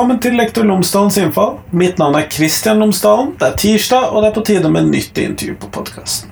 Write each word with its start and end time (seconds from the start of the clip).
Velkommen 0.00 0.20
til 0.24 0.38
Lektor 0.40 0.64
Lomsdalens 0.64 1.18
innfall. 1.20 1.58
Mitt 1.76 1.98
navn 2.00 2.14
er 2.16 2.28
Kristian 2.32 2.78
Lomsdalen. 2.80 3.34
Det 3.36 3.50
er 3.50 3.56
tirsdag, 3.60 4.06
og 4.08 4.22
det 4.22 4.30
er 4.30 4.32
på 4.38 4.42
tide 4.48 4.70
med 4.72 4.86
nytt 4.88 5.18
intervju 5.20 5.58
på 5.60 5.68
podkasten. 5.74 6.30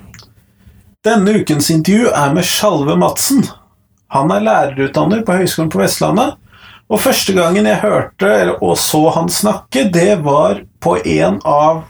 Denne 1.05 1.35
ukens 1.37 1.69
intervju 1.75 2.07
er 2.09 2.33
med 2.33 2.49
Sjalve 2.49 2.97
Madsen. 2.97 3.45
Han 4.17 4.33
er 4.33 4.47
lærerutdanner 4.47 5.21
på 5.21 5.37
Høgskolen 5.37 5.69
på 5.69 5.83
Vestlandet. 5.83 6.41
Og 6.89 7.05
første 7.05 7.37
gangen 7.37 7.69
jeg 7.69 7.83
hørte 7.85 8.33
og 8.55 8.73
så 8.81 9.03
han 9.19 9.29
snakke, 9.29 9.85
det 9.93 10.17
var 10.25 10.65
på 10.81 10.97
en 11.05 11.37
av 11.45 11.85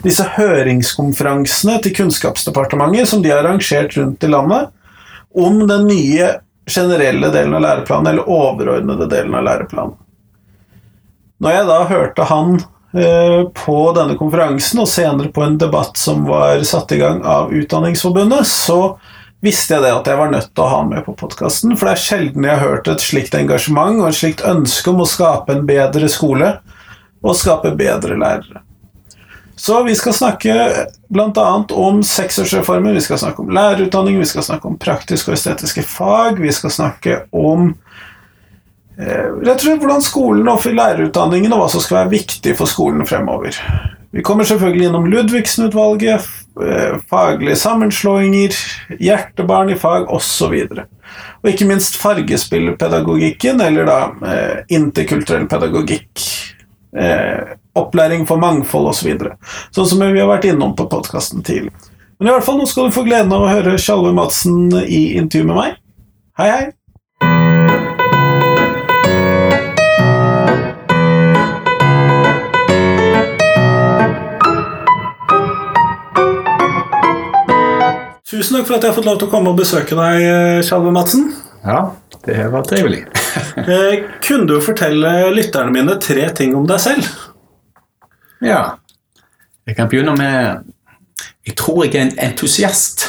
disse 0.00 0.24
høringskonferansene 0.40 1.76
til 1.84 1.96
Kunnskapsdepartementet 2.00 3.12
som 3.12 3.20
de 3.20 3.36
har 3.36 3.44
arrangert 3.44 4.00
rundt 4.00 4.24
i 4.24 4.32
landet, 4.32 4.72
om 5.36 5.60
den 5.68 5.90
nye 5.92 6.38
generelle 6.64 7.36
delen 7.36 7.60
av 7.60 7.68
læreplanen, 7.68 8.14
eller 8.14 8.36
overordnede 8.40 9.12
delen 9.12 9.36
av 9.36 9.50
læreplanen. 9.52 9.98
Når 11.38 11.54
jeg 11.54 11.66
da 11.68 11.78
hørte 11.86 12.26
han 12.26 12.56
eh, 12.58 13.42
på 13.54 13.78
denne 13.96 14.16
konferansen, 14.18 14.82
og 14.82 14.90
senere 14.90 15.30
på 15.34 15.44
en 15.46 15.58
debatt 15.60 15.98
som 16.00 16.26
var 16.26 16.62
satt 16.66 16.92
i 16.96 17.00
gang 17.02 17.22
av 17.22 17.52
Utdanningsforbundet, 17.54 18.48
så 18.50 18.96
visste 19.44 19.76
jeg 19.76 19.86
det 19.86 19.94
at 19.94 20.08
jeg 20.10 20.18
var 20.18 20.32
nødt 20.32 20.50
til 20.50 20.64
å 20.64 20.70
ha 20.70 20.78
han 20.80 20.90
med 20.90 21.04
på 21.06 21.14
podkasten, 21.18 21.76
for 21.78 21.86
det 21.86 21.94
er 21.94 22.06
sjelden 22.08 22.46
jeg 22.48 22.58
har 22.58 22.72
hørt 22.74 22.90
et 22.90 23.04
slikt 23.04 23.36
engasjement 23.38 24.00
og 24.00 24.08
et 24.08 24.18
slikt 24.18 24.42
ønske 24.46 24.90
om 24.90 25.04
å 25.04 25.06
skape 25.08 25.54
en 25.54 25.68
bedre 25.68 26.10
skole 26.10 26.56
og 27.22 27.38
skape 27.38 27.70
bedre 27.78 28.18
lærere. 28.18 28.64
Så 29.58 29.80
vi 29.82 29.94
skal 29.98 30.14
snakke 30.14 30.54
bl.a. 31.10 31.64
om 31.74 32.02
seksårsreformen, 32.06 32.94
vi 32.94 33.02
skal 33.02 33.18
snakke 33.18 33.42
om 33.42 33.50
lærerutdanning, 33.50 34.18
vi 34.20 34.26
skal 34.30 34.46
snakke 34.46 34.70
om 34.70 34.76
praktiske 34.78 35.32
og 35.32 35.34
estetiske 35.34 35.82
fag, 35.82 36.38
vi 36.38 36.52
skal 36.54 36.70
snakke 36.70 37.16
om 37.34 37.72
rett 38.98 39.60
og 39.60 39.62
slett 39.62 39.82
hvordan 39.82 40.02
skolen 40.02 40.50
og 40.50 40.66
lærerutdanningen 40.66 41.54
og 41.54 41.62
hva 41.62 41.70
som 41.70 41.84
skal 41.84 42.02
være 42.02 42.16
viktig 42.16 42.56
for 42.58 42.70
skolen 42.70 43.06
fremover. 43.06 43.54
Vi 44.10 44.22
kommer 44.22 44.44
selvfølgelig 44.44 44.86
innom 44.88 45.06
Ludvigsen-utvalget, 45.06 46.24
eh, 46.64 46.96
faglige 47.10 47.56
sammenslåinger, 47.56 48.56
hjertebarn 48.98 49.70
i 49.70 49.76
fag 49.76 50.08
osv. 50.08 50.54
Og, 50.64 50.80
og 51.42 51.50
ikke 51.50 51.68
minst 51.68 52.00
fargespillpedagogikken, 52.00 53.60
eller 53.60 53.86
da 53.86 53.98
eh, 54.32 54.56
interkulturell 54.80 55.44
pedagogikk. 55.50 56.24
Eh, 56.96 57.54
opplæring 57.76 58.24
for 58.26 58.40
mangfold 58.40 58.88
osv. 58.94 59.12
Så 59.68 59.84
sånn 59.84 59.92
som 59.92 60.06
vi 60.08 60.22
har 60.22 60.30
vært 60.30 60.48
innom 60.48 60.72
på 60.74 60.88
podkasten 60.88 61.44
tidlig. 61.44 61.74
Men 62.18 62.32
i 62.32 62.34
hvert 62.34 62.48
fall, 62.48 62.58
nå 62.58 62.66
skal 62.66 62.88
du 62.88 62.96
få 62.96 63.04
gleden 63.06 63.30
av 63.36 63.44
å 63.44 63.52
høre 63.52 63.76
Tjalve 63.78 64.16
Madsen 64.16 64.72
i 64.82 65.20
intervju 65.20 65.52
med 65.52 65.60
meg. 65.60 65.78
Hei, 66.40 66.50
hei! 66.50 66.77
Tusen 78.38 78.54
takk 78.54 78.68
for 78.68 78.76
at 78.76 78.84
jeg 78.84 78.92
har 78.92 78.94
fått 78.94 79.06
lov 79.08 79.16
til 79.18 79.26
å 79.26 79.30
komme 79.32 79.50
og 79.50 79.56
besøke 79.58 79.96
deg, 79.98 80.24
Tjalve 80.62 80.92
Madsen. 80.94 81.24
Ja, 81.66 81.78
det 82.22 82.44
var 82.52 82.68
trivelig. 82.68 83.06
Eh, 83.58 84.04
kunne 84.24 84.46
du 84.48 84.54
fortelle 84.64 85.10
lytterne 85.34 85.70
mine 85.74 85.94
tre 86.02 86.24
ting 86.34 86.54
om 86.56 86.64
deg 86.66 86.80
selv? 86.80 87.06
Ja. 88.42 88.78
Jeg 89.68 89.76
kan 89.76 89.90
begynne 89.90 90.14
med 90.16 90.64
Jeg 91.46 91.54
tror 91.60 91.84
jeg 91.84 91.92
er 91.94 92.06
en 92.06 92.14
entusiast. 92.30 93.04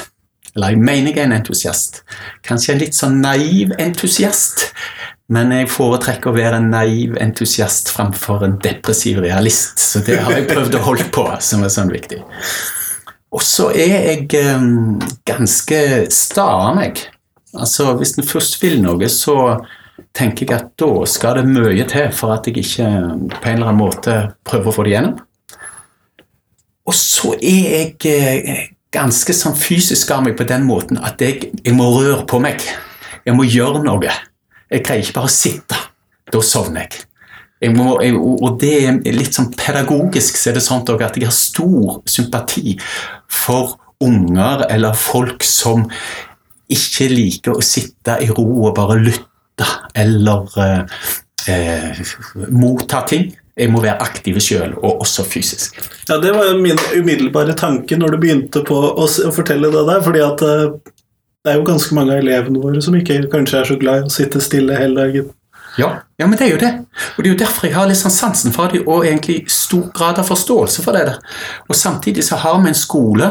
Eller 0.53 0.73
jeg 0.75 0.81
mener 0.81 1.13
jeg 1.13 1.23
er 1.23 1.30
en 1.30 1.38
entusiast. 1.38 2.02
Kanskje 2.45 2.75
en 2.75 2.81
litt 2.83 2.97
sånn 2.97 3.22
naiv 3.23 3.72
entusiast. 3.79 4.67
Men 5.31 5.53
jeg 5.56 5.72
foretrekker 5.72 6.34
å 6.34 6.38
være 6.38 6.59
en 6.59 6.69
naiv 6.73 7.16
entusiast 7.22 7.94
framfor 7.96 8.44
en 8.46 8.59
depressiv 8.66 9.22
realist. 9.23 9.79
Så 9.79 10.03
det 10.06 10.19
har 10.25 10.35
jeg 10.35 10.50
prøvd 10.51 10.78
å 10.78 10.85
holde 10.90 11.07
på, 11.16 11.25
som 11.46 11.63
er 11.63 11.73
sånn 11.73 11.94
viktig. 11.94 12.19
Og 13.29 13.44
så 13.45 13.69
er 13.78 14.07
jeg 14.09 14.56
um, 14.57 14.97
ganske 15.28 15.81
sta 16.13 16.47
av 16.66 16.78
meg. 16.79 17.03
Altså, 17.53 17.94
Hvis 17.97 18.16
en 18.17 18.25
først 18.25 18.57
vil 18.62 18.79
noe, 18.81 19.09
så 19.09 19.59
tenker 20.16 20.47
jeg 20.47 20.56
at 20.57 20.72
da 20.79 21.06
skal 21.09 21.40
det 21.40 21.50
mye 21.50 21.85
til 21.90 22.09
for 22.16 22.34
at 22.34 22.47
jeg 22.47 22.63
ikke 22.63 22.88
på 23.35 23.50
en 23.51 23.59
eller 23.59 23.69
annen 23.69 23.81
måte 23.81 24.16
prøver 24.47 24.72
å 24.72 24.75
få 24.75 24.85
det 24.88 24.95
gjennom. 24.95 25.19
Og 26.90 26.95
så 26.97 27.35
er 27.38 27.67
jeg 27.69 28.09
eh, 28.09 28.63
ganske 28.94 29.34
sånn 29.35 29.57
fysisk 29.57 30.09
av 30.16 30.23
meg 30.25 30.38
på 30.40 30.47
den 30.50 30.66
måten 30.66 30.97
at 31.06 31.22
jeg, 31.22 31.51
jeg 31.61 31.75
må 31.78 31.91
røre 32.00 32.25
på 32.29 32.41
meg. 32.41 32.66
Jeg 33.25 33.38
må 33.38 33.46
gjøre 33.46 33.84
noe. 33.85 34.16
Jeg 34.69 34.85
greier 34.85 35.06
ikke 35.06 35.19
bare 35.19 35.29
å 35.29 35.35
sitte. 35.35 35.78
Da 36.29 36.41
sovner 36.46 36.88
jeg. 36.88 37.06
Må, 37.75 37.97
og 38.00 38.53
det 38.62 38.74
er 38.88 39.00
litt 39.12 39.36
sånn 39.36 39.50
pedagogisk 39.52 40.38
så 40.40 40.52
er 40.52 40.56
det 40.56 40.64
sånn 40.64 40.86
at 40.86 41.18
jeg 41.20 41.28
har 41.28 41.36
stor 41.36 41.97
sympati 42.08 42.78
for 43.28 43.75
unger 44.00 44.64
eller 44.72 44.96
folk 44.96 45.44
som 45.44 45.84
ikke 46.72 47.09
liker 47.12 47.58
å 47.58 47.66
sitte 47.66 48.20
i 48.24 48.30
ro 48.31 48.46
og 48.70 48.75
bare 48.78 49.00
lytte 49.02 49.68
eller 49.97 50.47
eh, 50.64 51.02
eh, 51.52 52.02
motta 52.53 53.03
ting. 53.09 53.31
Jeg 53.59 53.74
må 53.74 53.81
være 53.84 54.00
aktiv 54.06 54.38
sjøl, 54.40 54.78
og 54.78 55.02
også 55.03 55.26
fysisk. 55.28 55.81
Ja, 56.08 56.16
Det 56.18 56.31
var 56.31 56.53
min 56.56 56.80
umiddelbare 56.96 57.58
tanke 57.59 57.97
når 58.00 58.16
du 58.16 58.22
begynte 58.22 58.62
på 58.64 58.78
å 58.96 59.08
fortelle 59.36 59.72
det 59.74 59.84
der. 59.90 60.00
fordi 60.06 60.22
at 60.24 60.46
eh, 60.47 60.94
det 61.44 61.52
er 61.52 61.59
jo 61.59 61.68
ganske 61.68 61.96
mange 61.96 62.16
av 62.16 62.22
elevene 62.24 62.62
våre 62.64 62.81
som 62.84 62.96
ikke 62.96 63.26
kanskje 63.31 63.59
er 63.59 63.68
så 63.68 63.76
glad 63.80 64.06
i 64.06 64.08
å 64.08 64.14
sitte 64.14 64.40
stille 64.44 64.80
hele 64.80 64.96
dagen. 65.02 65.30
Ja, 65.79 65.90
ja, 66.19 66.28
men 66.28 66.35
det 66.35 66.47
er 66.47 66.51
jo 66.51 66.59
det. 66.59 66.72
Og 67.16 67.23
det 67.23 67.29
er 67.29 67.34
jo 67.34 67.40
derfor 67.40 67.67
jeg 67.69 67.75
har 67.78 67.88
litt 67.88 68.00
sånn 68.00 68.13
sansen 68.13 68.53
for 68.56 68.73
det, 68.73 68.81
og 68.84 69.06
egentlig 69.07 69.38
stor 69.53 69.85
grad 69.95 70.19
av 70.19 70.28
forståelse 70.28 70.84
for 70.84 70.97
det. 70.97 71.06
Der. 71.07 71.38
Og 71.72 71.78
samtidig 71.79 72.25
så 72.28 72.40
har 72.44 72.59
vi 72.59 72.73
en 72.73 72.78
skole 72.78 73.29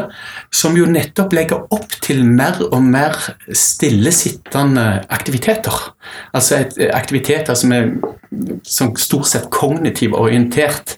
som 0.49 0.77
jo 0.77 0.87
nettopp 0.89 1.35
legger 1.37 1.67
opp 1.75 1.93
til 2.01 2.23
mer 2.25 2.57
og 2.71 2.81
mer 2.85 3.17
stillesittende 3.53 4.87
aktiviteter. 5.13 5.91
Altså 6.33 6.63
et, 6.63 6.79
aktiviteter 6.89 7.59
som 7.59 7.75
er 7.75 7.91
som 8.65 8.95
stort 8.97 9.29
sett 9.29 9.49
kognitivt 9.53 10.17
orientert, 10.17 10.97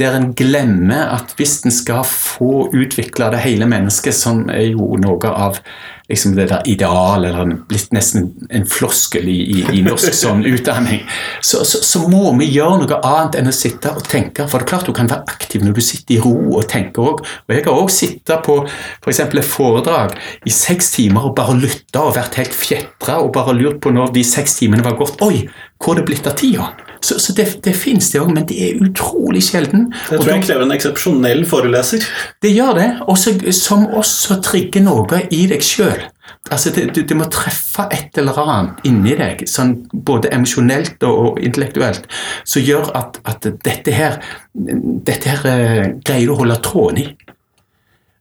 der 0.00 0.16
en 0.16 0.30
glemmer 0.34 1.10
at 1.12 1.34
hvis 1.36 1.58
en 1.66 1.74
skal 1.74 2.04
få 2.08 2.70
utvikla 2.72 3.30
det 3.34 3.42
hele 3.44 3.68
mennesket, 3.68 4.16
som 4.16 4.46
er 4.48 4.70
jo 4.72 4.94
noe 5.00 5.30
av 5.30 5.60
liksom 6.10 6.34
det 6.36 6.48
der 6.50 6.66
ideal, 6.68 7.24
eller 7.24 7.52
blitt 7.70 7.92
nesten 7.94 8.30
en 8.50 8.66
floskel 8.68 9.28
i, 9.30 9.38
i, 9.54 9.62
i 9.78 9.82
norsk 9.86 10.14
sånn 10.16 10.42
utdanning, 10.48 11.04
så, 11.40 11.62
så, 11.64 11.82
så, 11.86 12.02
må 12.10 12.32
vi 12.40 12.48
gjøre 12.50 12.82
noe 12.82 13.00
annet 13.06 13.38
enn 13.38 13.50
å 13.50 13.54
sitte 13.54 13.92
og 13.94 14.04
tenke. 14.10 14.48
For 14.50 14.58
det 14.58 14.66
er 14.66 14.72
klart 14.72 14.90
du 14.90 14.94
kan 14.96 15.10
være 15.10 15.28
aktiv 15.30 15.64
når 15.64 15.78
du 15.78 15.82
sitter 15.84 16.16
i 16.16 16.20
ro 16.24 16.34
og 16.58 16.66
tenker 16.70 17.12
òg. 17.12 17.22
Og 17.22 17.54
jeg 17.54 17.66
har 17.66 17.78
òg 17.78 17.92
sittet 17.94 18.46
på 18.46 18.58
f.eks. 18.66 19.20
For 19.20 19.38
et 19.38 19.46
foredrag 19.46 20.14
i 20.48 20.52
seks 20.54 20.94
timer 20.96 21.28
og 21.28 21.36
bare 21.38 21.54
lytta 21.58 22.02
og 22.08 22.16
vært 22.16 22.38
helt 22.40 22.56
fjetra 22.56 23.20
og 23.22 23.32
bare 23.36 23.54
lurt 23.56 23.78
på 23.84 23.92
når 23.94 24.14
de 24.16 24.24
seks 24.26 24.58
timene 24.58 24.84
var 24.86 24.98
gått. 24.98 25.20
Oi, 25.24 25.44
hvor 25.80 25.96
er 25.96 26.02
det 26.02 26.10
blitt 26.10 26.28
av 26.28 26.36
tida? 26.36 26.70
Så, 27.00 27.16
så 27.18 27.32
det, 27.32 27.46
det 27.64 27.72
fins, 27.72 28.10
det 28.12 28.20
òg, 28.20 28.28
men 28.36 28.44
det 28.48 28.58
er 28.60 28.80
utrolig 28.84 29.40
sjelden. 29.46 29.88
Det 30.10 30.18
tror 30.20 30.34
jeg 30.34 30.44
krever 30.44 30.66
en 30.66 30.74
eksepsjonell 30.74 31.46
foreleser. 31.48 32.04
Det 32.44 32.52
gjør 32.52 32.74
det, 32.76 32.88
også, 33.08 33.32
som 33.56 33.86
også 33.88 34.36
trigger 34.44 34.84
noe 34.84 35.22
i 35.32 35.46
deg 35.48 35.64
sjøl. 35.64 36.02
Altså, 36.50 36.70
det, 36.76 36.90
du, 36.94 37.00
det, 37.08 37.16
må 37.16 37.24
treffe 37.32 37.86
et 37.92 38.20
eller 38.20 38.36
annet 38.44 38.84
inni 38.88 39.16
deg, 39.16 39.46
sånn 39.48 39.74
både 39.92 40.30
emosjonelt 40.34 41.02
og, 41.08 41.18
og, 41.24 41.40
intellektuelt, 41.44 42.06
som 42.44 42.64
gjør 42.64 42.92
at, 43.00 43.20
at 43.28 43.48
dette 43.64 43.96
her, 43.96 44.20
dette 44.54 45.32
her 45.32 45.44
uh, 45.48 45.84
greier 46.04 46.28
du 46.28 46.34
å 46.36 46.40
holde 46.42 46.60
tråden 46.64 47.02
i. 47.02 47.08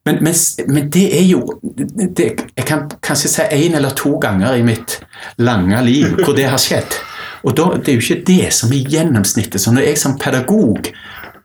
Men, 0.07 0.23
men, 0.23 0.35
men, 0.71 0.87
det 0.89 1.05
er 1.19 1.25
jo 1.27 1.43
det, 1.61 2.29
Jeg 2.55 2.65
kan 2.65 2.87
kanskje 3.03 3.29
si 3.29 3.43
én 3.53 3.75
eller 3.77 3.93
to 3.99 4.15
ganger 4.17 4.55
i 4.57 4.63
mitt 4.65 4.95
lange 5.43 5.83
liv 5.85 6.15
hvor 6.23 6.33
det 6.37 6.47
har 6.49 6.61
skjedd. 6.61 6.95
Og 7.43 7.55
da, 7.55 7.69
Det 7.77 7.93
er 7.93 7.99
jo 7.99 8.05
ikke 8.05 8.25
det 8.27 8.53
som 8.53 8.73
er 8.73 8.89
gjennomsnittet. 8.89 9.61
Så 9.61 9.71
når 9.71 9.87
jeg 9.87 9.97
som 9.97 10.17
pedagog 10.19 10.91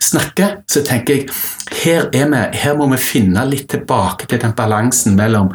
snakker, 0.03 0.63
så 0.69 0.83
tenker 0.85 1.15
jeg 1.15 1.29
her, 1.85 2.09
er 2.13 2.29
vi, 2.31 2.43
her 2.59 2.77
må 2.77 2.89
vi 2.93 3.01
finne 3.01 3.45
litt 3.49 3.69
tilbake 3.73 4.27
til 4.27 4.41
den 4.43 4.57
balansen 4.57 5.17
mellom 5.17 5.53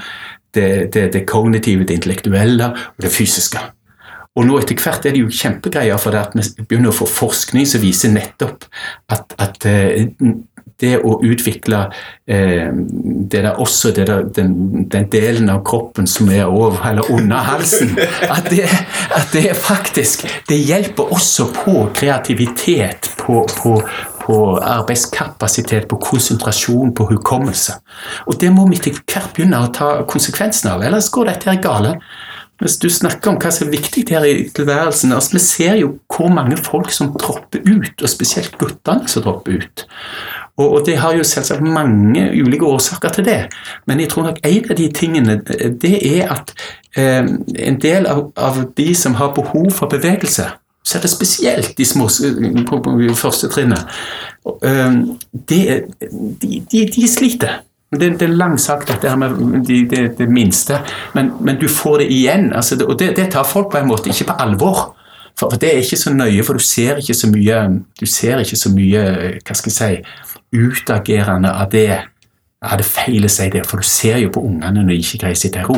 det, 0.56 0.94
det, 0.94 1.10
det 1.14 1.28
kognitive, 1.30 1.86
det 1.86 2.00
intellektuelle 2.00 2.72
og 2.74 3.04
det 3.04 3.12
fysiske. 3.14 3.62
Og 4.38 4.46
nå 4.48 4.60
etter 4.62 4.78
hvert 4.80 5.06
er 5.06 5.16
det 5.16 5.24
jo 5.24 5.32
kjempegreier, 5.34 6.00
for 6.00 6.16
det 6.16 6.22
at 6.22 6.36
vi 6.38 6.64
begynner 6.64 6.94
å 6.94 6.96
få 6.96 7.08
forskning 7.10 7.66
som 7.68 7.82
viser 7.84 8.14
nettopp 8.14 8.68
at, 9.12 9.34
at 9.42 9.66
eh, 9.68 10.06
det 10.82 10.96
å 11.04 11.18
utvikle 11.26 11.82
eh, 12.30 12.70
det 13.32 13.44
der 13.44 13.60
også 13.60 13.92
det 13.96 14.08
der, 14.08 14.28
den, 14.36 14.86
den, 14.92 15.10
delen 15.12 15.50
av 15.52 15.64
kroppen 15.68 16.08
som 16.08 16.30
er 16.32 16.46
over 16.48 16.80
eller 16.90 17.12
under 17.12 17.44
halsen 17.50 17.96
at 18.36 18.50
det, 18.52 18.68
at 19.16 19.34
det 19.34 19.56
faktisk 19.58 20.26
Det 20.50 20.58
hjelper 20.58 21.12
også 21.14 21.50
på 21.54 21.74
kreativitet, 21.94 23.10
på, 23.18 23.44
på, 23.62 23.76
på 24.24 24.38
arbeidskapasitet, 24.58 25.88
på 25.90 25.98
konsentrasjon, 26.02 26.94
på 26.96 27.06
hukommelse. 27.12 27.76
Og 28.26 28.40
det 28.42 28.50
må 28.54 28.66
vi 28.70 28.80
til 28.82 28.98
hvert 28.98 29.32
begynne 29.36 29.62
å 29.62 29.72
ta 29.74 29.90
konsekvensen 30.10 30.72
av, 30.74 30.84
ellers 30.86 31.12
går 31.14 31.32
dette 31.32 31.52
her 31.52 31.62
galt. 31.64 32.10
Hvis 32.60 32.76
du 32.82 32.90
snakker 32.92 33.32
om 33.32 33.38
hva 33.40 33.52
som 33.56 33.70
er 33.70 33.78
viktig 33.78 34.04
her 34.12 34.26
i 34.28 34.50
tilværelsen 34.52 35.14
altså 35.16 35.38
Vi 35.38 35.44
ser 35.46 35.78
jo 35.80 35.94
hvor 36.12 36.28
mange 36.34 36.58
folk 36.60 36.92
som 36.92 37.14
dropper 37.16 37.64
ut, 37.64 38.02
og 38.02 38.12
spesielt 38.12 38.58
guttene 38.60 39.08
som 39.08 39.24
dropper 39.24 39.62
ut. 39.62 39.86
Og, 40.60 40.74
og 40.74 40.86
det 40.86 40.98
har 41.00 41.16
jo 41.16 41.24
selvsagt 41.24 41.64
mange 41.64 42.26
ulike 42.36 42.68
årsaker 42.68 43.14
til 43.16 43.26
det, 43.26 43.40
men 43.88 44.00
jeg 44.04 44.12
tror 44.12 44.28
nok 44.28 44.42
en 44.44 44.72
av 44.72 44.78
de 44.78 44.88
tingene 44.92 45.38
det 45.82 45.94
er 46.04 46.34
at 46.36 46.52
eh, 47.00 47.24
en 47.70 47.80
del 47.80 48.10
av, 48.12 48.26
av 48.36 48.66
de 48.78 48.90
som 48.96 49.16
har 49.16 49.32
behov 49.38 49.72
for 49.72 49.92
bevegelse, 49.92 50.50
så 50.84 50.98
er 50.98 51.06
det 51.06 51.12
spesielt 51.12 51.78
de 51.78 51.86
små 51.86 52.10
på, 52.68 52.82
på 52.84 53.16
første 53.16 53.48
trinnet, 53.54 53.88
eh, 54.68 55.00
de, 55.50 55.60
de, 56.42 56.86
de 56.96 57.08
sliter. 57.08 57.62
Det, 57.92 58.20
det, 58.20 58.22
er 58.22 58.36
langsagt, 58.38 58.88
dette 58.88 59.10
her 59.10 59.18
med 59.18 59.64
det, 59.66 59.80
det, 59.90 60.04
det 60.18 60.30
minste, 60.30 60.78
men, 61.16 61.32
men, 61.42 61.58
du 61.58 61.68
får 61.68 62.04
det 62.04 62.12
igjen. 62.14 62.52
Altså, 62.54 62.78
og 62.86 63.00
det, 63.00 63.32
tar 63.32 63.44
folk 63.44 63.72
på 63.72 63.80
en 63.80 63.88
måte 63.90 64.12
ikke 64.12 64.28
på 64.30 64.36
alvor. 64.44 64.96
For, 65.40 65.50
for, 65.50 65.58
det 65.58 65.72
er 65.72 65.82
ikke 65.82 65.98
så 65.98 66.14
nøye, 66.14 66.44
for 66.44 66.60
du 66.60 66.64
ser 66.64 67.00
ikke 67.02 67.16
så 67.18 67.30
mye 67.32 67.62
du 68.00 68.06
ser 68.06 68.44
ikke 68.44 68.60
så 68.60 68.70
mye, 68.76 69.04
hva 69.40 69.56
skal 69.58 69.72
jeg 69.72 69.78
si, 69.78 70.29
utagerende 70.56 71.52
av 71.54 71.70
det. 71.72 72.02
Ja, 72.60 72.76
det 72.76 72.84
feil 72.84 73.24
å 73.24 73.32
si 73.32 73.46
det, 73.54 73.62
for 73.68 73.80
du 73.80 73.88
ser 73.88 74.18
jo 74.20 74.34
på 74.36 74.42
ungene 74.44 74.82
når 74.82 74.92
de 74.92 75.00
ikke 75.00 75.22
greier 75.22 75.38
å 75.38 75.40
sitte 75.40 75.62
i 75.62 75.68
ro. 75.68 75.78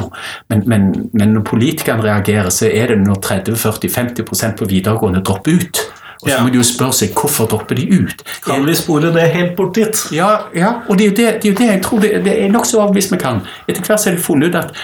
Men, 0.49 0.63
men, 0.65 0.87
men 1.13 1.35
når 1.35 1.43
politikerne 1.45 2.01
reagerer, 2.07 2.49
så 2.49 2.71
er 2.71 2.89
det 2.89 3.03
når 3.03 3.19
30-40-50% 3.27 4.57
på 4.57 4.69
videregående 4.71 5.21
dropper 5.21 5.61
ut. 5.61 5.81
Og 6.21 6.29
så 6.29 6.39
må 6.41 6.49
de 6.53 6.59
jo 6.59 6.65
spørre 6.65 6.93
seg 6.93 7.13
hvorfor 7.17 7.47
dropper 7.49 7.77
de 7.77 7.85
ut. 8.01 8.23
Kan 8.45 8.65
vi 8.65 8.75
spore 8.77 9.09
det 9.13 9.27
helt 9.33 9.55
bort 9.57 9.75
dit? 9.77 10.03
Ja, 10.13 10.31
ja 10.57 10.73
og 10.87 10.97
det 10.97 11.05
er 11.05 11.09
jo 11.09 11.15
det, 11.17 11.29
det, 11.43 11.51
er 11.51 11.57
det 11.57 11.69
jeg 11.69 11.83
tror 11.85 12.01
det, 12.01 12.11
det 12.25 12.35
er 12.43 12.51
nokså 12.53 12.81
overbevist 12.81 13.13
vi 13.13 13.21
kan. 13.21 13.41
Etter 13.67 13.85
hvert 13.85 14.01
så 14.01 14.11
har 14.11 14.17
de 14.17 14.25
funnet 14.25 14.49
ut 14.49 14.59
at 14.59 14.75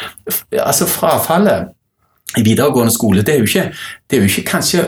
altså 0.66 0.90
frafallet 0.90 1.74
i 2.38 2.44
videregående 2.45 2.94
skole, 2.94 3.22
det 3.25 3.36
er 3.36 3.42
jo 3.42 3.50
ikke, 3.50 3.69
det 4.10 4.18
er 4.18 4.25
jo 4.25 4.31
ikke 4.33 4.50
kanskje 4.54 4.88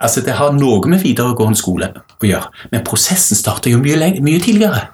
Altså, 0.00 0.22
det 0.24 0.32
har 0.32 0.54
noe 0.56 0.88
med 0.88 1.02
videregående 1.04 1.58
skole 1.60 1.90
å 2.26 2.32
gjøre, 2.34 2.64
men 2.72 2.86
prosessen 2.86 3.38
starter 3.38 3.74
jo 3.74 3.82
mye, 3.82 4.14
mye 4.20 4.42
tidligere. 4.42 4.88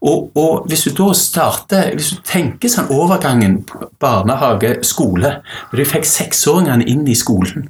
Og, 0.00 0.30
og, 0.34 0.66
hvis 0.66 0.88
du 0.88 0.90
da 0.98 1.12
starter, 1.14 1.92
hvis 1.94 2.10
du 2.10 2.22
tenker 2.26 2.70
sånn 2.72 2.90
overgangen 2.90 3.60
barnehage-skole, 4.02 5.34
Når 5.70 5.78
du 5.78 5.84
fikk 5.86 6.08
seksåringene 6.08 6.86
inn 6.90 7.06
i 7.06 7.14
skolen 7.14 7.68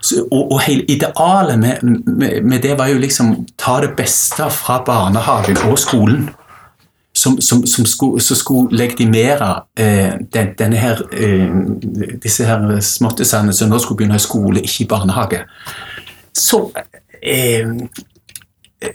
så, 0.00 0.26
og, 0.30 0.52
og, 0.52 0.60
hele 0.66 0.84
idealet 0.90 1.58
med, 1.58 1.82
med, 2.06 2.42
med, 2.42 2.62
det 2.62 2.78
var 2.78 2.90
jo 2.92 2.98
liksom 3.00 3.46
ta 3.58 3.80
det 3.80 3.94
beste 3.96 4.50
fra 4.50 4.82
barnehagen 4.86 5.56
og 5.70 5.78
skolen. 5.78 6.30
Som, 7.14 7.40
som, 7.40 7.66
som 7.66 7.84
skulle, 7.86 8.20
skulle 8.20 8.76
legitimere 8.76 9.50
eh, 9.76 10.14
den, 10.32 10.54
denne 10.58 10.76
her, 10.80 11.02
eh, 11.12 12.16
disse 12.22 12.46
her 12.48 12.80
småttisene 12.80 13.52
som 13.52 13.68
nå 13.68 13.78
skulle 13.78 14.00
begynne 14.00 14.16
i 14.16 14.22
skole, 14.24 14.62
ikke 14.64 14.84
i 14.84 14.88
barnehage. 14.88 15.42
Så, 16.32 16.70
eh, 17.20 17.68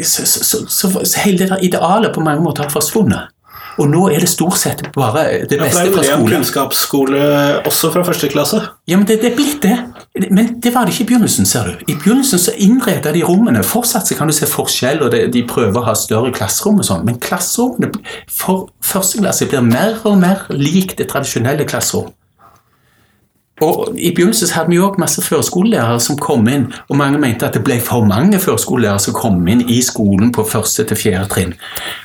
så, 0.03 0.25
så, 0.27 0.93
så 1.03 1.23
hele 1.23 1.43
det 1.43 1.49
der 1.53 1.63
idealet 1.63 2.15
på 2.15 2.23
mange 2.25 2.43
måter 2.45 2.67
har 2.67 2.73
forsvunnet. 2.73 3.33
Og 3.77 3.85
nå 3.91 4.07
er 4.09 4.23
det 4.23 4.29
stort 4.31 4.57
sett 4.57 4.81
bare 4.95 5.45
det 5.45 5.59
beste 5.61 5.83
fra 5.83 5.85
skolen. 5.85 5.93
Ja, 5.93 6.01
det 6.01 6.07
er 6.07 6.15
jo 6.15 6.23
en 6.23 6.31
kunnskapsskole 6.31 7.19
også 7.69 7.91
fra 7.93 8.01
første 8.07 8.29
klasse. 8.33 8.61
Ja, 8.89 8.97
men 8.97 9.05
det, 9.05 9.19
det 9.21 9.31
er 9.31 9.35
blitt 9.37 9.61
det. 9.61 9.75
Men 10.33 10.55
det 10.63 10.73
var 10.73 10.87
det 10.87 10.95
ikke 10.95 11.03
i 11.03 11.09
begynnelsen, 11.11 11.45
ser 11.45 11.69
du. 11.69 11.85
I 11.85 11.93
begynnelsen 11.93 12.41
så 12.41 12.55
innreda 12.57 13.13
de 13.13 13.21
rommene. 13.27 13.61
Fortsatt 13.65 14.09
så 14.09 14.17
kan 14.17 14.29
du 14.29 14.33
se 14.33 14.49
forskjell, 14.49 15.03
og 15.05 15.13
det, 15.13 15.27
de 15.35 15.45
prøver 15.45 15.77
å 15.77 15.85
ha 15.91 15.93
større 15.97 16.33
klasserom 16.33 16.81
og 16.81 16.89
sånn, 16.89 17.05
men 17.05 17.21
klasserommene 17.21 17.93
for 18.33 18.71
første 18.81 19.21
klasse 19.21 19.49
blir 19.51 19.65
mer 19.65 20.01
og 20.09 20.17
mer 20.25 20.47
lik 20.49 20.97
det 20.97 21.11
tradisjonelle 21.13 21.69
klasserom. 21.69 22.09
Og 23.65 23.95
I 23.97 24.11
begynnelsen 24.13 24.51
hadde 24.53 24.69
vi 24.69 24.77
òg 24.83 24.99
masse 25.01 25.21
førskolelærere 25.25 25.97
som 26.03 26.17
kom 26.21 26.45
inn, 26.51 26.67
og 26.91 26.99
mange 26.99 27.17
mente 27.21 27.47
at 27.47 27.55
det 27.57 27.63
ble 27.65 27.79
for 27.81 28.05
mange 28.05 28.37
førskolelærere 28.41 29.01
som 29.01 29.15
kom 29.17 29.39
inn 29.49 29.63
i 29.65 29.79
skolen 29.85 30.29
på 30.35 30.45
første 30.45 30.85
til 30.85 30.99
fjerde 30.99 31.25
trinn. 31.31 31.55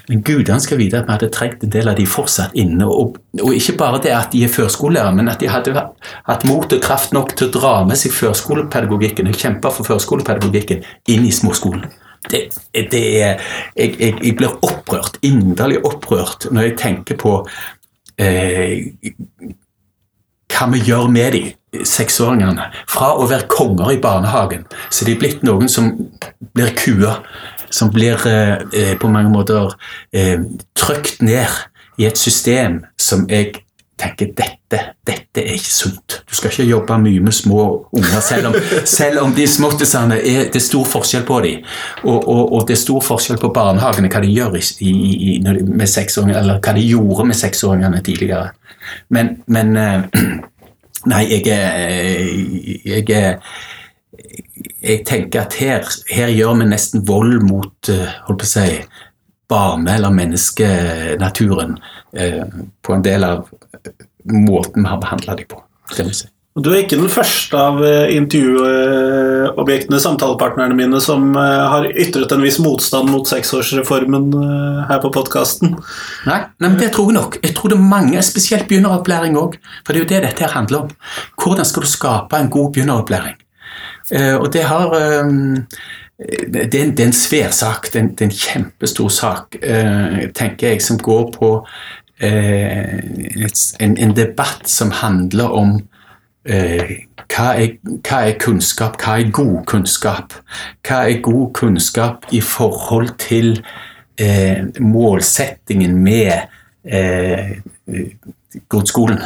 Men 0.08 0.22
gudene 0.24 0.60
skal 0.64 0.80
vite 0.80 1.02
at 1.02 1.10
vi 1.10 1.16
hadde 1.16 1.30
trengt 1.34 1.66
en 1.66 1.74
del 1.74 1.92
av 1.92 1.98
de 2.00 2.08
fortsatt 2.08 2.56
inne. 2.56 2.88
Og, 2.88 3.18
og 3.42 3.52
ikke 3.52 3.76
bare 3.82 4.00
det 4.04 4.14
at 4.16 4.32
de 4.32 4.46
er 4.46 4.54
førskolelærere, 4.54 5.16
men 5.18 5.28
at 5.32 5.44
de 5.44 5.52
hadde 5.52 5.76
hatt 5.76 6.48
mot 6.48 6.72
og 6.72 6.84
kraft 6.88 7.12
nok 7.12 7.36
til 7.36 7.50
å 7.50 7.54
dra 7.58 7.74
med 7.88 8.00
seg 8.00 8.16
førskolepedagogikken 8.16 9.28
og 9.28 9.36
kjempe 9.44 9.76
for 9.76 9.92
førskolepedagogikken 9.92 10.86
inn 11.12 11.28
i 11.28 11.34
småskolen. 11.36 11.84
Det, 12.30 12.46
det 12.72 13.06
er, 13.20 13.40
jeg, 13.76 13.96
jeg, 13.98 14.14
jeg, 14.22 14.36
blir 14.38 14.54
opprørt, 14.62 15.18
inderlig 15.26 15.82
opprørt, 15.84 16.46
når 16.54 16.68
jeg 16.68 16.76
tenker 16.78 17.18
på 17.18 17.40
eh, 18.22 18.86
hva 20.52 20.68
vi 20.72 20.82
gjør 20.86 21.08
med 21.12 21.36
de 21.36 21.84
seksåringene. 21.88 22.68
Fra 22.90 23.12
å 23.16 23.26
være 23.30 23.48
konger 23.50 23.94
i 23.94 24.00
barnehagen, 24.02 24.66
så 24.90 25.06
de 25.06 25.16
er 25.16 25.20
blitt 25.22 25.44
noen 25.46 25.70
som 25.72 25.92
blir 26.56 26.72
kua. 26.78 27.18
Som 27.72 27.88
blir 27.92 28.20
eh, 28.28 28.58
eh, 28.76 28.94
på 29.00 29.08
mange 29.08 29.32
måter 29.32 29.72
eh, 30.12 30.42
trykt 30.76 31.22
ned 31.24 31.48
i 31.96 32.04
et 32.04 32.20
system 32.20 32.82
som 33.00 33.24
jeg 33.30 33.62
tenker 34.02 34.32
dette, 34.36 34.80
dette 35.06 35.42
er 35.42 35.56
ikke 35.56 35.72
sunt. 35.72 36.18
Du 36.28 36.34
skal 36.36 36.52
ikke 36.52 36.68
jobbe 36.68 36.98
mye 37.02 37.22
med 37.24 37.36
små 37.36 37.64
unger, 37.94 38.20
selv 38.24 38.50
om, 38.50 38.56
selv 38.98 39.22
om 39.22 39.34
de 39.36 39.46
småttisene 39.48 40.18
er 40.20 40.48
det 40.52 40.60
er 40.60 40.64
stor 40.64 40.86
forskjell 40.88 41.26
på 41.28 41.40
dem. 41.46 41.66
Og, 42.04 42.16
og, 42.18 42.42
og, 42.52 42.64
det 42.68 42.76
er 42.76 42.82
stor 42.82 43.02
forskjell 43.04 43.40
på 43.42 43.52
barnehagene, 43.54 44.10
hva 44.12 44.22
de 44.24 44.32
gjør 44.32 44.58
i, 44.60 44.92
i, 44.92 45.36
med 45.42 45.86
seksåringer, 45.90 46.40
eller 46.42 46.62
hva 46.62 46.74
de 46.76 46.86
gjorde 46.86 47.28
med 47.30 47.38
seksåringene 47.38 48.02
tidligere. 48.04 48.52
Men, 49.14 49.36
men 49.46 49.76
eh, 49.76 50.00
Nei, 51.02 51.24
jeg 51.32 51.48
jeg, 51.50 52.84
jeg, 52.86 53.40
jeg 54.82 55.00
tenker 55.06 55.40
at 55.40 55.56
her, 55.58 55.88
her, 56.14 56.30
gjør 56.30 56.60
vi 56.60 56.68
nesten 56.70 57.02
vold 57.08 57.40
mot 57.42 57.90
eh, 57.90 58.12
holdt 58.28 58.44
på 58.44 58.46
å 58.46 58.50
si, 58.52 58.76
barne- 59.52 59.94
eller 59.94 60.16
menneskenaturen 60.16 61.76
eh, 62.16 62.44
på 62.82 62.96
en 62.96 63.04
del 63.04 63.28
av 63.28 63.48
måten 64.24 64.82
vi 64.82 64.88
har 64.88 65.02
behandla 65.02 65.36
dem 65.36 65.52
på. 65.52 65.62
si. 65.92 66.32
Du 66.52 66.68
er 66.68 66.82
ikke 66.82 66.98
den 67.00 67.08
første 67.08 67.56
av 67.56 67.78
eh, 67.80 68.10
intervjuobjektene, 68.12 70.00
samtalepartnerne 70.04 70.76
mine, 70.76 70.98
som 71.00 71.30
eh, 71.32 71.62
har 71.72 71.86
ytret 71.88 72.34
en 72.34 72.44
viss 72.44 72.58
motstand 72.60 73.08
mot 73.08 73.24
seksårsreformen 73.28 74.26
eh, 74.36 74.82
her 74.90 75.00
på 75.00 75.08
podkasten. 75.14 75.78
Nei, 76.28 76.42
nei, 76.60 76.68
men 76.68 76.76
det 76.82 76.90
tror 76.92 77.08
jeg 77.08 77.16
nok. 77.16 77.38
Jeg 77.40 77.56
tror 77.56 77.72
det 77.72 77.78
er 77.78 77.88
mange, 77.94 78.20
spesielt 78.26 78.68
begynneropplæring 78.68 79.38
òg. 79.40 79.56
For 79.80 79.94
det 79.94 80.02
er 80.02 80.04
jo 80.04 80.10
det 80.10 80.20
dette 80.26 80.44
her 80.44 80.52
handler 80.58 80.84
om. 80.84 80.92
Hvordan 81.40 81.70
skal 81.72 81.86
du 81.86 81.92
skape 81.94 82.42
en 82.42 82.52
god 82.52 82.68
begynneropplæring? 82.76 83.40
Og 84.12 84.48
det 84.52 84.66
har 84.68 84.92
det 86.52 86.74
er, 86.74 86.84
en, 86.84 86.96
det 86.96 87.04
er 87.04 87.10
en 87.10 87.16
svær 87.16 87.50
sak. 87.50 87.88
Det 87.92 88.00
er 88.00 88.04
en, 88.04 88.12
det 88.14 88.26
er 88.26 88.30
en 88.30 88.36
kjempestor 88.36 89.08
sak, 89.12 89.56
tenker 90.36 90.68
jeg, 90.68 90.82
som 90.82 91.00
går 91.00 91.30
på 91.34 91.50
en, 92.22 93.96
en 93.98 94.14
debatt 94.14 94.68
som 94.70 94.92
handler 94.94 95.56
om 95.58 95.80
Eh, 96.42 97.04
hva, 97.30 97.52
er, 97.54 97.76
hva, 98.02 98.24
er, 98.26 98.34
kunnskap? 98.42 98.96
Hva 98.98 99.20
er 99.20 99.30
god 99.34 99.60
kunnskap? 99.70 100.34
Hva 100.82 101.04
er 101.06 101.20
god 101.22 101.52
kunnskap 101.54 102.26
i 102.34 102.40
forhold 102.42 103.14
til 103.22 103.54
eh, 104.18 104.66
målsettingen 104.82 105.94
med 106.02 106.32
eh, 106.82 107.60
grunnskolen? 108.66 109.22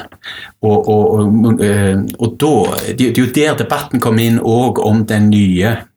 Og, 0.60 0.76
og, 0.76 1.16
og, 1.16 1.64
eh, 1.64 2.04
og 2.20 2.36
da, 2.40 2.54
det, 2.92 3.10
er 3.14 3.22
jo 3.22 3.32
der 3.32 3.56
debatten 3.64 4.02
kom 4.02 4.20
inn 4.20 4.40
òg 4.42 4.82
om 4.84 5.06
den 5.08 5.30
nye 5.32 5.78
Eh, 5.78 5.95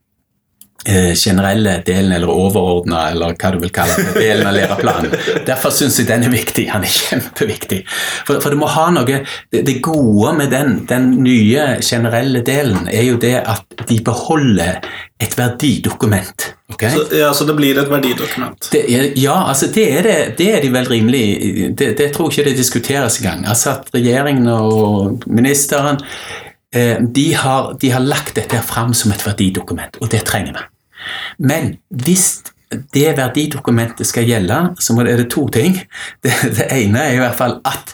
generelle 0.85 1.81
delen, 1.85 2.11
eller 2.15 2.29
overordna, 2.31 3.09
eller 3.11 3.35
hva 3.35 3.51
du 3.51 3.59
vil 3.61 3.71
kalle 3.73 3.97
det, 3.99 4.13
delen 4.15 4.47
av 4.47 4.55
læreplanen. 4.55 5.13
Derfor 5.47 5.73
syns 5.75 5.99
jeg 5.99 6.07
den 6.09 6.23
er 6.27 6.33
viktig. 6.33 6.69
Han 6.71 6.85
er 6.87 6.93
kjempeviktig. 6.93 7.81
For, 8.27 8.39
for 8.39 8.53
du 8.53 8.59
må 8.61 8.69
ha 8.71 8.87
noe 8.95 9.05
Det, 9.09 9.63
det 9.65 9.79
gode 9.83 10.33
med 10.37 10.51
den, 10.53 10.83
den, 10.89 11.11
nye 11.23 11.79
generelle 11.81 12.41
delen 12.45 12.87
er 12.91 13.03
jo 13.07 13.17
det 13.19 13.35
at 13.41 13.85
de 13.89 13.99
beholder 14.05 14.79
et 15.19 15.35
verdidokument. 15.37 16.53
Okay? 16.73 16.91
Så, 16.93 17.05
ja, 17.17 17.31
så 17.33 17.47
det 17.49 17.55
blir 17.57 17.79
et 17.81 17.89
verdidokument? 17.89 18.69
Det 18.71 18.83
er, 18.85 19.07
ja, 19.19 19.35
altså 19.49 19.71
det 19.73 19.87
er, 19.97 20.05
det, 20.05 20.17
det 20.39 20.51
er 20.55 20.61
de 20.63 20.73
vel 20.73 20.91
rimelig 20.91 21.23
det, 21.79 21.95
det 21.99 22.11
tror 22.15 22.29
jeg 22.29 22.39
ikke 22.39 22.51
det 22.51 22.59
diskuteres 22.61 23.19
engang. 23.19 23.47
Altså 23.49 23.73
at 23.75 23.89
regjeringen 23.95 24.47
og 24.53 25.25
ministeren 25.27 25.99
Eh, 25.99 26.48
de 26.69 27.23
har, 27.33 27.71
de 27.81 27.89
har 27.89 28.03
lagt 28.05 28.35
dette 28.37 28.59
fram 28.61 28.91
som 28.93 29.09
et 29.15 29.23
verdidokument, 29.25 29.97
og 30.03 30.11
det 30.13 30.21
trenger 30.29 30.53
vi. 30.53 30.65
Men 31.49 31.71
hvis 31.89 32.27
det 32.69 33.15
verdidokumentet 33.17 34.07
skal 34.07 34.27
gjelde, 34.29 34.57
så 34.79 34.93
er 35.01 35.17
det 35.17 35.29
to 35.33 35.47
ting. 35.49 35.77
Det, 36.23 36.33
det 36.57 36.67
ene 36.75 37.01
er 37.01 37.15
i 37.15 37.21
hvert 37.21 37.37
fall 37.37 37.55
at 37.65 37.93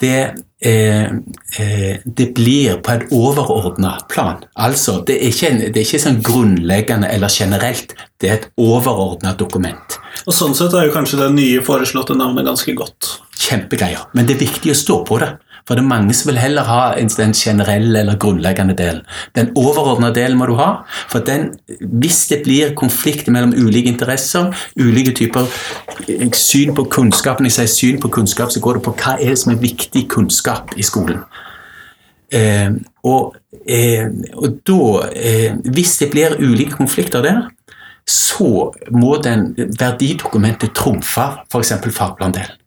det, 0.00 0.20
eh, 0.64 1.10
eh 1.58 1.96
det 2.04 2.28
blir 2.36 2.78
på 2.84 2.94
et 2.94 3.12
overordna 3.12 3.98
plan. 4.08 4.44
Altså, 4.54 5.02
det 5.06 5.18
er, 5.18 5.32
ikke, 5.32 5.50
det 5.74 5.80
er 5.80 5.84
ikke 5.84 6.02
sånn 6.06 6.22
grunnleggende 6.24 7.10
eller 7.10 7.32
generelt, 7.32 7.96
det 8.20 8.30
er 8.30 8.38
et 8.38 8.48
overordna 8.56 9.34
dokument. 9.36 9.98
Og 10.24 10.36
Sånn 10.36 10.54
sett 10.56 10.72
er 10.72 10.88
jo 10.88 10.94
kanskje 10.94 11.20
det 11.20 11.32
nye 11.34 11.64
foreslåtte 11.66 12.16
navnet 12.16 12.46
ganske 12.46 12.76
godt. 12.78 13.18
kjempegreier. 13.44 14.06
Men 14.14 14.24
det 14.24 14.38
er 14.38 14.46
viktig 14.46 14.70
å 14.72 14.78
stå 14.78 15.02
på 15.04 15.18
det. 15.20 15.34
For 15.64 15.78
det 15.78 15.84
er 15.84 15.88
mange 15.88 16.14
som 16.16 16.28
vil 16.28 16.40
heller 16.40 16.66
ha 16.68 16.80
den 17.00 17.32
generelle 17.32 18.00
eller 18.00 18.18
grunnleggende 18.20 18.76
delen. 18.76 19.00
Den 19.36 19.52
overordnede 19.56 20.14
delen 20.14 20.36
må 20.38 20.46
du 20.46 20.54
ha. 20.58 20.84
For 21.08 21.24
den, 21.24 21.54
hvis 21.80 22.26
det 22.28 22.42
blir 22.44 22.74
konflikt 22.76 23.28
mellom 23.32 23.54
ulike 23.56 23.88
interesser, 23.88 24.52
ulike 24.76 25.14
typer 25.16 25.48
eh, 26.08 26.28
syn 26.36 26.74
på 26.74 26.84
kunnskap 26.84 27.40
Når 27.40 27.48
jeg 27.48 27.56
sier 27.56 27.72
syn 27.72 28.00
på 28.00 28.08
kunnskap, 28.08 28.52
så 28.52 28.60
går 28.60 28.78
det 28.78 28.84
på 28.84 28.94
hva 29.00 29.16
er 29.16 29.32
det 29.32 29.40
som 29.40 29.54
er 29.54 29.62
viktig 29.62 30.06
kunnskap 30.12 30.76
i 30.76 30.84
skolen. 30.84 31.24
Eh, 32.34 32.70
og, 33.04 33.36
eh, 33.68 34.08
og 34.34 34.58
da, 34.66 35.08
eh, 35.14 35.56
hvis 35.72 35.98
det 36.00 36.10
blir 36.10 36.36
ulike 36.40 36.76
konflikter 36.76 37.22
der, 37.22 37.42
så 38.06 38.72
må 38.92 39.16
den 39.22 39.54
verdidokumentet 39.56 40.74
trumfe 40.76 41.24
f.eks. 41.48 41.72
fagplandelen. 41.88 42.63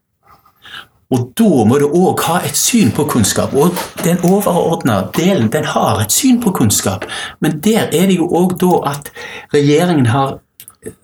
Og 1.14 1.30
da 1.40 1.64
må 1.68 1.78
du 1.80 1.86
òg 1.88 2.24
ha 2.28 2.42
et 2.44 2.58
syn 2.60 2.92
på 2.96 3.06
kunnskap. 3.08 3.54
Og 3.56 3.78
den 4.04 4.20
overordna 4.28 5.00
delen 5.16 5.48
den 5.54 5.70
har 5.72 6.02
et 6.04 6.12
syn 6.12 6.42
på 6.44 6.52
kunnskap. 6.58 7.08
Men 7.40 7.62
der 7.64 7.88
er 7.88 8.10
det 8.10 8.18
jo 8.20 8.28
òg 8.28 8.58
da 8.60 8.74
at 8.92 9.12
regjeringen 9.56 10.12
har 10.12 10.40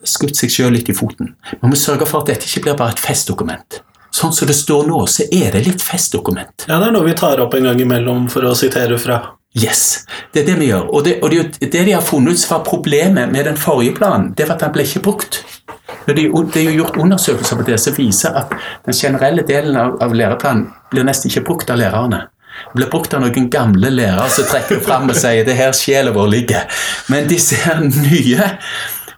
skutt 0.08 0.36
seg 0.40 0.52
sjøl 0.52 0.76
litt 0.76 0.92
i 0.92 0.96
foten. 0.96 1.34
Man 1.62 1.72
må 1.72 1.80
sørge 1.80 2.08
for 2.10 2.24
at 2.24 2.34
dette 2.34 2.48
ikke 2.50 2.68
blir 2.68 2.80
bare 2.80 2.96
et 2.96 3.04
festdokument. 3.04 3.80
Sånn 4.14 4.36
som 4.36 4.48
det 4.50 4.56
står 4.56 4.86
nå, 4.88 5.00
så 5.10 5.26
er 5.34 5.56
det 5.56 5.64
litt 5.66 5.82
festdokument. 5.82 6.68
Ja, 6.68 6.78
det 6.78 6.92
er 6.92 6.94
noe 6.94 7.08
vi 7.08 7.16
tar 7.18 7.42
opp 7.42 7.56
en 7.58 7.66
gang 7.66 7.80
imellom, 7.82 8.28
for 8.30 8.46
å 8.46 8.54
sitere 8.58 9.00
fra. 9.02 9.22
Yes, 9.58 10.04
det 10.34 10.44
er 10.44 10.52
det 10.52 10.60
vi 10.60 10.68
gjør. 10.70 10.86
Og 10.94 11.04
det, 11.06 11.16
og 11.22 11.34
det, 11.34 11.44
det 11.62 11.82
de 11.88 11.96
har 11.96 12.06
funnet 12.06 12.36
ut 12.36 12.42
som 12.42 12.56
var 12.58 12.68
problemet 12.68 13.34
med 13.34 13.48
den 13.50 13.58
forrige 13.60 13.96
planen, 13.98 14.32
det 14.38 14.48
var 14.50 14.58
at 14.58 14.68
den 14.68 14.76
ble 14.76 14.86
ikke 14.86 15.04
brukt. 15.08 15.42
Det 16.06 16.18
er 16.20 16.66
jo 16.68 16.78
gjort 16.82 16.98
undersøkelser 17.00 17.60
på 17.60 17.68
det 17.68 17.80
som 17.82 17.96
viser 17.98 18.38
at 18.44 18.54
den 18.86 18.98
generelle 18.98 19.46
delen 19.48 19.78
av, 19.80 19.98
av 20.04 20.16
læreplanen 20.16 20.70
blir 20.92 21.08
nesten 21.08 21.32
ikke 21.32 21.46
brukt 21.48 21.72
av 21.74 21.80
lærerne. 21.80 22.26
Det 22.54 22.78
blir 22.78 22.90
brukt 22.92 23.14
av 23.14 23.24
noen 23.24 23.48
gamle 23.50 23.90
lærere 23.90 24.30
som 24.30 24.46
trekker 24.50 24.82
fram 24.86 25.08
og 25.10 25.18
sier 25.18 25.46
det 25.48 25.56
her 25.58 25.72
sjela 25.78 26.14
vår 26.14 26.28
ligger. 26.36 26.68
Men 27.10 27.30
disse 27.30 27.58
her 27.64 27.82
nye 27.88 28.52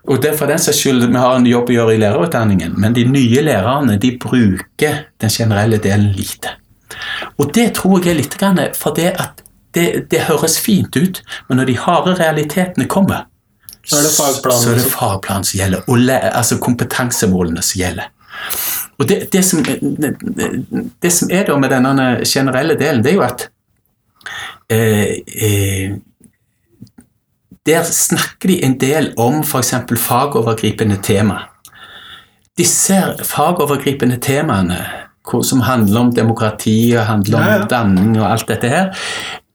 og 0.05 0.21
det 0.21 0.31
er 0.31 0.37
for 0.37 0.49
den 0.49 0.61
saks 0.61 0.83
skyld 0.83 1.07
vi 1.07 1.17
har 1.17 1.33
en 1.33 1.47
jobb 1.49 1.71
å 1.71 1.75
gjøre 1.79 1.95
i 1.95 2.01
lærerutdanningen, 2.03 2.75
men 2.77 2.93
de 2.93 3.07
nye 3.09 3.41
lærerne 3.41 3.97
de 4.01 4.11
bruker 4.21 4.99
den 5.21 5.33
generelle 5.33 5.79
delen 5.81 6.11
lite. 6.13 6.51
Og 7.41 7.49
det 7.55 7.71
tror 7.79 8.03
jeg 8.03 8.13
er 8.13 8.19
litt 8.19 8.37
for 8.77 8.93
det 8.93 9.15
at 9.17 9.41
det, 9.73 10.11
det 10.11 10.27
høres 10.29 10.59
fint 10.61 10.95
ut, 10.95 11.21
men 11.49 11.57
når 11.57 11.71
de 11.71 11.77
harde 11.81 12.13
realitetene 12.19 12.85
kommer, 12.87 13.25
så 13.85 13.99
er 13.99 14.07
det 14.07 14.11
fagplanen, 14.15 14.71
er 14.71 14.79
det 14.81 14.91
fagplanen 14.91 15.45
som 15.45 15.59
gjelder, 15.59 15.85
og 15.87 16.09
altså 16.09 16.57
kompetansemålene 16.61 17.63
som 17.65 17.79
gjelder. 17.79 18.11
Og 18.97 19.07
det, 19.09 19.19
det, 19.33 19.43
som, 19.45 19.63
det, 21.01 21.11
som, 21.11 21.29
er 21.31 21.45
da 21.47 21.55
med 21.59 21.71
denne 21.73 22.07
generelle 22.25 22.77
delen, 22.79 23.03
det 23.03 23.11
er 23.11 23.17
jo 23.17 23.25
at 23.25 23.47
eh, 24.71 25.21
eh, 25.35 25.95
Der 27.65 27.83
snakker 27.83 28.51
de 28.51 28.59
en 28.63 28.77
del 28.79 29.13
om 29.17 29.41
f.eks. 29.41 29.73
fagovergripende 29.97 30.99
tema. 31.03 31.39
Disse 32.57 32.99
fagovergripende 33.23 34.19
temaene 34.21 34.83
som 35.43 35.63
handler 35.65 35.99
om 35.99 36.11
demokrati 36.13 36.93
og 36.95 37.05
handler 37.05 37.39
om 37.39 37.47
ja, 37.47 37.55
ja. 37.57 37.65
danning 37.69 38.19
og 38.19 38.27
alt 38.29 38.47
dette 38.47 38.69
her, 38.69 38.91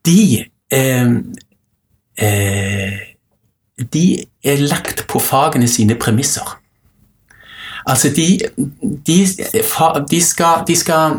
de 0.06 0.44
eh, 0.74 1.12
eh, 2.18 2.98
de 3.92 4.24
er 4.44 4.56
lagt 4.56 5.06
på 5.08 5.18
fagene 5.18 5.68
sine 5.68 5.94
premisser. 5.94 6.56
Altså, 7.86 8.08
de, 8.16 8.38
de, 9.06 9.26
de, 10.10 10.20
skal, 10.20 10.64
de 10.66 10.76
skal, 10.76 11.16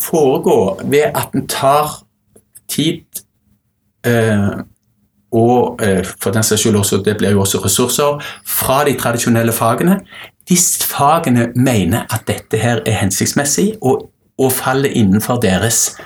foregå 0.00 0.80
ved 0.84 1.10
at 1.14 1.34
en 1.34 1.48
tar 1.48 2.02
tid 2.68 3.02
eh, 4.06 4.62
og 5.32 5.80
eh, 5.82 6.04
for 6.22 6.30
den 6.30 6.42
saks 6.42 6.60
skyld 6.60 6.76
også, 6.76 7.02
det 7.04 7.16
blir 7.18 7.34
jo 7.34 7.40
også 7.40 7.58
ressurser 7.64 8.22
fra 8.46 8.84
de 8.86 8.94
tradisjonelle 8.98 9.52
fagene. 9.52 10.00
Disse 10.48 10.86
fagene 10.86 11.50
mener 11.54 12.06
at 12.14 12.26
dette 12.28 12.56
her 12.56 12.80
er 12.86 13.00
hensiktsmessig 13.02 13.72
og, 13.82 14.08
og 14.38 14.52
faller 14.52 14.90
innenfor 14.90 15.40
deres 15.42 15.96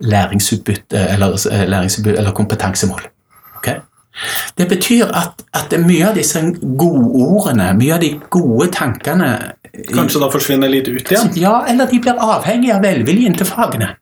læringsutbytte 0.00 0.98
eller, 0.98 1.36
eh, 1.52 1.68
læringsutbytte, 1.68 2.18
eller 2.18 2.32
kompetansemål. 2.32 3.11
Det 4.58 4.68
betyr 4.68 5.08
at, 5.16 5.40
at 5.56 5.72
mye 5.80 6.10
av 6.10 6.18
disse 6.18 6.40
gode 6.60 7.24
ordene, 7.24 7.70
mye 7.78 7.94
av 7.96 8.02
de 8.04 8.12
gode 8.32 8.68
tankene 8.74 9.32
Kanskje 9.72 10.20
da 10.20 10.28
forsvinner 10.28 10.68
litt 10.68 10.88
ut 10.90 11.08
igjen? 11.08 11.30
Ja, 11.40 11.62
eller 11.68 11.88
de 11.88 11.96
blir 12.02 12.18
avhengig 12.20 12.74
av 12.74 12.82
velviljen 12.84 13.38
til 13.38 13.48
fagene. 13.48 13.94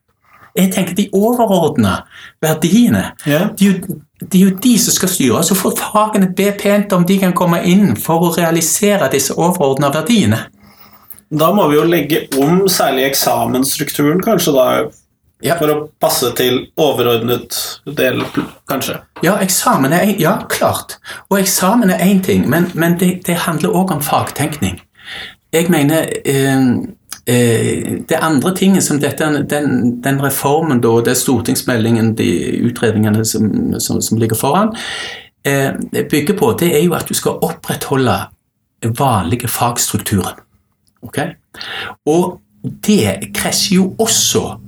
Jeg 0.58 0.72
tenker 0.74 0.96
De 0.98 1.06
overordna 1.14 2.00
verdiene 2.42 3.12
yeah. 3.22 3.52
det, 3.54 3.66
er 3.66 3.68
jo, 3.68 3.98
det, 4.24 4.40
jo, 4.40 4.54
de 4.64 4.72
som 4.82 4.96
skal 4.96 5.12
styre. 5.12 5.42
Så 5.46 5.54
får 5.58 5.76
fagene 5.78 6.32
be 6.36 6.50
pent 6.58 6.92
om 6.96 7.06
de 7.06 7.20
kan 7.22 7.36
komme 7.36 7.62
inn 7.70 7.94
for 7.94 8.26
å 8.26 8.32
realisere 8.34 9.12
disse 9.14 9.36
overordna 9.38 9.92
verdiene. 9.94 10.48
Da 11.30 11.52
må 11.54 11.68
vi 11.70 11.78
jo 11.78 11.86
legge 11.86 12.24
om 12.42 12.64
særlig 12.66 13.06
eksamensstrukturen, 13.12 14.18
kanskje 14.24 14.56
da 14.56 14.66
ja. 15.42 15.56
For 15.56 15.72
å 15.72 15.76
passe 16.02 16.30
til 16.36 16.66
overordnet 16.80 17.56
del, 17.96 18.22
kanskje? 18.68 18.98
Ja, 19.24 19.38
eksamen 19.40 19.92
er 19.96 20.04
en, 20.04 20.14
ja, 20.20 20.34
klart. 20.52 20.98
Og 21.30 21.38
eksamen 21.40 21.92
er 21.94 22.04
én 22.04 22.20
ting, 22.24 22.44
men, 22.50 22.68
men 22.74 22.98
det, 23.00 23.12
det, 23.26 23.38
handler 23.46 23.76
òg 23.76 23.94
om 23.96 24.02
fagtenkning. 24.04 24.80
Jeg 25.52 25.70
mener 25.72 26.06
eh, 26.28 26.66
eh, 27.26 27.96
Det 28.08 28.18
andre 28.20 28.52
tinget 28.56 28.84
som 28.86 29.00
dette, 29.00 29.26
den, 29.50 30.02
den 30.04 30.20
reformen, 30.22 30.82
da, 30.84 30.92
det 31.04 31.16
stortingsmeldingen, 31.16 32.14
de 32.20 32.30
utredningene 32.68 33.24
som, 33.24 33.50
som, 33.80 34.02
som 34.04 34.20
ligger 34.20 34.36
foran, 34.36 34.76
eh, 35.44 35.72
bygger 36.10 36.36
på, 36.36 36.52
det 36.60 36.74
er 36.76 36.84
jo 36.84 36.94
at 36.94 37.08
du 37.08 37.16
skal 37.16 37.40
opprettholde 37.42 38.20
vanlige 38.98 39.48
fagstrukturer. 39.48 40.36
Okay? 41.02 41.32
Og 42.06 42.40
det 42.62 43.32
krasjer 43.34 43.80
jo 43.80 43.94
også 43.98 44.60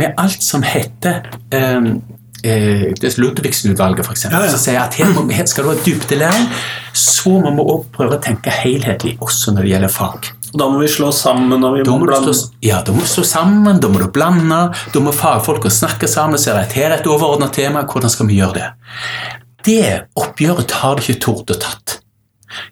med 0.00 0.14
alt 0.20 0.42
som 0.42 0.64
heter 0.66 1.22
um, 1.54 2.02
eh, 2.44 2.92
Ludvigsen-utvalget, 3.16 4.06
f.eks., 4.06 4.24
ja, 4.24 4.40
ja. 4.44 4.50
som 4.52 4.62
sier 4.62 4.80
at 4.82 4.96
her, 4.98 5.12
må, 5.14 5.26
her, 5.32 5.46
skal 5.50 5.66
du 5.66 5.72
ha 5.72 5.76
dybdelæring, 5.84 6.48
så 6.92 7.36
må 7.40 7.52
vi 7.54 7.64
også 7.64 7.92
prøve 7.94 8.18
å 8.18 8.22
tenke 8.22 8.52
helhetlig 8.54 9.16
også 9.24 9.54
når 9.54 9.66
det 9.66 9.74
gjelder 9.74 9.94
fag. 9.94 10.30
Og 10.52 10.60
Da 10.60 10.68
må 10.70 10.82
vi 10.82 10.90
slå 10.90 11.10
sammen. 11.14 11.64
og 11.64 11.78
vi 11.78 11.84
må, 11.86 11.98
må 11.98 12.08
blande. 12.08 12.34
Slå, 12.34 12.52
ja, 12.62 12.82
da 12.86 12.94
må 12.94 13.02
du 13.02 13.10
slå 13.10 13.24
sammen, 13.26 13.80
da 13.82 13.90
må 13.90 14.02
du 14.02 14.06
blande. 14.14 14.60
Da 14.94 15.02
må 15.02 15.14
fagfolka 15.14 15.72
snakke 15.72 16.10
sammen 16.10 16.38
og 16.38 16.44
si 16.44 16.52
at 16.52 16.76
her 16.78 16.92
er 16.92 17.00
et 17.00 17.10
overordnet 17.10 17.56
tema, 17.56 17.82
hvordan 17.88 18.12
skal 18.12 18.30
vi 18.30 18.38
gjøre 18.38 18.60
det? 18.60 18.70
Det 19.64 19.84
oppgjøret 20.20 20.78
har 20.82 20.98
du 20.98 21.06
ikke 21.06 21.22
tort 21.24 21.54
å 21.54 21.58
tatt. 21.58 21.98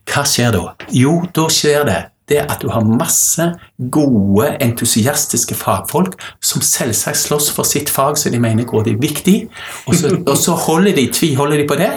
Hva 0.07 0.23
skjer 0.29 0.53
da? 0.55 0.75
Jo, 0.95 1.23
da 1.35 1.49
skjer 1.51 1.87
det 1.89 2.01
det 2.33 2.41
er 2.41 2.49
at 2.51 2.63
du 2.65 2.71
har 2.73 2.87
masse 2.87 3.45
gode, 3.93 4.49
entusiastiske 4.65 5.57
fagfolk 5.59 6.17
som 6.41 6.65
selvsagt 6.65 7.21
slåss 7.21 7.51
for 7.53 7.69
sitt 7.69 7.93
fag 7.93 8.19
som 8.21 8.33
de 8.33 8.41
mener 8.43 8.69
går 8.69 8.89
det 8.89 8.97
viktig, 9.03 9.37
og 9.87 9.99
så, 9.99 10.17
og 10.31 10.37
så 10.41 10.57
holder 10.67 10.97
de, 10.97 11.11
tviholder 11.13 11.63
de 11.63 11.69
på 11.69 11.79
det. 11.81 11.93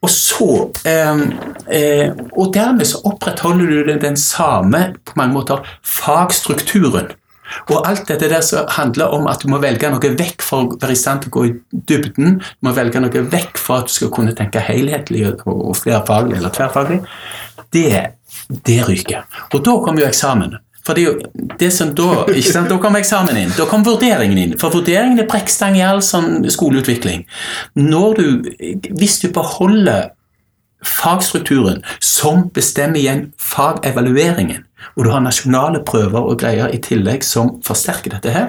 Og 0.00 0.08
så 0.08 0.52
eh, 0.88 1.18
eh, 1.76 2.12
Og 2.32 2.54
dermed 2.54 2.88
så 2.88 3.02
opprettholder 3.04 3.66
du 3.84 3.98
den 4.00 4.16
samme 4.16 4.94
på 5.04 5.18
mange 5.20 5.34
måter 5.34 5.66
fagstrukturen. 5.84 7.10
Og 7.70 7.88
alt 7.88 8.08
dette 8.08 8.28
der 8.30 8.44
som 8.46 8.68
handler 8.70 9.10
om 9.14 9.26
at 9.30 9.42
du 9.42 9.50
må 9.50 9.58
velge 9.62 9.90
noe 9.90 10.12
vekk 10.18 10.44
for 10.44 10.64
å 10.64 10.78
være 10.80 10.94
i 10.94 10.98
stand 10.98 11.24
til 11.24 11.32
å 11.32 11.34
gå 11.34 11.44
i 11.48 11.54
dybden, 11.90 12.38
du 12.38 12.66
må 12.66 12.74
velge 12.76 13.02
noe 13.02 13.24
vekk 13.32 13.58
for 13.58 13.82
at 13.82 13.90
du 13.90 13.96
skal 13.96 14.12
kunne 14.14 14.34
tenke 14.38 14.62
helhetlig 14.62 15.26
og 15.44 15.74
flerfaglig 15.78 16.38
eller 16.38 16.54
tverrfaglig, 16.54 17.00
det 17.72 18.20
det 18.66 18.82
ryker. 18.88 19.24
Og 19.54 19.62
da 19.64 19.76
kommer 19.84 20.04
jo 20.04 20.10
eksamen. 20.10 20.58
For 20.86 20.96
det 20.96 21.02
er 21.02 21.10
jo 21.10 21.48
det 21.60 21.68
som 21.74 21.92
Da 21.94 22.24
ikke 22.32 22.52
sant, 22.54 22.70
da 22.72 22.78
kom 22.80 22.96
eksamen 22.96 23.36
inn. 23.36 23.52
Da 23.56 23.66
kom 23.68 23.84
vurderingen 23.86 24.38
inn. 24.38 24.54
For 24.58 24.72
vurderingen 24.72 25.20
er 25.20 25.28
brekkstang 25.28 25.76
i 25.78 25.84
all 25.84 26.00
sånn 26.04 26.48
skoleutvikling. 26.50 27.26
Når 27.76 28.16
du, 28.16 28.26
Hvis 28.96 29.20
du 29.20 29.28
beholder 29.32 30.10
fagstrukturen 30.80 31.82
som 32.00 32.48
bestemmer 32.56 32.96
igjen 32.96 33.26
fagevalueringen, 33.36 34.64
og 34.96 35.04
du 35.04 35.10
har 35.12 35.20
nasjonale 35.20 35.82
prøver 35.84 36.24
og 36.24 36.38
greier 36.40 36.72
i 36.72 36.80
tillegg 36.80 37.24
som 37.24 37.58
forsterker 37.66 38.16
dette 38.16 38.32
her, 38.32 38.48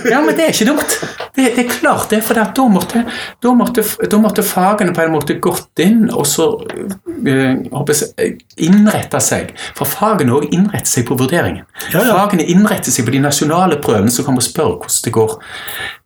ja, 0.06 0.20
men 0.22 0.36
det 0.38 0.44
er 0.46 0.52
ikke 0.54 0.68
dumt. 0.70 0.96
Det, 1.34 1.48
det 1.56 1.64
er 1.64 1.70
klart 1.72 2.12
det, 2.14 2.20
for 2.28 2.38
da 2.38 2.66
måtte, 2.70 3.02
da, 3.42 3.54
måtte, 3.58 3.84
da 4.12 4.20
måtte, 4.22 4.44
fagene 4.46 4.94
på 4.94 5.02
en 5.02 5.16
måte 5.16 5.38
gått 5.42 5.82
inn 5.82 6.04
og 6.12 6.28
så 6.30 6.46
øh, 6.62 7.56
innrette 8.62 9.22
seg. 9.24 9.56
For 9.78 9.90
fagene 9.90 10.36
òg 10.38 10.46
innretter 10.52 10.92
seg 10.94 11.08
på 11.10 11.18
vurderingen. 11.18 11.66
Ja, 11.90 12.04
ja. 12.04 12.20
Fagene 12.20 12.46
innretter 12.54 12.94
seg 12.94 13.08
på 13.08 13.16
de 13.16 13.24
nasjonale 13.24 13.80
prøvene 13.82 14.14
som 14.14 14.28
kommer 14.28 14.44
og 14.44 14.50
spør 14.50 14.76
hvordan 14.76 15.06
det 15.08 15.16
går. 15.18 15.36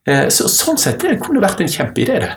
Uh, 0.06 0.27
så, 0.30 0.48
sånn 0.51 0.80
sett 0.80 1.01
det 1.01 1.18
kunne 1.24 1.44
vært 1.44 1.63
en 1.65 1.72
kjempeidé, 1.72 2.20
det. 2.22 2.34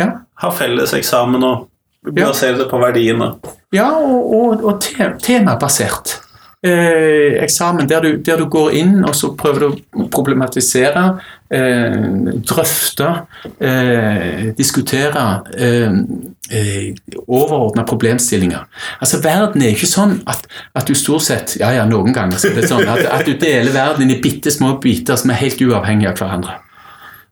Ja. 0.00 0.08
Ha 0.42 0.50
felles 0.52 0.92
eksamen 0.96 1.44
og 1.46 1.68
basere 2.12 2.58
det 2.58 2.66
på 2.68 2.80
verdiene. 2.82 3.30
Ja, 3.72 3.88
og, 3.96 4.34
og, 4.36 4.66
og 4.66 4.82
te 4.82 5.12
temabasert 5.22 6.18
eh, 6.62 7.42
eksamen 7.42 7.88
der 7.90 8.04
du, 8.04 8.10
der 8.22 8.40
du, 8.40 8.46
går 8.50 8.76
inn 8.78 9.04
og 9.04 9.14
så 9.18 9.32
prøver 9.38 9.64
du 9.64 9.68
å 9.68 10.06
problematisere, 10.12 11.04
eh, 11.52 11.96
drøfte, 12.48 13.08
eh, 13.58 14.52
diskutere 14.58 15.26
eh, 15.58 15.92
eh 16.52 16.94
overordna 17.26 17.84
problemstillinger. 17.88 18.66
Altså 19.00 19.20
Verden 19.24 19.62
er 19.62 19.74
ikke 19.74 19.90
sånn 19.90 20.18
at, 20.26 20.46
at, 20.74 20.86
du 20.86 20.94
stort 20.94 21.26
sett 21.26 21.56
ja 21.60 21.72
ja, 21.76 21.86
noen 21.88 22.12
ganger 22.12 22.38
så 22.38 22.52
det 22.54 22.68
sånn 22.68 22.88
at, 22.88 23.06
at 23.06 23.26
du 23.26 23.34
deler 23.38 23.72
verden 23.72 24.02
inn 24.06 24.16
i 24.16 24.22
bitte 24.22 24.50
små 24.52 24.76
biter 24.82 25.16
som 25.16 25.30
er 25.32 25.42
helt 25.42 25.62
uavhengige 25.62 26.12
av 26.12 26.20
hverandre. 26.20 26.58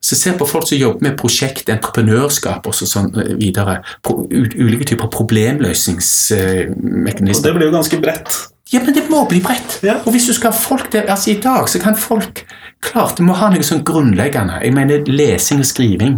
Så 0.00 0.16
se 0.16 0.32
på 0.32 0.46
folk 0.48 0.64
som 0.68 0.78
jobber 0.80 1.00
med 1.04 1.18
prosjekt, 1.20 1.68
entreprenørskap 1.68 2.66
og 2.66 2.74
sånn 2.74 3.12
eh, 3.20 3.36
videre. 3.36 3.82
Ulike 4.08 4.84
typer 4.88 5.08
problemløsningsmekanismer. 5.12 7.36
Og 7.36 7.44
det 7.44 7.52
blir 7.58 7.68
jo 7.68 7.74
ganske 7.74 8.00
bredt. 8.00 8.32
Ja, 8.70 8.80
men 8.84 8.94
det 8.94 9.08
må 9.10 9.24
bli 9.28 9.40
bredt. 9.42 9.80
Ja. 9.82 9.98
Og 10.04 10.14
hvis 10.14 10.28
du 10.30 10.34
skal 10.36 10.52
ha 10.52 10.58
folk 10.58 10.92
der, 10.92 11.08
altså 11.10 11.32
I 11.32 11.40
dag 11.42 11.68
så 11.68 11.80
kan 11.82 11.96
folk 11.98 12.44
Klart, 12.80 13.18
du 13.18 13.26
må 13.28 13.34
ha 13.36 13.50
noe 13.52 13.64
sånn 13.66 13.82
grunnleggende. 13.84 14.54
Jeg 14.64 14.72
mener 14.72 15.02
lesing 15.04 15.58
og 15.60 15.66
skriving 15.68 16.14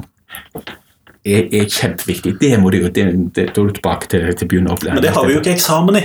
er, 1.27 1.49
er 1.51 1.65
kjempeviktig. 1.67 2.37
Det 2.39 2.53
må 2.63 2.71
du 2.71 2.77
jo 2.85 2.91
det, 2.91 3.07
det, 3.35 3.49
Da 3.49 3.65
er 3.65 3.73
du 3.73 3.73
tilbake 3.81 4.07
til, 4.13 4.29
til 4.39 4.51
begynneropplæringen. 4.53 5.01
Men 5.01 5.09
det 5.09 5.15
har 5.17 5.27
vi 5.27 5.35
jo 5.35 5.41
ikke 5.43 5.57
eksamen 5.57 5.99
i. 5.99 6.05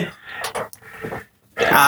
Ja, 1.62 1.84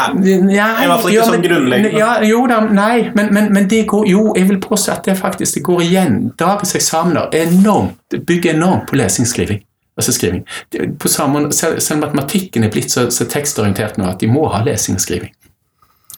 ja, 0.53 0.67
I 0.83 0.85
hvert 0.89 1.01
fall 1.01 1.15
ikke 1.15 1.25
sånn 1.31 1.47
grunnleggende. 1.47 1.97
Ja, 1.97 2.11
jo 2.25 2.43
da, 2.49 2.59
nei, 2.69 3.09
men, 3.15 3.33
men, 3.33 3.49
men, 3.53 3.65
det 3.69 3.83
går 3.89 4.05
jo 4.09 4.23
Jeg 4.37 4.49
vil 4.49 4.61
påstå 4.61 4.95
at 4.99 5.09
det 5.09 5.17
faktisk 5.17 5.57
det 5.57 5.65
går 5.65 5.81
igjen. 5.87 6.19
Dagens 6.37 6.75
eksamener 6.77 7.33
er 7.33 7.49
enormt, 7.49 8.19
bygger 8.27 8.53
enormt 8.53 8.85
på 8.89 9.01
lesing 9.01 9.25
og 9.25 9.33
skriving 9.33 9.65
altså 9.99 10.13
skriving. 10.15 10.45
På 10.99 11.07
samme, 11.11 11.51
selv, 11.53 11.79
selv 11.83 11.99
matematikken 12.05 12.63
er 12.63 12.71
blitt 12.73 12.91
så, 12.91 13.09
så, 13.11 13.27
tekstorientert 13.29 13.99
nå 13.99 14.07
at 14.09 14.21
de 14.21 14.31
må 14.31 14.47
ha 14.53 14.63
lesing 14.65 14.97
og 14.99 15.03
skriving. 15.03 15.33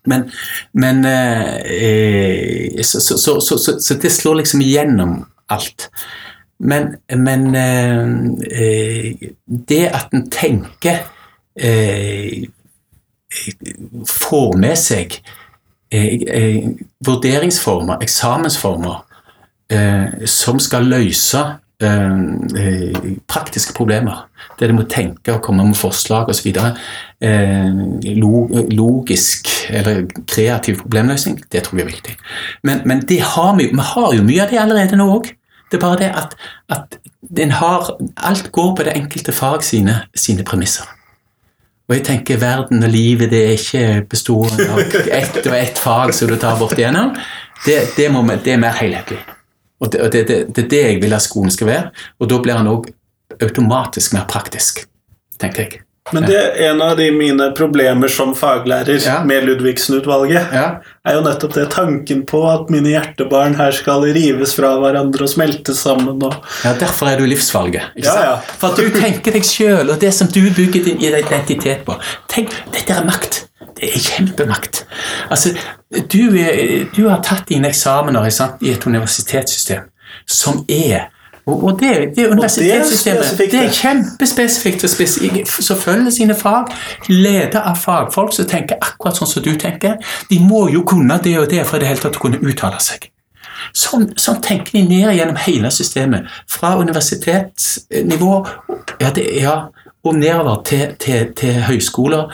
Men, 0.09 0.25
men 0.73 1.05
eh, 1.05 2.81
så, 2.83 3.17
så, 3.17 3.57
så, 3.77 3.97
det 4.01 4.11
slår 4.11 4.41
liksom 4.41 4.63
igjennom 4.65 5.19
alt. 5.53 5.89
Men, 6.61 6.95
men 7.17 7.55
eh, 7.55 9.29
det 9.69 9.83
at 9.89 10.13
en 10.13 10.27
tenker 10.29 11.05
eh, 11.59 12.49
Får 14.11 14.57
med 14.59 14.75
seg 14.75 15.13
eh, 15.87 16.17
eh, 16.27 16.65
vurderingsformer, 17.07 18.01
eksamensformer, 18.03 18.97
eh, 19.71 20.25
som 20.27 20.59
skal 20.59 20.89
løse 20.91 21.39
Eh, 21.39 21.39
eh, 21.39 21.70
praktiske 23.27 23.73
problemer. 23.73 24.27
Der 24.59 24.67
de 24.67 24.75
må 24.77 24.83
tenke 24.89 25.33
og 25.33 25.41
komme 25.41 25.65
med 25.65 25.75
forslag 25.79 26.29
osv. 26.29 26.49
Eh, 27.21 27.69
logisk 28.71 29.49
eller 29.69 30.05
kreativ 30.27 30.81
problemløsning, 30.81 31.41
det 31.51 31.63
tror 31.63 31.79
jeg 31.79 31.87
er 31.87 31.91
viktig. 31.91 32.15
Men, 32.63 32.81
men 32.85 33.03
har 33.21 33.55
vi, 33.57 33.69
vi, 33.71 33.85
har 33.93 34.15
jo 34.15 34.23
mye 34.23 34.43
av 34.43 34.49
det 34.53 34.61
allerede 34.61 34.99
nå 34.99 35.09
òg. 35.17 35.33
Det 35.71 35.79
er 35.79 35.83
bare 35.85 35.99
det 36.01 36.09
at, 36.19 36.33
at 36.69 36.97
har, 37.51 37.93
alt 38.17 38.51
går 38.51 38.73
på 38.75 38.83
det 38.83 38.95
enkelte 38.95 39.31
fag 39.31 39.63
sine, 39.63 40.01
sine 40.15 40.43
premisser. 40.43 40.89
Og 41.89 41.97
jeg 41.97 42.05
tenker 42.07 42.39
verden 42.39 42.83
og 42.83 42.91
livet 42.91 43.31
det 43.31 43.39
er 43.45 43.57
ikke 43.57 44.05
bestående 44.09 44.67
av 44.71 44.79
ett 45.21 45.41
og 45.45 45.55
ett 45.57 45.79
fag 45.79 46.13
som 46.15 46.29
du 46.31 46.37
tar 46.39 46.59
bort 46.59 46.77
igjennom. 46.79 47.15
Det, 47.65 47.81
det, 47.97 48.07
må, 48.11 48.23
det 48.31 48.53
er 48.55 48.61
mer 48.61 48.77
helhetlig. 48.79 49.19
Og 49.81 49.91
det, 49.91 50.11
det, 50.13 50.25
det, 50.29 50.41
det, 50.53 50.65
er 50.65 50.73
det 50.73 50.81
jeg 50.81 51.03
vil 51.03 51.17
at 51.17 51.25
skolen 51.25 51.53
skal 51.53 51.71
være. 51.71 51.93
Og 52.21 52.29
da 52.29 52.41
blir 52.41 52.59
han 52.59 52.69
òg 52.69 52.91
automatisk 53.41 54.13
mer 54.13 54.27
praktisk, 54.29 54.85
tenker 55.41 55.65
jeg. 55.65 55.81
Men 56.11 56.25
det 56.25 56.35
er 56.35 56.71
en 56.71 56.81
av 56.81 56.95
de 56.97 57.07
mine 57.13 57.45
problemer 57.55 58.09
som 58.11 58.33
faglærer 58.35 58.97
ja. 59.05 59.19
med 59.23 59.45
Ludvigsen-utvalget. 59.45 60.49
Ja. 60.51 60.63
er 61.07 61.15
jo 61.15 61.21
nettopp 61.23 61.53
det 61.55 61.67
tanken 61.71 62.23
på 62.27 62.41
at 62.49 62.71
mine 62.73 62.89
hjertebarn 62.91 63.55
her 63.59 63.75
skal 63.75 64.07
rives 64.17 64.55
fra 64.57 64.73
hverandre 64.81 65.27
og 65.27 65.31
smelte 65.31 65.75
sammen. 65.77 66.17
Og... 66.25 66.35
Ja, 66.65 66.73
Derfor 66.81 67.13
er 67.13 67.21
du 67.21 67.27
livsvalget. 67.29 67.93
Ja, 68.01 68.17
ja. 68.25 68.33
For 68.57 68.73
at 68.73 68.81
du 68.81 68.89
tenker 68.97 69.37
deg 69.37 69.45
sjøl 69.47 69.93
og 69.93 70.01
det 70.01 70.11
som 70.17 70.27
du 70.33 70.41
bygger 70.49 70.89
din 70.89 71.05
identitet 71.05 71.85
på. 71.87 71.95
Tenk, 72.33 72.57
dette 72.73 72.97
er 72.97 73.07
makt. 73.07 73.45
Kjempemakt. 73.81 74.85
Altså, 75.29 75.55
du, 75.89 76.37
du 76.95 77.07
har 77.07 77.23
tatt 77.25 77.49
dine 77.49 77.71
eksamener 77.71 78.29
sant, 78.29 78.61
i 78.61 78.75
et 78.75 78.85
universitetssystem 78.85 79.89
som 80.27 80.65
er 80.69 81.09
og, 81.45 81.63
og 81.63 81.79
det, 81.79 82.15
det 82.15 82.27
universitetssystemet 82.29 83.23
det 83.37 83.45
er, 83.45 83.51
det 83.51 83.61
er 83.65 83.71
kjempespesifikt. 83.73 85.49
Som 85.49 85.77
følger 85.77 86.11
sine 86.13 86.35
fag. 86.35 86.69
Leder 87.09 87.63
av 87.65 87.79
fagfolk 87.81 88.35
som 88.35 88.45
tenker 88.49 88.77
akkurat 88.81 89.17
sånn 89.17 89.29
som 89.31 89.45
du 89.45 89.55
tenker. 89.59 89.97
De 90.29 90.37
må 90.43 90.67
jo 90.69 90.83
kunne 90.87 91.17
det 91.23 91.39
og 91.41 91.49
det 91.49 91.65
for 91.65 91.79
i 91.79 91.83
det 91.83 91.89
hele 91.89 92.03
tatt 92.03 92.19
å 92.19 92.23
kunne 92.27 92.41
uttale 92.45 92.77
seg. 92.83 93.09
Sånn, 93.73 94.11
sånn, 94.19 94.41
tenker 94.41 94.77
de 94.77 94.85
ned 94.85 95.15
gjennom 95.17 95.37
hele 95.41 95.71
systemet. 95.73 96.29
Fra 96.49 96.75
universitetsnivå 96.77 98.33
ja, 99.01 99.09
det, 99.09 99.27
ja, 99.41 99.57
og 100.05 100.17
nedover 100.17 100.61
til, 100.67 100.95
til, 101.01 101.31
til 101.37 101.61
høyskoler 101.65 102.29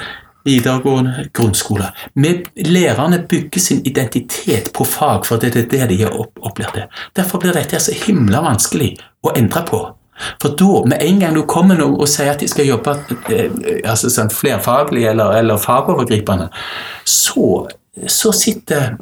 videregående 0.48 1.28
grunnskole. 1.36 1.92
Med 2.16 2.48
lærerne 2.56 3.20
bygger 3.30 3.62
sin 3.62 3.84
identitet 3.86 4.72
på 4.74 4.88
fag, 4.88 5.26
for 5.28 5.42
det 5.42 5.54
er 5.56 5.70
det 5.70 5.90
de 5.92 6.02
er 6.08 6.18
opplært 6.18 6.76
det. 6.76 6.88
Derfor 7.16 7.44
blir 7.44 7.56
dette 7.56 7.80
så 7.84 7.96
himla 8.06 8.42
vanskelig 8.46 8.96
å 9.28 9.36
endre 9.36 9.64
på. 9.68 9.84
For 10.42 10.56
da, 10.58 10.84
med 10.90 11.02
en 11.02 11.20
gang 11.22 11.36
du 11.38 11.44
kommer 11.50 11.78
noen 11.78 12.00
og 12.02 12.10
sier 12.10 12.34
at 12.34 12.42
de 12.42 12.50
skal 12.50 12.70
jobbe 12.70 12.96
eh, 13.30 13.52
altså 13.86 14.10
sånn 14.10 14.34
flerfaglig 14.34 15.06
eller, 15.12 15.36
eller 15.42 15.62
fagovergripende, 15.62 16.50
så, 17.06 17.68
så 18.10 18.34
sitter 18.34 18.96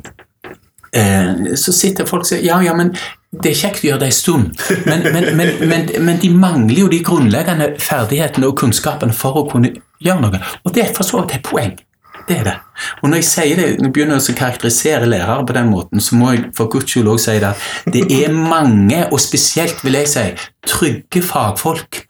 eh, 0.91 1.55
så 1.55 1.75
sitter 1.75 2.09
folk 2.09 2.25
og 2.25 2.31
sier 2.33 2.43
ja, 2.43 2.59
ja, 2.65 2.75
men 2.75 2.91
det 3.41 3.51
er 3.51 3.57
kjekt 3.59 3.83
å 3.83 3.87
gjøre 3.89 4.01
det 4.03 4.11
en 4.11 4.15
stund, 4.15 4.61
men, 4.89 5.07
men, 5.13 5.31
men, 5.37 5.89
men, 6.05 6.19
de 6.21 6.29
mangler 6.33 6.83
jo 6.83 6.91
de 6.91 7.01
grunnleggende 7.05 7.71
ferdighetene 7.81 8.49
og 8.49 8.57
kunnskapene 8.59 9.15
for 9.15 9.41
å 9.41 9.45
kunne 9.49 9.73
gjøre 10.03 10.23
noe. 10.23 10.41
Og 10.63 10.75
det 10.75 10.85
er 10.85 10.95
for 10.95 11.07
så 11.07 11.21
vidt 11.21 11.37
et 11.39 11.45
poeng. 11.45 11.75
Det 12.25 12.39
er 12.39 12.47
det. 12.47 12.55
Og 13.03 13.09
når 13.09 13.19
jeg 13.21 13.27
sier 13.29 13.59
det, 13.59 13.65
når 13.77 13.89
jeg 13.89 13.93
begynner 13.93 14.17
å 14.17 14.35
karakterisere 14.37 15.09
lærere 15.09 15.45
på 15.45 15.55
den 15.57 15.69
måten, 15.69 16.01
så 16.01 16.17
må 16.17 16.31
jeg 16.33 16.47
for 16.57 16.71
guds 16.73 16.89
skyld 16.89 17.11
også 17.11 17.35
si 17.35 17.41
det 17.43 17.51
at 17.51 17.93
det 17.93 18.03
er 18.15 18.33
mange, 18.33 19.03
og 19.11 19.21
spesielt 19.21 19.83
vil 19.85 19.99
jeg 19.99 20.09
si, 20.09 20.25
trygge 20.65 21.21
fagfolk 21.21 22.01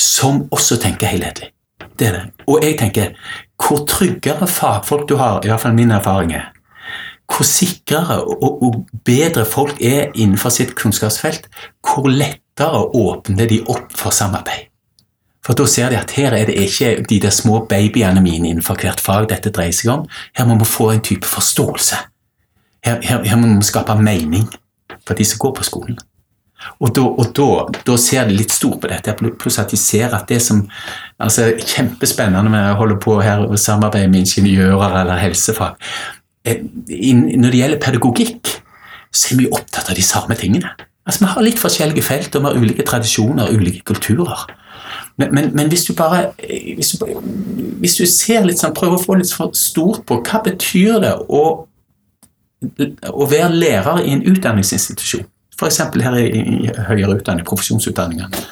som 0.00 0.46
også 0.52 0.80
tenker 0.80 1.12
helhetlig. 1.12 1.52
Det 1.96 2.08
er 2.08 2.18
det. 2.18 2.24
Og 2.48 2.64
jeg 2.64 2.78
tenker, 2.80 3.12
hvor 3.60 3.84
tryggere 3.88 4.48
fagfolk 4.48 5.08
du 5.08 5.16
har, 5.20 5.40
i 5.44 5.52
hvert 5.52 5.60
fall 5.60 5.76
min 5.76 5.92
erfaring 5.92 6.32
er, 6.36 6.50
hvor 7.26 7.46
sikrere 7.46 8.20
og, 8.22 8.62
og 8.62 8.78
bedre 9.04 9.44
folk 9.48 9.80
er 9.82 10.12
innenfor 10.14 10.54
sitt 10.54 10.76
kunnskapsfelt, 10.78 11.48
hvor 11.82 12.08
lettere 12.10 12.84
åpner 12.94 13.50
de 13.50 13.60
opp 13.66 13.92
for 13.96 14.14
samarbeid. 14.14 14.70
For 15.46 15.54
da 15.54 15.66
ser 15.70 15.92
de 15.92 15.98
at 16.00 16.10
her 16.18 16.34
er 16.34 16.48
det 16.48 16.58
ikke 16.58 17.04
de 17.06 17.20
der 17.22 17.30
små 17.30 17.60
babyene 17.70 18.22
mine 18.22 18.50
innenfor 18.50 18.80
hvert 18.82 19.00
fag 19.02 19.28
dette 19.30 19.52
dreier 19.54 19.74
seg 19.74 19.92
om. 19.92 20.06
Her 20.34 20.48
må 20.48 20.58
vi 20.58 20.66
få 20.66 20.90
en 20.90 21.04
type 21.06 21.26
forståelse. 21.26 21.96
her, 22.86 23.00
her, 23.02 23.22
her 23.22 23.36
må 23.36 23.54
vi 23.54 23.66
skape 23.66 23.94
mening 23.94 24.48
for 25.06 25.14
de 25.14 25.24
som 25.24 25.38
går 25.38 25.54
på 25.54 25.66
skolen. 25.66 25.98
Og 26.80 26.90
da, 26.96 27.02
og 27.04 27.32
da, 27.36 27.48
da 27.86 27.96
ser 28.00 28.26
de 28.26 28.36
litt 28.36 28.52
stort 28.54 28.80
på 28.82 28.88
dette, 28.90 29.14
pluss 29.38 29.58
at 29.62 29.70
de 29.70 29.78
ser 29.78 30.14
at 30.16 30.26
det 30.28 30.40
som 30.42 30.64
altså 31.22 31.50
Kjempespennende 31.60 32.50
med 32.52 32.72
å 32.72 32.78
holde 32.80 32.96
på 33.00 33.18
her 33.22 33.44
og 33.44 33.58
samarbeide 33.60 34.10
med 34.12 34.24
ingeniører 34.24 35.00
eller 35.02 35.20
helsefag. 35.20 35.76
Eh, 36.46 36.62
når 37.36 37.50
det 37.50 37.60
gjelder 37.60 37.82
pedagogikk, 37.82 38.52
så 39.12 39.34
er 39.34 39.40
vi 39.40 39.48
opptatt 39.50 39.90
av 39.90 39.98
de 39.98 40.04
samme 40.04 40.36
tingene. 40.38 40.70
Altså, 41.06 41.24
Vi 41.24 41.30
har 41.32 41.42
litt 41.42 41.58
forskjellige 41.62 42.02
felt, 42.02 42.34
og 42.34 42.42
vi 42.42 42.48
har 42.48 42.62
ulike 42.62 42.86
tradisjoner 42.86 43.48
og 43.48 43.60
ulike 43.60 43.82
kulturer. 43.86 44.46
Men, 45.16 45.34
men, 45.34 45.50
men 45.56 45.68
hvis, 45.68 45.84
du 45.84 45.94
bare, 45.94 46.32
hvis, 46.76 46.90
du, 46.90 47.06
hvis 47.80 47.96
du 47.96 48.04
ser 48.06 48.44
litt 48.44 48.60
sånn, 48.60 48.74
prøver 48.76 48.98
å 48.98 49.02
få 49.02 49.16
litt 49.16 49.32
for 49.32 49.54
stort 49.56 50.04
på 50.06 50.20
hva 50.20 50.42
betyr 50.44 51.00
det 51.02 51.14
å, 51.16 51.42
å 53.08 53.28
være 53.30 53.54
lærer 53.54 54.02
i 54.04 54.12
en 54.12 54.26
utdanningsinstitusjon, 54.28 55.24
f.eks. 55.56 55.80
her 56.04 56.18
i, 56.20 56.26
i 56.42 56.74
høyere 56.90 57.16
utdanning, 57.16 57.46
profesjonsutdanningene, 57.48 58.44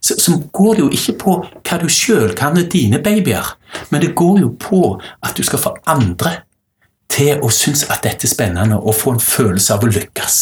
så, 0.00 0.16
så, 0.16 0.34
går 0.52 0.74
det 0.74 0.82
jo 0.82 0.90
ikke 0.96 1.16
på 1.20 1.36
hva 1.44 1.78
du 1.78 1.86
sjøl 1.92 2.32
kan 2.34 2.56
med 2.56 2.72
dine 2.72 2.98
babyer, 3.04 3.54
men 3.92 4.02
det 4.02 4.14
går 4.18 4.40
jo 4.42 4.54
på 4.58 4.82
at 4.96 5.36
du 5.36 5.44
skal 5.46 5.62
få 5.62 5.76
andre 5.92 6.40
til 7.10 7.42
å 7.42 7.50
synes 7.52 7.84
at 7.90 8.04
dette 8.06 8.28
er 8.28 8.32
spennende 8.32 8.78
og 8.78 8.96
få 8.96 9.16
en 9.16 9.22
følelse 9.22 9.74
av 9.74 9.84
å 9.84 9.90
lykkes. 9.90 10.38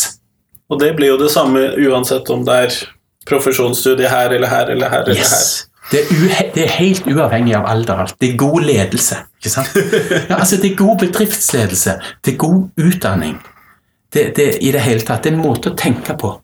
Og 0.69 0.81
det 0.83 0.93
blir 0.99 1.15
jo 1.15 1.21
det 1.21 1.31
samme 1.33 1.71
uansett 1.81 2.29
om 2.31 2.45
det 2.45 2.59
er 2.67 2.79
profesjonsstudie 3.29 4.09
her 4.09 4.35
eller 4.37 4.53
her 4.53 4.73
eller 4.75 4.93
her. 4.93 5.07
Eller 5.07 5.21
yes. 5.21 5.33
her. 5.33 5.69
Det 5.89 6.01
er, 6.05 6.51
det 6.53 6.65
er, 6.67 6.75
helt 6.77 7.07
uavhengig 7.09 7.55
av 7.57 7.69
alder. 7.69 8.13
Det 8.21 8.33
er 8.33 8.41
god 8.41 8.67
ledelse. 8.69 9.23
ikke 9.41 9.53
sant? 9.53 9.79
Ja, 10.29 10.37
altså 10.37 10.57
Det 10.61 10.73
er 10.73 10.77
god 10.77 10.99
bedriftsledelse. 10.99 11.95
Det 12.25 12.35
er 12.35 12.37
god 12.37 12.69
utdanning. 12.77 13.39
Det, 14.13 14.33
det, 14.37 14.49
I 14.61 14.73
det 14.73 14.85
hele 14.85 15.01
tatt. 15.01 15.25
Det 15.25 15.33
er 15.33 15.39
en 15.39 15.47
måte 15.47 15.73
å 15.73 15.79
tenke 15.79 16.17
på. 16.21 16.35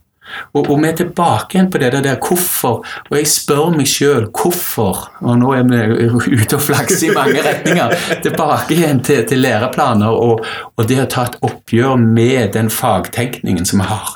Og, 0.55 0.71
og 0.71 0.79
vi 0.83 0.89
er 0.89 0.97
tilbake 0.99 1.57
igjen 1.57 1.71
på 1.73 1.81
det 1.83 1.93
der 1.95 2.19
hvorfor. 2.23 2.83
Og 3.11 3.17
jeg 3.19 3.29
spør 3.31 3.75
meg 3.75 3.89
sjøl 3.91 4.29
hvorfor. 4.31 5.05
Og 5.23 5.39
nå 5.41 5.53
er 5.57 5.69
vi 5.69 6.09
ute 6.35 6.59
og 6.59 6.65
flakser 6.65 7.11
i 7.11 7.15
mange 7.17 7.45
retninger. 7.45 7.95
Tilbake 8.25 8.77
igjen 8.77 9.03
til, 9.05 9.25
til 9.29 9.45
læreplaner 9.45 10.13
og, 10.15 10.45
og, 10.75 10.85
det 10.89 11.01
å 11.03 11.09
ta 11.11 11.29
et 11.29 11.41
oppgjør 11.45 11.97
med 12.01 12.55
den 12.57 12.71
fagtenkningen 12.73 13.69
som 13.69 13.83
vi 13.83 13.89
har. 13.93 14.15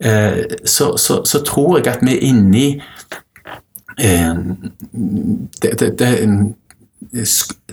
Eh, 0.00 0.40
så, 0.64 0.94
så, 0.98 1.20
så, 1.28 1.42
tror 1.44 1.78
jeg 1.78 1.90
at 1.92 2.04
vi 2.04 2.14
er 2.14 2.24
inne 2.30 2.56
i 2.60 2.68
eh, 4.00 4.38
det, 5.60 5.74
det, 5.80 5.90
det, 6.00 6.10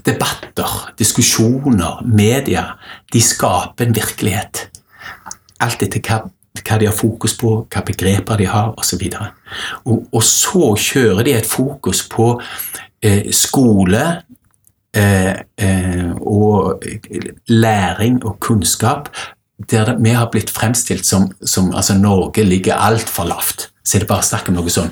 debatter, 0.06 0.74
diskusjoner, 1.00 2.02
media, 2.06 2.66
de 3.14 3.22
skaper 3.24 3.88
en 3.88 3.96
virkelighet. 3.96 4.68
Alt 5.64 5.84
etter 5.86 6.04
hva, 6.04 6.20
hva 6.64 6.80
de 6.82 6.90
har 6.90 6.96
fokus 6.96 7.36
på, 7.40 7.54
hva 7.72 7.84
begreper 7.86 8.42
de 8.42 8.50
har, 8.50 8.74
osv. 8.78 9.04
Og, 9.86 10.08
og 10.12 10.24
så 10.26 10.74
kjører 10.88 11.24
de 11.28 11.38
et 11.38 11.50
fokus 11.50 12.04
på 12.10 12.34
eh, 13.04 13.32
skole 13.36 14.04
eh, 14.96 15.34
eh, 15.58 16.12
og 16.22 16.86
læring 17.48 18.22
og 18.26 18.40
kunnskap 18.44 19.12
der 19.58 19.96
vi 19.98 20.14
har 20.14 20.30
blitt 20.30 20.52
fremstilt 20.54 21.06
som, 21.06 21.32
som 21.42 21.72
altså 21.76 21.98
Norge 21.98 22.44
ligger 22.44 22.78
altfor 22.78 23.26
lavt. 23.26 23.70
Så 23.88 23.98
er 23.98 24.04
det 24.04 24.10
bare 24.10 24.26
snakk 24.26 24.50
om 24.52 24.58
noe 24.58 24.72
sånn 24.72 24.90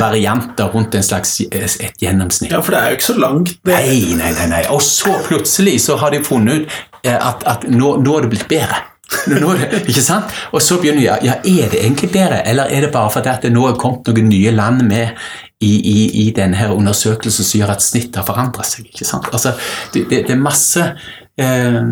varianter 0.00 0.70
rundt 0.72 0.94
en 0.96 1.04
slags 1.04 1.36
et 1.52 2.00
gjennomsnitt. 2.00 2.50
Ja, 2.54 2.62
for 2.64 2.72
det 2.72 2.80
er 2.80 2.94
jo 2.94 2.98
ikke 2.98 3.08
så 3.10 3.16
langt. 3.20 3.52
Det. 3.60 3.74
Nei, 3.74 4.16
nei, 4.16 4.30
nei, 4.38 4.46
nei. 4.50 4.62
Og 4.72 4.80
så 4.82 5.12
plutselig 5.26 5.76
så 5.84 5.98
har 6.00 6.14
de 6.14 6.22
funnet 6.24 6.64
ut 6.64 6.78
eh, 7.04 7.16
at, 7.16 7.44
at 7.44 7.68
nå, 7.68 7.98
nå 8.00 8.16
er 8.16 8.26
det 8.26 8.32
blitt 8.32 8.48
bedre. 8.50 8.80
Det, 9.26 9.84
ikke 9.90 10.02
sant? 10.04 10.34
Og 10.54 10.62
så 10.62 10.78
begynner 10.80 11.02
jeg 11.02 11.26
ja, 11.26 11.36
er 11.38 11.70
det 11.72 11.80
egentlig 11.82 12.12
bedre, 12.14 12.44
eller 12.48 12.70
er 12.70 12.86
det 12.86 12.92
bare 12.94 13.10
fordi 13.10 13.32
at 13.32 13.42
det 13.42 13.50
nå 13.52 13.64
er 13.68 13.78
kommet 13.80 14.06
noen 14.06 14.28
nye 14.30 14.52
land 14.54 14.84
med 14.86 15.18
i, 15.60 15.72
i, 15.76 15.96
i 16.22 16.26
denne 16.36 16.70
undersøkelsen 16.72 17.44
som 17.44 17.60
gjør 17.60 17.74
at 17.74 17.84
snittet 17.84 18.20
har 18.22 18.28
forandret 18.28 18.70
seg? 18.70 18.86
ikke 18.86 19.08
sant? 19.08 19.26
Altså, 19.34 19.56
det, 19.92 20.06
det, 20.12 20.22
det 20.28 20.36
er 20.36 20.40
masse 20.40 20.86
Eh, 21.40 21.82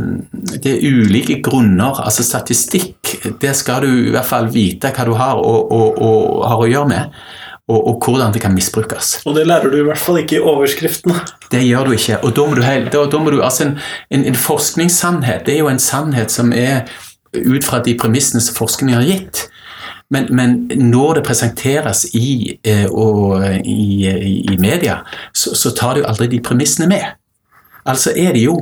det 0.62 0.72
er 0.74 0.84
ulike 0.84 1.40
grunner. 1.42 2.00
altså 2.04 2.24
Statistikk, 2.24 3.16
det 3.40 3.56
skal 3.56 3.82
du 3.82 4.08
i 4.08 4.12
hvert 4.12 4.28
fall 4.28 4.50
vite 4.52 4.92
hva 4.92 5.06
du 5.08 5.14
har 5.16 5.40
og, 5.40 5.72
og, 5.72 6.02
og 6.02 6.48
har 6.48 6.64
å 6.64 6.68
gjøre 6.68 6.90
med. 6.90 7.20
Og, 7.68 7.82
og, 7.84 7.96
hvordan 8.00 8.32
det 8.32 8.40
kan 8.40 8.54
misbrukes. 8.56 9.18
Og 9.28 9.34
det 9.36 9.42
lærer 9.44 9.68
du 9.68 9.76
i 9.76 9.84
hvert 9.84 10.00
fall 10.00 10.16
ikke 10.22 10.38
i 10.38 10.40
overskriftene. 10.40 11.18
Det 11.52 11.60
gjør 11.66 11.90
du 11.90 11.98
ikke. 11.98 12.16
Og 12.24 12.32
da 12.36 12.46
må 12.48 12.56
du, 12.56 12.62
da, 12.64 13.02
da 13.12 13.20
må 13.20 13.34
du 13.34 13.42
altså 13.44 13.66
en, 13.66 13.74
en, 14.08 14.24
en, 14.30 14.38
forskningssannhet 14.40 15.44
det 15.44 15.58
er 15.58 15.60
jo 15.60 15.68
en 15.68 15.82
sannhet 15.82 16.32
som 16.32 16.54
er 16.56 16.88
ut 17.36 17.64
fra 17.64 17.82
de 17.84 17.94
premissene 17.98 18.40
som 18.40 18.56
forskningen 18.56 18.96
har 18.96 19.06
gitt. 19.08 19.46
Men, 20.10 20.28
men 20.32 20.70
når 20.88 21.18
det 21.18 21.24
presenteres 21.28 22.06
i, 22.16 22.58
eh, 22.64 22.86
og, 22.88 23.44
i, 23.64 24.08
i 24.52 24.56
media, 24.60 25.02
så, 25.36 25.52
så 25.56 25.74
tar 25.76 25.98
du 25.98 26.06
aldri 26.08 26.30
de 26.32 26.40
premissene 26.40 26.88
med. 26.88 27.18
Altså 27.88 28.12
er 28.16 28.32
det 28.32 28.42
jo, 28.44 28.54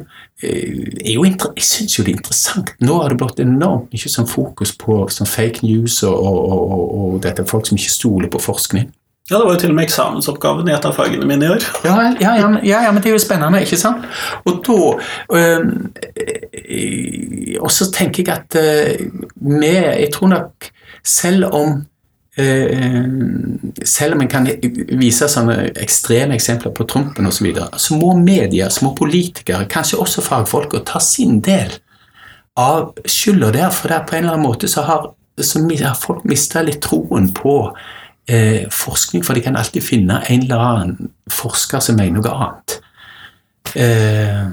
eh, 0.43 0.87
er 1.05 1.15
jo 1.15 1.25
Jeg 1.25 1.63
syns 1.63 1.99
jo 1.99 2.05
det 2.05 2.13
er 2.13 2.19
interessant. 2.19 2.75
Nå 2.81 2.99
har 3.03 3.11
det 3.11 3.19
blitt 3.23 3.43
enormt 3.43 3.95
mye 3.95 4.11
sånn 4.11 4.29
fokus 4.31 4.75
på 4.79 5.05
sånn 5.11 5.31
fake 5.31 5.67
news 5.67 6.03
og, 6.07 6.19
og, 6.19 6.39
og, 6.53 6.95
og 6.99 7.19
dette 7.23 7.47
folk 7.47 7.67
som 7.67 7.79
ikke 7.79 7.95
stoler 7.95 8.31
på 8.31 8.43
forskning. 8.43 8.91
Ja, 9.31 9.39
det 9.39 9.45
var 9.45 9.57
jo 9.57 9.59
til 9.59 9.73
og 9.73 9.77
med 9.79 9.89
eksamensoppgaven 9.89 10.69
i 10.69 10.75
et 10.77 10.85
av 10.87 10.95
fagene 10.95 11.27
mine 11.27 11.49
i 11.49 11.51
år. 11.57 11.65
Ja, 11.83 11.97
ja, 12.23 12.35
ja, 12.63 12.83
ja, 12.87 12.93
men 12.95 13.03
det 13.03 13.11
er 13.11 13.17
jo 13.17 13.23
spennende, 13.25 13.63
ikke 13.65 13.79
sant? 13.81 14.07
Og 14.47 14.61
da 14.67 14.77
øh, 15.39 15.63
Og 17.61 17.71
så 17.75 17.91
tenker 17.91 18.23
jeg 18.23 18.37
at 18.37 18.57
øh, 18.61 19.11
vi 19.37 19.75
Jeg 19.75 20.11
tror 20.15 20.29
nok 20.29 20.71
selv 21.05 21.45
om 21.53 21.85
Eh, 22.39 23.05
selv 23.85 24.15
om 24.15 24.21
en 24.21 24.29
kan 24.29 24.45
vise 25.01 25.25
sånne 25.33 25.71
ekstreme 25.81 26.37
eksempler 26.37 26.75
på 26.77 26.85
Trumpen 26.85 27.25
osv., 27.25 27.39
så, 27.39 27.45
videre, 27.47 27.79
så 27.81 27.97
må 27.97 28.11
media, 28.19 28.69
små 28.71 28.91
politikere, 28.99 29.65
kanskje 29.73 30.03
også 30.03 30.25
fagfolk, 30.25 30.77
ta 30.85 31.01
sin 31.01 31.39
del 31.41 31.73
av 32.61 32.93
skylda 33.09 33.49
der. 33.57 33.71
For 33.73 33.89
der 33.89 34.05
på 34.05 34.19
en 34.19 34.27
eller 34.27 34.37
annen 34.37 34.45
måte 34.51 34.69
så 34.69 34.85
har, 34.85 35.15
så 35.41 35.65
har 35.81 35.97
folk 35.97 36.29
mista 36.29 36.61
litt 36.61 36.83
troen 36.85 37.33
på 37.33 37.57
eh, 38.29 38.67
forskning, 38.73 39.25
for 39.27 39.35
de 39.35 39.45
kan 39.45 39.57
alltid 39.57 39.85
finne 39.85 40.21
en 40.27 40.47
eller 40.47 40.63
annen 40.69 41.11
forsker 41.33 41.83
som 41.85 41.99
mener 41.99 42.21
noe 42.21 42.35
annet. 42.37 42.79
Eh, 43.75 44.47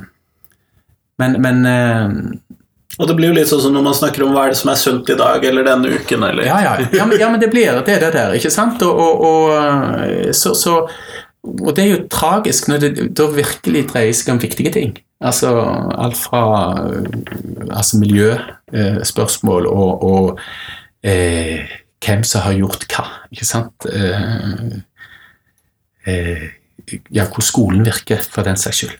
men, 1.21 1.39
men 1.41 1.65
eh, 1.69 2.15
og 3.01 3.09
det 3.09 3.15
blir 3.17 3.31
jo 3.31 3.35
litt 3.39 3.49
sånn 3.49 3.61
som 3.63 3.73
når 3.73 3.85
man 3.87 3.95
snakker 3.97 4.23
om 4.25 4.35
hva 4.35 4.45
er 4.45 4.53
det 4.53 4.59
som 4.59 4.69
er 4.69 4.77
sunt 4.77 5.07
i 5.09 5.17
dag, 5.17 5.45
eller 5.49 5.65
denne 5.65 5.93
uken, 5.97 6.25
eller 6.27 6.45
Ja, 6.45 6.59
ja, 6.61 6.73
ja, 6.93 7.07
men, 7.09 7.17
ja 7.21 7.29
men, 7.31 7.41
det 7.41 7.49
blir 7.53 7.79
det, 7.81 7.97
det 8.03 8.11
der, 8.13 8.35
ikke 8.37 8.53
sant? 8.53 8.83
Og, 8.85 8.99
og, 9.01 9.23
og, 9.25 10.35
så, 10.37 10.53
så, 10.57 10.75
og, 11.41 11.71
det 11.73 11.83
er 11.83 11.89
jo 11.89 12.03
tragisk 12.13 12.69
når 12.69 12.83
det 12.83 13.07
da 13.17 13.27
virkelig 13.33 13.87
dreier 13.89 14.13
seg 14.17 14.35
om 14.35 14.43
viktige 14.43 14.73
ting. 14.75 14.93
Altså 15.23 15.55
alt 15.95 16.19
fra 16.19 16.43
altså 17.71 17.97
miljøspørsmål 18.01 19.69
og, 19.71 20.03
og 20.03 20.41
eh, 21.01 21.63
hvem 22.03 22.25
som 22.27 22.43
har 22.45 22.57
gjort 22.57 22.85
hva, 22.91 23.05
ikke 23.33 23.47
sant? 23.47 23.87
Eh, 23.87 24.75
eh, 26.09 26.49
ja, 27.15 27.25
hvor 27.29 27.45
skolen 27.45 27.85
virker, 27.87 28.21
for 28.23 28.45
den 28.47 28.59
saks 28.59 28.83
skyld. 28.83 28.99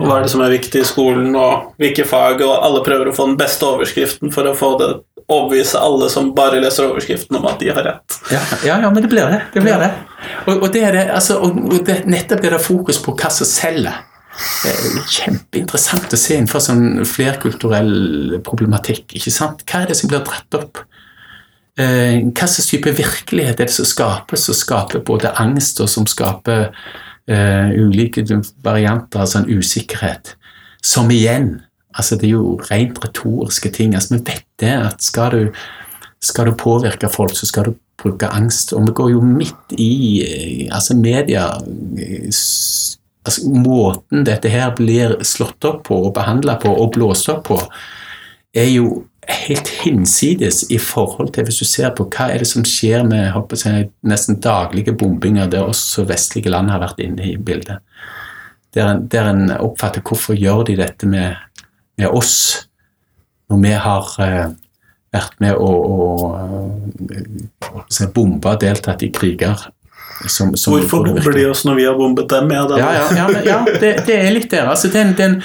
Og 0.00 0.08
hva 0.08 0.18
er 0.18 0.24
det 0.24 0.32
som 0.32 0.40
er 0.40 0.54
viktig 0.54 0.80
i 0.80 0.88
skolen, 0.88 1.34
og 1.36 1.74
hvilke 1.80 2.06
fag, 2.08 2.40
og 2.46 2.52
alle 2.64 2.84
prøver 2.84 3.10
å 3.10 3.16
få 3.16 3.28
den 3.28 3.40
beste 3.40 3.66
overskriften 3.68 4.32
for 4.32 4.48
å 4.48 4.54
få 4.56 4.76
det 4.80 4.92
overbevise 5.32 5.80
alle 5.80 6.08
som 6.12 6.30
bare 6.36 6.60
leser 6.62 6.88
overskriften 6.88 7.36
om 7.38 7.44
at 7.50 7.60
de 7.60 7.68
har 7.72 7.84
rett. 7.86 8.16
Ja, 8.32 8.40
ja, 8.64 8.78
ja 8.84 8.90
men 8.90 9.04
det 9.04 9.10
blir 9.12 9.28
det. 9.30 9.42
det, 9.54 9.64
blir 9.64 9.78
det. 9.80 9.90
Og, 10.46 10.56
og, 10.56 10.70
det 10.74 10.86
er 10.88 10.96
det, 10.96 11.04
altså, 11.14 11.38
og 11.44 11.76
det, 11.86 12.02
nettopp 12.10 12.42
det 12.42 12.54
der 12.54 12.62
fokus 12.62 13.00
på 13.02 13.14
hva 13.18 13.30
som 13.32 13.48
selger. 13.48 14.00
Er 14.64 15.02
kjempeinteressant 15.12 16.14
å 16.14 16.18
se 16.18 16.38
innenfor 16.38 16.62
sånn 16.64 17.04
flerkulturell 17.06 18.40
problematikk. 18.46 19.12
ikke 19.18 19.32
sant? 19.34 19.60
Hva 19.68 19.82
er 19.82 19.92
det 19.92 19.98
som 20.00 20.10
blir 20.10 20.24
dratt 20.24 20.56
opp? 20.56 20.80
Eh, 21.80 22.18
hva 22.28 22.46
slags 22.50 22.68
type 22.68 22.92
virkelighet 22.98 23.60
er 23.60 23.68
det 23.68 23.72
som 23.72 23.88
skapes, 23.88 24.44
som 24.44 24.56
skaper 24.56 25.04
både 25.08 25.32
angst, 25.40 25.80
og 25.80 25.88
som 25.88 26.04
skaper 26.08 26.68
uh, 27.30 27.68
ulike 27.72 28.24
varianter 28.64 29.22
av 29.22 29.30
sånn 29.30 29.48
usikkerhet. 29.48 30.34
Som 30.84 31.10
igjen 31.14 31.60
altså 31.92 32.16
Det 32.16 32.24
er 32.26 32.32
jo 32.32 32.58
rent 32.70 32.98
retoriske 33.04 33.68
ting. 33.70 33.94
altså 33.94 34.16
Vi 34.16 34.22
vet 34.26 34.46
det 34.60 34.72
at 34.72 35.02
skal 35.04 35.30
du, 35.30 35.52
skal 36.20 36.48
du 36.48 36.54
påvirke 36.56 37.08
folk, 37.12 37.36
så 37.36 37.46
skal 37.46 37.64
du 37.68 37.74
bruke 38.00 38.28
angst. 38.32 38.72
Og 38.72 38.86
vi 38.86 38.94
går 38.96 39.10
jo 39.12 39.20
midt 39.20 39.76
i 39.76 39.92
eh, 40.24 40.74
altså 40.74 40.96
media 40.96 41.50
altså 43.22 43.52
Måten 43.54 44.24
dette 44.26 44.50
her 44.50 44.72
blir 44.74 45.18
slått 45.22 45.64
opp 45.64 45.84
på 45.86 46.00
og 46.08 46.14
behandla 46.16 46.56
på 46.58 46.72
og 46.72 46.90
blåst 46.96 47.28
opp 47.30 47.44
på, 47.46 47.58
er 48.54 48.66
jo 48.72 49.04
helt 49.28 49.68
hinsides 49.68 50.64
i 50.70 50.78
forhold 50.82 51.30
til 51.34 51.46
hvis 51.46 51.60
du 51.62 51.66
ser 51.68 51.92
på 51.94 52.08
hva 52.10 52.28
er 52.32 52.42
det 52.42 52.48
som 52.50 52.64
skjer 52.66 53.04
med 53.06 53.54
jeg, 53.62 53.90
nesten 54.02 54.40
daglige 54.42 54.94
bombinger 54.98 55.50
der 55.50 55.68
også 55.68 56.06
vestlige 56.08 56.50
land 56.50 56.72
har 56.72 56.82
vært 56.82 57.02
inne 57.04 57.28
i 57.30 57.36
bildet. 57.36 57.78
Der 58.74 58.88
en, 58.88 59.06
der 59.06 59.30
en 59.30 59.52
oppfatter 59.52 60.02
hvorfor 60.02 60.34
gjør 60.34 60.64
de 60.66 60.76
dette 60.80 61.06
med, 61.06 61.36
med 62.00 62.08
oss 62.08 62.66
når 63.52 63.62
vi 63.62 63.72
har 63.84 64.12
eh, 64.24 64.48
vært 65.12 65.38
med 65.44 65.60
å, 65.60 65.72
eh, 67.12 68.06
bombe 68.14 68.54
og 68.54 68.62
deltatt 68.62 69.04
i 69.04 69.12
kriger 69.12 69.68
som, 70.26 70.56
som, 70.56 70.74
Hvorfor 70.74 71.04
bomber 71.06 71.34
de 71.34 71.44
oss 71.50 71.64
når 71.66 71.78
vi 71.78 71.84
har 71.86 71.98
bombet 71.98 72.30
dem? 72.30 72.50
Ja, 72.54 72.64
ja, 72.72 72.88
ja, 72.94 73.04
ja, 73.18 73.26
men, 73.28 73.44
ja 73.46 73.58
det, 73.66 73.92
det, 74.06 74.16
er 74.16 74.30
litt 74.34 74.50
der. 74.52 74.70
Altså, 74.70 74.90
den, 74.92 75.14
den, 75.18 75.40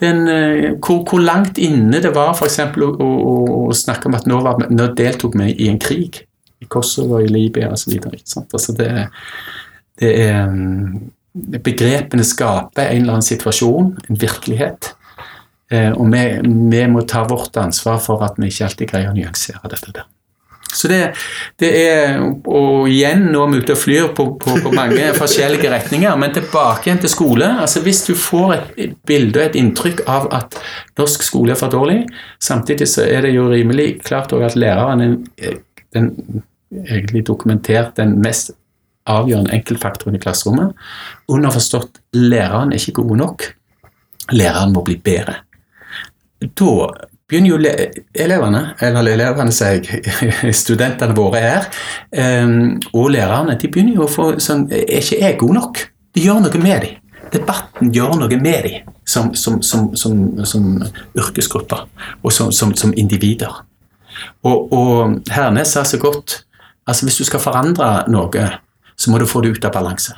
den, 0.00 0.28
eh, 0.28 0.70
hvor, 0.76 1.02
hvor, 1.08 1.20
langt 1.24 1.58
inne 1.58 2.00
det 2.04 2.12
var 2.14 2.36
eksempel, 2.44 2.84
å, 2.84 2.96
å, 3.00 3.36
å 3.66 3.76
snakke 3.76 4.10
om 4.10 4.16
at 4.18 4.26
nå, 4.28 4.40
var, 4.44 4.66
nå 4.68 4.90
deltok 4.96 5.38
vi 5.40 5.52
i 5.54 5.70
en 5.72 5.80
krig. 5.80 6.22
I 6.60 6.68
Kosovo, 6.72 7.20
i 7.20 7.28
Libya 7.28 7.68
osv. 7.72 7.98
Altså, 8.08 8.72
det, 8.76 8.90
det 10.00 10.12
er 10.24 10.46
mm, 10.48 11.12
Begrepene 11.36 12.24
skaper 12.24 12.88
en 12.88 13.02
eller 13.02 13.18
annen 13.18 13.26
situasjon, 13.26 13.90
en 14.08 14.20
virkelighet. 14.20 14.94
Eh, 15.68 15.90
og 15.92 16.08
vi, 16.12 16.22
vi, 16.72 16.80
må 16.88 17.02
ta 17.04 17.26
vårt 17.28 17.58
ansvar 17.60 17.98
for 18.00 18.24
at 18.24 18.38
vi 18.40 18.48
ikke 18.48 18.70
alltid 18.70 18.92
greier 18.92 19.12
å 19.12 19.16
nyansere 19.16 19.68
dette 19.68 19.92
der. 19.98 20.06
Så 20.76 20.90
det, 20.92 21.00
det, 21.60 21.70
er 21.80 22.18
Og 22.20 22.88
igjen, 22.90 23.26
nå 23.32 23.42
er 23.44 23.52
vi 23.52 23.60
ute 23.62 23.76
og 23.76 23.80
flyr 23.80 24.10
på, 24.16 24.26
på, 24.42 24.56
på, 24.64 24.72
mange 24.76 25.12
forskjellige 25.20 25.70
retninger, 25.72 26.16
men 26.20 26.34
tilbake 26.36 26.90
igjen 26.90 27.00
til 27.04 27.12
skole. 27.12 27.48
altså 27.64 27.82
Hvis 27.84 28.04
du 28.08 28.14
får 28.18 28.56
et 28.76 28.98
bilde 29.08 29.40
og 29.40 29.46
et 29.48 29.58
inntrykk 29.60 30.04
av 30.10 30.28
at 30.36 30.58
norsk 31.00 31.24
skole 31.26 31.54
er 31.54 31.60
for 31.60 31.72
dårlig, 31.72 32.02
samtidig 32.42 32.90
så 32.92 33.06
er 33.08 33.26
det 33.26 33.34
jo 33.36 33.48
rimelig 33.52 34.02
klart 34.04 34.32
at 34.36 34.58
læreren 34.58 35.02
er 35.02 35.58
den, 35.94 36.12
egentlig 36.70 37.26
dokumentert 37.26 37.96
den 37.96 38.18
mest 38.22 38.52
avgjørende 39.06 39.54
enkeltfaktoren 39.54 40.18
i 40.18 40.22
klasserommet. 40.22 40.74
Underforstått 41.30 42.00
læreren 42.16 42.72
er 42.74 42.82
ikke 42.82 43.00
god 43.02 43.16
nok. 43.22 43.44
Læreren 44.34 44.74
må 44.74 44.82
bli 44.86 44.98
bedre. 44.98 45.40
Da 46.42 46.72
begynner 47.28 47.50
jo 47.50 47.58
elevene, 48.14 48.62
eller 48.80 49.10
elevene 49.12 49.54
sier 49.54 49.82
jeg, 49.82 50.52
studentene 50.62 51.16
våre 51.16 51.42
her, 51.42 51.68
ehm, 52.14 52.76
og 52.92 53.10
lærerne, 53.14 53.58
de 53.58 53.70
begynner 53.70 53.98
jo 53.98 54.06
å 54.06 54.12
få 54.12 54.28
sånn 54.42 54.68
Er 54.70 55.00
ikke 55.00 55.20
jeg 55.22 55.38
god 55.42 55.58
nok? 55.58 55.82
De 56.16 56.24
gjør 56.24 56.40
noe 56.44 56.62
med 56.62 56.86
dem. 56.86 57.02
Debatten 57.32 57.90
gjør 57.92 58.14
noe 58.20 58.38
med 58.38 58.68
dem 58.68 58.92
som, 59.04 59.32
som, 59.34 59.58
som, 59.62 59.90
som 60.46 60.68
yrkesgrupper 61.18 61.86
og 62.22 62.32
som, 62.32 62.94
individer. 62.94 63.64
Og, 64.46 64.72
og 64.72 65.32
Hernes 65.34 65.74
sa 65.74 65.82
så 65.84 65.98
godt 66.00 66.42
altså 66.86 67.04
Hvis 67.04 67.18
du 67.18 67.24
skal 67.26 67.42
forandre 67.42 68.06
noe, 68.08 68.44
så 68.94 69.10
må 69.10 69.18
du 69.18 69.26
få 69.26 69.42
det 69.42 69.56
ut 69.56 69.64
av 69.66 69.74
balanse. 69.74 70.14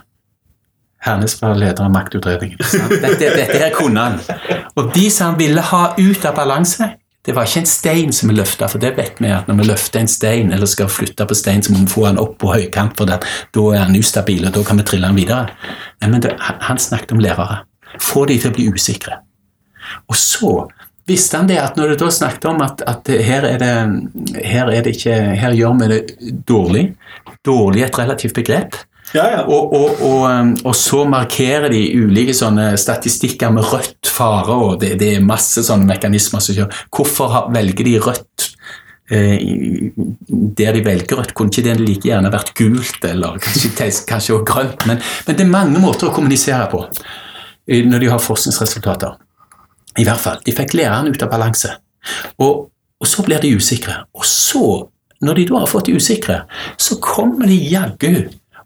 Hernes 1.05 1.37
var 1.43 1.55
leder 1.55 1.85
av 1.85 1.93
maktutredningen. 1.95 2.59
Dette, 3.05 3.29
dette 3.37 3.59
her 3.59 3.75
kunne 3.75 4.03
han. 4.03 4.65
Og 4.75 4.91
de 4.95 5.07
som 5.15 5.33
han 5.33 5.39
ville 5.39 5.63
ha 5.63 5.83
ut 5.99 6.25
av 6.27 6.35
balanse, 6.35 6.89
det 7.29 7.35
var 7.37 7.45
ikke 7.45 7.61
en 7.61 7.69
stein 7.69 8.13
som 8.15 8.31
vi 8.31 8.39
løfta, 8.39 8.71
for 8.73 8.81
det 8.81 8.95
vet 8.97 9.19
vi 9.21 9.29
at 9.35 9.51
når 9.51 9.59
vi 9.59 9.67
løfter 9.69 10.01
en 10.01 10.09
stein 10.09 10.53
eller 10.55 10.71
skal 10.71 10.89
flytte 10.89 11.27
på 11.29 11.37
stein, 11.37 11.61
så 11.63 11.75
må 11.75 11.83
vi 11.83 11.93
få 11.93 12.07
han 12.07 12.21
opp 12.23 12.39
på 12.41 12.51
høykant, 12.55 12.97
for 12.97 13.11
den. 13.11 13.27
da 13.55 13.65
er 13.75 13.85
han 13.85 13.99
ustabil, 13.99 14.47
og 14.49 14.55
da 14.57 14.63
kan 14.65 14.81
vi 14.81 14.87
trille 14.89 15.11
han 15.11 15.19
videre. 15.19 15.53
Nei, 16.01 16.09
men 16.09 16.25
det, 16.25 16.33
han 16.41 16.81
snakket 16.81 17.13
om 17.13 17.21
lærere. 17.21 17.63
Få 18.01 18.25
de 18.31 18.39
til 18.41 18.51
å 18.51 18.57
bli 18.57 18.69
usikre. 18.73 19.21
Og 20.09 20.17
så 20.17 20.53
visste 21.09 21.41
han 21.41 21.49
det 21.51 21.59
at 21.61 21.77
når 21.77 21.93
du 21.93 22.05
da 22.05 22.11
snakket 22.13 22.49
om 22.49 22.65
at, 22.65 22.83
at 22.89 23.13
her, 23.29 23.45
er 23.49 23.61
det, 23.61 23.75
her 24.45 24.73
er 24.73 24.85
det 24.85 24.97
ikke 24.97 25.17
Her 25.41 25.57
gjør 25.57 25.77
vi 25.83 25.91
det 25.93 26.01
dårlig. 26.49 26.85
Dårlig 27.45 27.85
er 27.85 27.91
et 27.91 28.01
relativt 28.01 28.37
begrep. 28.41 28.77
Ja, 29.17 29.25
ja. 29.33 29.41
Og, 29.47 29.73
og, 29.73 30.03
og, 30.05 30.25
um, 30.29 30.53
og, 30.65 30.75
så 30.77 31.05
markerer 31.09 31.71
de 31.73 31.81
ulike 31.97 32.35
sånne 32.37 32.71
statistikker 32.81 33.53
med 33.55 33.65
rødt 33.71 34.11
fare, 34.13 34.53
og 34.53 34.81
det, 34.83 34.97
det 35.01 35.15
er 35.17 35.25
masse 35.25 35.65
sånne 35.65 35.89
mekanismer 35.89 36.45
som 36.45 36.59
gjør 36.59 36.83
Hvorfor 36.93 37.49
velger 37.55 37.89
de 37.89 37.95
rødt? 38.05 38.49
Eh, 39.09 39.39
der 40.59 40.77
de 40.77 40.83
velger 40.85 41.17
rødt, 41.17 41.33
kunne 41.37 41.49
ikke 41.49 41.65
det 41.65 41.79
like 41.81 42.11
gjerne 42.11 42.33
vært 42.33 42.53
gult 42.59 43.07
eller 43.09 43.39
kanskje, 43.41 43.71
kanskje 44.09 44.35
også 44.37 44.49
grønt? 44.51 44.85
Men, 44.91 45.01
men, 45.25 45.39
det 45.39 45.47
er 45.47 45.55
mange 45.55 45.81
måter 45.81 46.11
å 46.11 46.13
kommunisere 46.13 46.69
på 46.73 46.83
når 47.69 48.01
de 48.01 48.09
har 48.09 48.21
forskningsresultater. 48.25 49.17
I 50.01 50.05
hvert 50.07 50.21
fall. 50.23 50.39
De 50.45 50.55
fikk 50.57 50.73
læreren 50.79 51.11
ut 51.13 51.25
av 51.25 51.29
balanse. 51.29 51.69
Og, 52.41 52.69
og 52.97 53.09
så 53.09 53.25
blir 53.27 53.43
de 53.45 53.51
usikre. 53.59 53.99
Og 54.17 54.25
så, 54.25 54.63
når 55.25 55.41
de 55.41 55.45
da 55.51 55.61
har 55.61 55.69
fått 55.69 55.91
de 55.91 55.97
usikre, 55.99 56.39
så 56.81 56.97
kommer 57.03 57.51
de 57.51 57.59
jaggu 57.69 58.15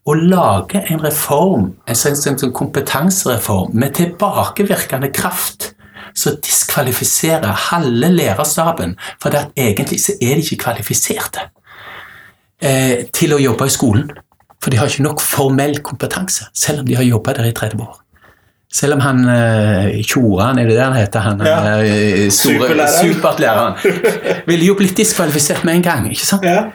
å 0.03 0.15
lage 0.19 0.83
en 0.91 1.03
reform, 1.03 1.69
en 1.87 1.99
sånn 1.99 2.53
kompetansereform, 2.55 3.71
med 3.79 3.95
tilbakevirkende 4.01 5.13
kraft 5.15 5.73
som 6.19 6.37
diskvalifiserer 6.43 7.69
halve 7.71 8.11
lærerstaben, 8.13 8.97
for 9.23 9.33
det 9.33 9.47
at 9.47 9.57
egentlig 9.57 10.01
så 10.03 10.17
er 10.21 10.37
de 10.37 10.45
ikke 10.45 10.65
kvalifiserte 10.67 11.47
eh, 12.61 13.09
til 13.15 13.37
å 13.37 13.41
jobbe 13.41 13.69
i 13.69 13.73
skolen. 13.73 14.11
For 14.63 14.71
de 14.71 14.79
har 14.79 14.91
ikke 14.91 15.07
nok 15.07 15.23
formell 15.25 15.81
kompetanse, 15.83 16.51
selv 16.55 16.83
om 16.83 16.91
de 16.91 16.99
har 16.99 17.07
jobba 17.07 17.35
der 17.39 17.51
i 17.51 17.55
30 17.57 17.83
år. 17.83 17.99
Selv 18.73 18.97
om 18.97 19.03
han 19.05 19.19
uh, 19.29 19.89
Tjoran, 20.01 20.57
er 20.57 20.69
det 20.71 20.79
det 20.79 20.85
han 20.85 20.95
heter? 20.97 21.25
Han 21.27 21.43
ja. 21.45 21.57
uh, 21.77 22.29
store 22.33 22.87
superlæreren. 22.89 23.75
ville 24.49 24.71
jo 24.71 24.77
blitt 24.79 24.97
diskvalifisert 24.97 25.67
med 25.69 25.77
en 25.77 25.85
gang. 25.85 26.07
ikke 26.09 26.25
sant? 26.25 26.47
Ja. 26.47 26.71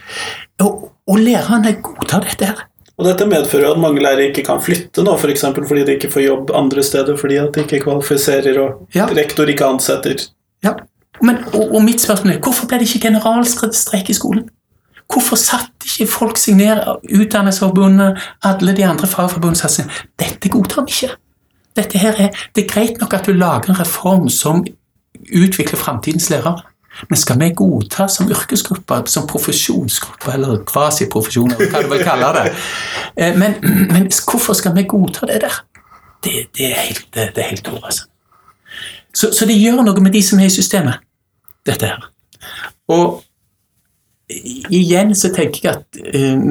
Og, 0.62 0.92
og 1.10 1.18
lærerne 1.24 1.74
godtar 1.82 2.22
dette 2.28 2.52
her. 2.52 2.68
Og 2.98 3.06
dette 3.06 3.28
medfører 3.30 3.76
at 3.76 3.80
mange 3.82 4.02
lærere 4.02 4.32
ikke 4.32 4.44
kan 4.48 4.62
flytte 4.64 5.04
nå, 5.06 5.14
f.eks. 5.22 5.46
For 5.46 5.70
fordi 5.70 5.86
de 5.86 5.96
ikke 5.98 6.10
får 6.10 6.24
jobb 6.26 6.54
andre 6.58 6.84
steder 6.84 7.18
fordi 7.18 7.38
at 7.42 7.54
de 7.54 7.66
ikke 7.66 7.84
kvalifiserer 7.86 8.58
og 8.64 8.96
ja. 8.96 9.06
rektor 9.14 9.50
ikke 9.50 9.66
ansetter. 9.66 10.24
Ja, 10.66 10.74
Men, 11.22 11.38
og, 11.54 11.76
og, 11.76 11.82
mitt 11.82 12.02
spørsmål 12.02 12.36
er 12.36 12.42
hvorfor 12.46 12.68
ble 12.70 12.78
det 12.78 12.88
ikke 12.90 13.08
generalstreik 13.08 14.10
i 14.10 14.14
skolen? 14.14 14.50
Hvorfor 15.10 15.40
satt 15.40 15.86
ikke 15.88 16.06
folk 16.12 16.38
seg 16.38 16.60
ned, 16.60 16.82
Utdanningsforbundet, 17.10 18.20
alle 18.46 18.76
de 18.78 18.86
andre 18.86 19.08
fagforbundene 19.08 19.58
sa 19.58 19.86
dette 20.20 20.52
godtar 20.54 20.86
vi 20.86 20.94
ikke. 20.94 21.16
Dette 21.78 22.02
her 22.02 22.18
er, 22.22 22.46
Det 22.56 22.66
er 22.66 22.74
greit 22.74 23.02
nok 23.02 23.14
at 23.14 23.26
du 23.26 23.34
lager 23.34 23.70
en 23.70 23.80
reform 23.80 24.30
som 24.30 24.66
utvikler 25.34 25.80
framtidens 25.80 26.30
lærere. 26.30 26.62
Men 27.10 27.20
skal 27.22 27.40
vi 27.40 27.52
godta 27.54 28.08
som 28.10 28.30
yrkesgruppe, 28.32 29.02
som 29.06 29.28
profesjonsgruppe, 29.30 30.34
eller 30.34 30.64
kvasiprofesjon, 30.68 31.54
eller 31.54 31.72
hva 31.72 31.84
du 31.86 31.92
vil 31.94 32.04
kalle 32.06 32.32
det 32.40 32.46
eh, 32.50 33.38
men, 33.38 33.58
men, 33.62 34.10
hvorfor 34.10 34.58
skal 34.58 34.76
vi 34.78 34.88
godta 34.90 35.30
det 35.30 35.42
der? 35.46 35.60
Det, 36.26 36.48
det 36.58 36.72
er 36.72 36.80
helt, 36.82 37.08
det, 37.14 37.44
helt 37.52 37.68
over, 37.70 37.86
altså. 37.92 38.08
Så, 39.14 39.32
så, 39.34 39.46
det 39.50 39.58
gjør 39.58 39.84
noe 39.86 40.02
med 40.04 40.14
de 40.14 40.22
som 40.26 40.42
er 40.42 40.50
i 40.50 40.54
systemet, 40.54 41.02
dette 41.66 41.90
her. 41.90 42.10
Og 42.94 43.22
igjen 44.28 45.14
så 45.18 45.32
tenker 45.34 45.64
jeg 45.64 45.78
at 45.78 46.00
uh, 46.14 46.42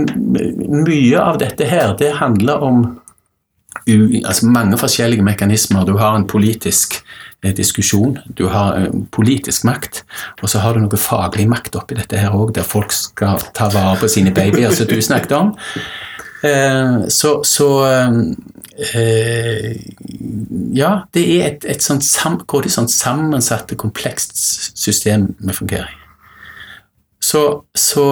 mye 0.86 1.20
av 1.20 1.38
dette 1.42 1.68
her, 1.68 1.92
det 1.98 2.14
handler 2.18 2.64
om 2.64 2.80
u, 3.86 3.96
altså 4.24 4.48
mange 4.50 4.78
forskjellige 4.80 5.26
mekanismer. 5.26 5.84
Du 5.86 5.96
har 6.00 6.16
en 6.16 6.26
politisk 6.26 6.98
diskusjon. 7.54 8.18
Du 8.38 8.46
har 8.52 8.78
eh, 8.80 8.90
politisk 9.12 9.66
makt, 9.68 10.02
og 10.42 10.50
så 10.50 10.62
har 10.64 10.74
du 10.74 10.84
noe 10.84 11.00
faglig 11.00 11.46
makt 11.50 11.78
oppi 11.78 11.98
dette 11.98 12.18
her 12.20 12.34
òg, 12.34 12.54
der 12.56 12.66
folk 12.66 12.94
skal 12.94 13.42
ta 13.56 13.68
vare 13.74 13.98
på 14.00 14.10
sine 14.10 14.34
babyer, 14.34 14.74
som 14.74 14.88
du 14.90 14.98
snakket 15.02 15.36
om. 15.36 15.54
Eh, 16.46 17.06
så, 17.12 17.40
så 17.44 17.70
Ja, 20.76 20.90
det 21.16 21.22
er 21.24 21.46
et, 21.46 21.62
et 21.64 21.82
sånt, 21.82 22.04
sam, 22.04 22.42
sånt 22.68 22.92
sammensatt, 22.92 23.72
komplekst 23.80 24.36
system 24.76 25.30
vi 25.38 25.54
fungerer 25.56 25.88
i. 25.88 26.02
Så, 27.24 27.64
så 27.72 28.04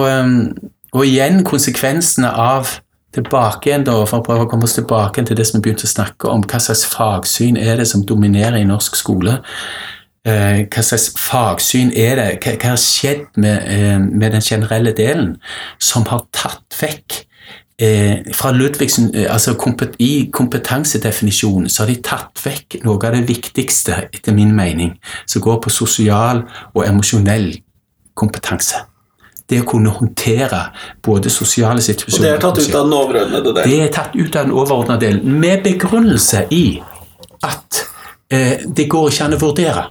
Og 0.95 1.05
igjen 1.05 1.43
konsekvensene 1.45 2.31
av 2.31 2.79
tilbake 3.15 3.69
igjen 3.69 3.85
da, 3.87 3.97
for 4.07 4.21
å 4.21 4.25
prøve 4.25 4.45
å 4.45 4.49
komme 4.51 4.67
oss 4.67 4.77
tilbake 4.77 5.23
til 5.25 5.37
det 5.37 5.47
som 5.47 5.59
vi 5.59 5.67
begynte 5.67 5.87
å 5.87 5.91
snakke 5.91 6.31
om. 6.31 6.45
Hva 6.45 6.61
slags 6.61 6.85
fagsyn 6.91 7.59
er 7.59 7.79
det 7.79 7.87
som 7.89 8.05
dominerer 8.07 8.59
i 8.59 8.67
norsk 8.67 8.97
skole? 8.99 9.39
Eh, 10.25 10.65
hva 10.71 10.83
slags 10.85 11.11
fagsyn 11.21 11.93
er 11.93 12.17
det? 12.19 12.29
Hva, 12.43 12.55
har 12.71 12.81
skjedd 12.81 13.27
med, 13.37 13.67
eh, 13.69 13.99
med, 13.99 14.31
den 14.33 14.41
generelle 14.41 14.95
delen 14.97 15.35
som 15.79 16.07
har 16.09 16.25
tatt 16.33 16.79
vekk 16.79 17.19
eh, 17.81 18.31
fra 18.33 18.51
Ludvigsen, 18.55 19.11
altså 19.29 19.53
I 19.99 20.29
kompetansedefinisjonen 20.33 21.69
så 21.69 21.83
har 21.83 21.93
de 21.93 22.01
tatt 22.01 22.41
vekk 22.45 22.81
noe 22.83 22.97
av 23.05 23.13
det 23.13 23.27
viktigste, 23.27 24.09
etter 24.13 24.33
min 24.33 24.55
mening, 24.55 24.97
som 25.27 25.41
går 25.41 25.61
på 25.61 25.69
sosial 25.69 26.43
og 26.73 26.83
emosjonell 26.87 27.53
kompetanse 28.15 28.85
det 29.49 29.61
å 29.61 29.65
kunne 29.69 29.93
håndtere 29.93 30.61
både 31.05 31.29
sosiale 31.33 31.83
situasjoner 31.85 32.21
Og 32.21 32.25
det 32.25 32.33
er 32.33 32.43
tatt 32.45 32.61
ut 32.61 32.75
av 32.75 32.87
den 32.87 32.95
overordnede 32.97 33.51
delen? 33.51 33.69
Det 33.69 33.81
er 33.83 33.91
tatt 33.93 34.15
ut 34.15 34.35
av 34.35 34.47
den 34.47 34.55
overordnede 34.55 35.05
delen, 35.05 35.41
med 35.41 35.65
begrunnelse 35.65 36.45
i 36.55 36.65
at 37.45 37.83
eh, 38.33 38.65
det 38.65 38.87
går 38.89 39.11
ikke 39.11 39.27
an 39.27 39.37
å 39.37 39.41
vurdere. 39.43 39.85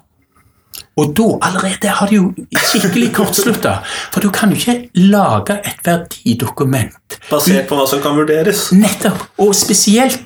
Og 0.99 1.11
da 1.19 1.27
allerede 1.49 1.91
har 1.99 2.11
de 2.11 2.19
jo 2.21 2.29
skikkelig 2.69 3.09
kortslutta. 3.17 3.81
For 4.15 4.23
du 4.23 4.31
kan 4.35 4.53
jo 4.55 4.59
ikke 4.59 5.07
lage 5.11 5.57
et 5.67 5.81
verdidokument 5.87 7.19
Basert 7.31 7.67
på 7.71 7.79
hva 7.79 7.87
som 7.91 8.03
kan 8.03 8.15
vurderes? 8.19 8.69
Nettopp. 8.75 9.25
Og 9.43 9.55
spesielt 9.59 10.23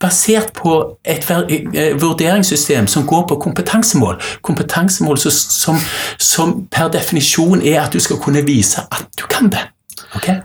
basert 0.00 0.52
på 0.56 0.74
et 1.04 1.30
eh, 1.30 1.94
vurderingssystem 2.00 2.86
som 2.86 3.06
går 3.06 3.26
på 3.28 3.40
kompetansemål. 3.46 4.20
Kompetansemål 4.42 5.18
som, 5.18 5.80
som, 6.18 6.66
per 6.70 6.92
definisjon 6.92 7.62
er 7.62 7.82
at 7.84 7.92
du 7.92 8.00
skal 8.00 8.20
kunne 8.22 8.44
vise 8.46 8.84
at 8.90 9.08
du 9.18 9.26
kan 9.30 9.50
det. 9.52 9.64
Okay? 10.16 10.40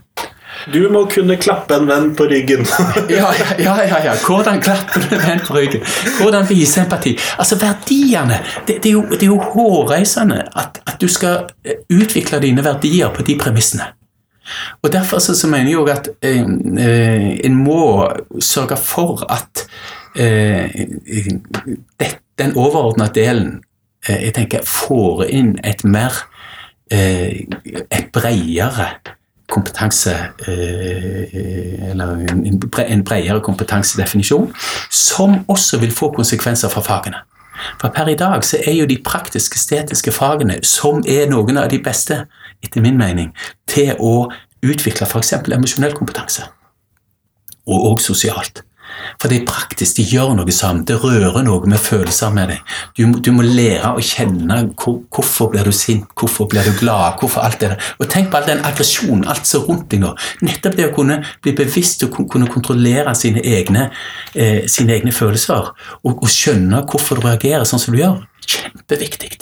Du 0.74 0.86
må 0.91 1.04
kunne 1.12 1.36
klappe 1.41 1.76
en 1.76 1.88
venn 1.89 2.13
på 2.15 2.28
ryggen. 2.30 2.63
Ja, 3.10 3.34
ja, 3.60 3.74
ja, 3.84 3.98
ja. 4.06 4.13
Hvordan 4.26 4.62
klapper 4.62 5.04
du 5.10 5.17
venn 5.17 5.41
på 5.43 5.58
ryggen? 5.58 5.84
Hvordan 6.19 6.48
vise 6.50 6.82
empati? 6.86 7.17
Altså, 7.38 7.58
verdiene 7.60 8.39
Det, 8.67 8.78
det, 8.84 8.89
er, 8.89 8.93
jo, 8.93 9.04
det 9.12 9.24
er 9.24 9.34
jo 9.34 9.41
hårreisende 9.41 10.43
at, 10.56 10.80
at 10.88 11.02
du 11.02 11.08
skal 11.12 11.50
eh, 11.65 11.84
utvikle 11.91 12.39
dine 12.39 12.63
verdier 12.63 13.12
på 13.13 13.26
de 13.28 13.36
premissene. 13.39 13.91
Og 14.82 14.92
Derfor 14.94 15.20
så, 15.24 15.36
så 15.36 15.48
mener 15.48 15.70
jeg 15.72 15.80
òg 15.80 15.90
at 15.94 16.10
eh, 16.22 16.42
eh, 16.86 17.28
en 17.46 17.56
må 17.56 18.08
sørge 18.44 18.78
for 18.78 19.24
at 19.32 19.64
eh, 20.20 20.70
det, 22.00 22.10
den 22.40 22.56
overordna 22.60 23.08
delen 23.16 23.62
eh, 24.08 24.24
jeg 24.28 24.34
tenker 24.38 24.66
får 24.68 25.26
inn 25.30 25.56
et 25.64 25.84
mer 25.88 26.12
eh, 26.92 27.46
et 27.90 28.10
bredere 28.14 28.90
kompetanse 29.54 30.14
eh, 30.48 31.90
Eller 31.92 32.14
en, 32.32 32.46
en 32.48 32.60
bre- 32.64 32.88
en 32.90 33.04
bredere 33.06 33.42
kompetansedefinisjon, 33.42 34.50
som 34.92 35.36
også 35.48 35.78
vil 35.84 35.92
få 35.94 36.12
konsekvenser 36.16 36.70
for 36.74 36.82
fagene. 36.82 37.20
For 37.82 37.94
per 37.94 38.10
i 38.10 38.16
dag 38.18 38.42
så 38.44 38.58
er 38.66 38.74
jo 38.74 38.86
de 38.90 38.98
praktiske, 39.06 39.56
estetiske 39.60 40.12
fagene, 40.12 40.58
som 40.66 41.04
er 41.08 41.30
noen 41.30 41.58
av 41.62 41.70
de 41.72 41.78
beste, 41.86 42.24
etter 42.63 42.84
min 42.84 42.99
mening, 42.99 43.32
til 43.69 43.93
å 43.99 44.30
utvikle 44.63 45.08
f.eks. 45.08 45.34
emosjonell 45.43 45.95
kompetanse. 45.97 46.47
Og 47.67 47.89
òg 47.93 48.04
sosialt. 48.04 48.63
For 49.21 49.32
det 49.32 49.39
er 49.39 49.45
praktisk, 49.47 49.97
de 49.97 50.06
gjør 50.06 50.34
noe 50.38 50.54
sammen, 50.54 50.84
det 50.88 50.99
rører 51.02 51.43
noe 51.45 51.69
med 51.69 51.82
følelser 51.82 52.34
med 52.36 52.52
deg. 52.52 52.73
Du, 52.97 53.04
du 53.26 53.32
må 53.36 53.45
lære 53.45 53.93
å 53.95 54.04
kjenne 54.04 54.60
hvor, 54.80 54.99
hvorfor 55.13 55.52
blir 55.54 55.67
du 55.67 55.73
sint, 55.76 56.06
hvorfor 56.19 56.49
blir 56.52 56.65
du 56.67 56.73
glad, 56.80 57.17
hvorfor 57.21 57.45
alt 57.45 57.60
det 57.62 57.71
der. 57.73 57.91
Og 57.99 58.10
tenk 58.12 58.32
på 58.32 58.39
all 58.39 58.49
den 58.49 58.63
aggresjonen, 58.67 59.26
alt 59.30 59.49
som 59.49 59.63
er 59.63 59.71
rundt 59.71 59.88
deg 59.93 60.04
nå. 60.04 60.13
Nettopp 60.45 60.78
det 60.80 60.89
å 60.89 60.93
kunne 60.95 61.21
bli 61.43 61.56
bevisst 61.58 62.06
og 62.08 62.19
kunne 62.32 62.49
kontrollere 62.52 63.15
sine 63.17 63.43
egne, 63.43 63.89
eh, 64.36 64.63
sine 64.71 64.97
egne 64.97 65.15
følelser, 65.15 65.73
og, 66.04 66.13
og 66.13 66.30
skjønne 66.30 66.84
hvorfor 66.89 67.19
du 67.19 67.28
reagerer 67.28 67.67
sånn 67.69 67.82
som 67.82 67.95
du 67.95 68.02
gjør, 68.02 68.21
kjempeviktig. 68.45 69.34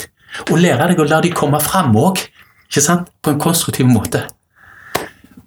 Og 0.48 0.56
lære 0.62 0.92
deg 0.92 1.02
å 1.02 1.08
la 1.08 1.20
de 1.24 1.32
komme 1.36 1.60
fram 1.62 1.92
òg, 1.98 2.22
ikke 2.72 2.80
sant? 2.88 3.10
På 3.22 3.34
en 3.34 3.40
konstruktiv 3.42 3.84
måte. 3.86 4.24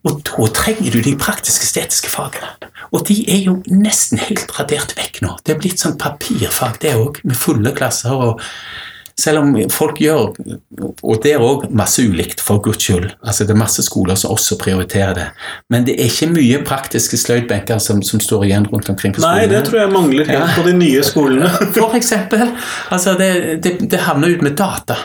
Og 0.05 0.19
da 0.21 0.45
trenger 0.53 0.93
du 0.93 0.99
de 1.01 1.15
praktiske 1.17 1.65
estetiske 1.65 2.11
fagene. 2.13 2.51
Og 2.93 3.07
de 3.09 3.15
er 3.33 3.39
jo 3.47 3.55
nesten 3.73 4.21
helt 4.21 4.51
radert 4.59 4.93
vekk 4.99 5.23
nå. 5.25 5.31
Det 5.41 5.55
er 5.55 5.61
blitt 5.63 5.81
sånn 5.81 5.97
papirfag, 5.97 6.77
det 6.83 6.93
òg, 6.93 7.23
med 7.25 7.39
fulle 7.39 7.73
klasser. 7.73 8.13
og 8.13 8.43
selv 9.17 9.39
om 9.39 9.53
folk 9.71 10.01
gjør, 10.03 10.33
og 11.01 11.21
det 11.23 11.31
er 11.37 11.39
òg 11.39 11.69
masse 11.71 12.03
ulikt, 12.03 12.41
for 12.43 12.59
guds 12.59 12.83
skyld. 12.83 13.13
Altså 13.23 13.45
Det 13.47 13.55
er 13.55 13.61
masse 13.61 13.81
skoler 13.87 14.15
som 14.19 14.33
også 14.35 14.57
prioriterer 14.59 15.13
det. 15.15 15.27
Men 15.71 15.85
det 15.87 15.95
er 15.95 16.09
ikke 16.11 16.27
mye 16.33 16.59
praktiske 16.67 17.17
sløydbenker 17.17 17.79
som, 17.79 18.03
som 18.03 18.19
står 18.19 18.43
igjen 18.49 18.67
rundt 18.67 18.89
omkring 18.91 19.15
på 19.15 19.23
Nei, 19.23 19.47
det 19.47 19.63
tror 19.69 19.85
jeg 19.85 19.93
mangler 19.95 20.27
helt 20.27 20.37
Ja. 20.37 20.51
på 20.59 20.67
de 20.67 20.73
nye 20.77 21.01
skolene. 21.07 21.47
For 21.79 21.95
eksempel. 21.95 22.51
Altså 22.91 23.15
det, 23.17 23.63
det, 23.63 23.77
det 23.89 24.03
havner 24.03 24.35
ut 24.35 24.43
med 24.43 24.57
data. 24.59 24.99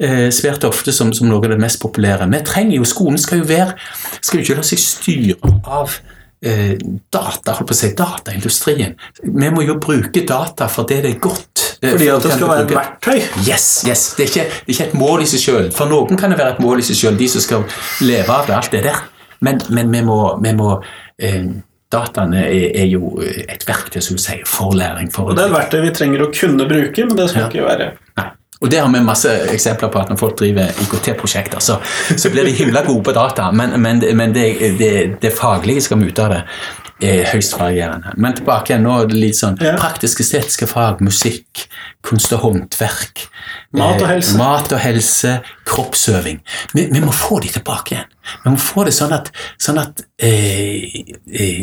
Eh, 0.00 0.28
svært 0.30 0.62
ofte 0.62 0.92
som, 0.94 1.08
som 1.12 1.26
noe 1.26 1.42
av 1.42 1.50
det 1.50 1.58
mest 1.58 1.80
populære. 1.82 2.28
Vi 2.30 2.38
trenger 2.46 2.76
jo, 2.78 2.84
Skolen 2.86 3.18
skal 3.18 3.40
jo 3.40 3.48
være, 3.48 3.72
skal 4.22 4.38
jo 4.38 4.44
ikke 4.44 4.56
la 4.60 4.66
seg 4.68 4.78
styre 4.78 5.50
av 5.66 5.96
eh, 6.46 6.76
data, 7.10 7.56
holdt 7.58 7.66
på 7.72 7.74
å 7.74 7.78
si, 7.80 7.90
dataindustrien. 7.98 8.94
Vi 9.26 9.50
må 9.50 9.64
jo 9.66 9.74
bruke 9.82 10.22
data 10.28 10.68
for 10.70 10.86
det 10.86 11.00
det 11.02 11.16
er 11.16 11.18
godt. 11.26 11.64
eh, 11.82 11.90
Fordi 11.96 12.10
at 12.14 12.22
det 12.28 12.36
skal 12.36 12.52
være 12.52 12.66
et 12.68 12.74
verktøy. 12.78 13.18
Yes, 13.48 13.66
yes. 13.90 14.04
Det 14.14 14.28
er, 14.28 14.30
ikke, 14.30 14.46
det 14.54 14.70
er 14.70 14.76
ikke 14.76 14.86
et 14.92 14.98
mål 15.02 15.26
i 15.26 15.30
seg 15.34 15.42
selv. 15.48 15.70
For 15.74 15.90
noen 15.90 16.14
kan 16.20 16.30
det 16.30 16.38
være 16.38 16.54
et 16.54 16.62
mål 16.62 16.78
i 16.78 16.86
seg 16.92 17.00
selv, 17.02 17.18
de 17.18 17.28
som 17.34 17.42
skal 17.48 17.66
leve 18.06 18.30
av 18.38 18.46
det, 18.46 18.54
alt 18.60 18.70
det 18.78 18.84
der. 18.86 19.02
Men, 19.42 19.58
men 19.74 19.90
vi 19.94 20.02
må, 20.06 20.20
vi 20.46 20.54
må 20.62 20.76
eh, 21.18 21.42
Dataene 21.88 22.42
er, 22.44 22.66
er 22.82 22.86
jo 22.92 23.14
et 23.24 23.62
verktøy 23.64 24.02
som 24.04 24.18
du 24.18 24.20
sier, 24.20 24.42
for 24.44 24.74
læring. 24.76 25.08
For 25.10 25.30
Og 25.32 25.38
det 25.38 25.46
er 25.46 25.48
et 25.48 25.54
verktøy 25.54 25.78
vi 25.86 25.92
trenger 25.96 26.26
å 26.26 26.30
kunne 26.36 26.66
bruke, 26.68 27.06
men 27.08 27.16
det 27.16 27.30
skal 27.32 27.46
Ja. 27.46 27.48
ikke 27.48 27.64
være. 27.64 27.86
Og 28.60 28.70
det 28.70 28.80
har 28.82 28.90
vi 28.90 29.00
masse 29.06 29.30
eksempler 29.52 29.92
på 29.92 30.00
at 30.02 30.10
når 30.10 30.18
folk 30.18 30.38
driver 30.40 30.74
IKT-prosjekter, 30.82 31.62
så, 31.62 31.78
så 32.16 32.30
blir 32.34 32.48
de 32.48 32.56
himla 32.58 32.82
gode 32.86 33.04
på 33.06 33.14
data, 33.16 33.52
men, 33.54 33.76
men, 33.80 34.02
men 34.18 34.34
det, 34.34 34.48
det, 34.80 34.92
det 35.22 35.32
faglige 35.38 35.86
skal 35.86 36.00
vi 36.02 36.10
ut 36.10 36.22
av 36.24 36.34
det 36.34 36.42
er 37.00 37.28
høyst 37.30 37.54
varierende. 37.54 38.10
Men 38.18 38.34
tilbake 38.34 38.72
igjen 38.72 38.82
nå 38.82 38.96
litt 39.12 39.38
sånn 39.38 39.58
Ja. 39.62 39.76
praktisk-estetiske 39.78 40.66
fag, 40.66 41.02
musikk, 41.04 41.68
kunst 42.02 42.32
og 42.34 42.42
håndverk. 42.42 43.28
Mat 43.78 44.00
og 44.00 44.08
eh, 44.08 44.14
helse. 44.16 44.34
Mat 44.40 44.72
og 44.74 44.82
helse, 44.82 45.36
kroppsøving. 45.68 46.40
Vi, 46.74 46.88
vi 46.90 47.02
må 47.04 47.14
få 47.14 47.38
de 47.44 47.52
tilbake 47.54 47.94
igjen. 47.94 48.10
Vi 48.42 48.50
må 48.50 48.58
få 48.58 48.88
det 48.88 48.96
sånn 48.96 49.14
at, 49.14 49.30
sånn 49.62 49.78
at 49.84 50.02
eh, 50.18 51.06
eh, 51.30 51.62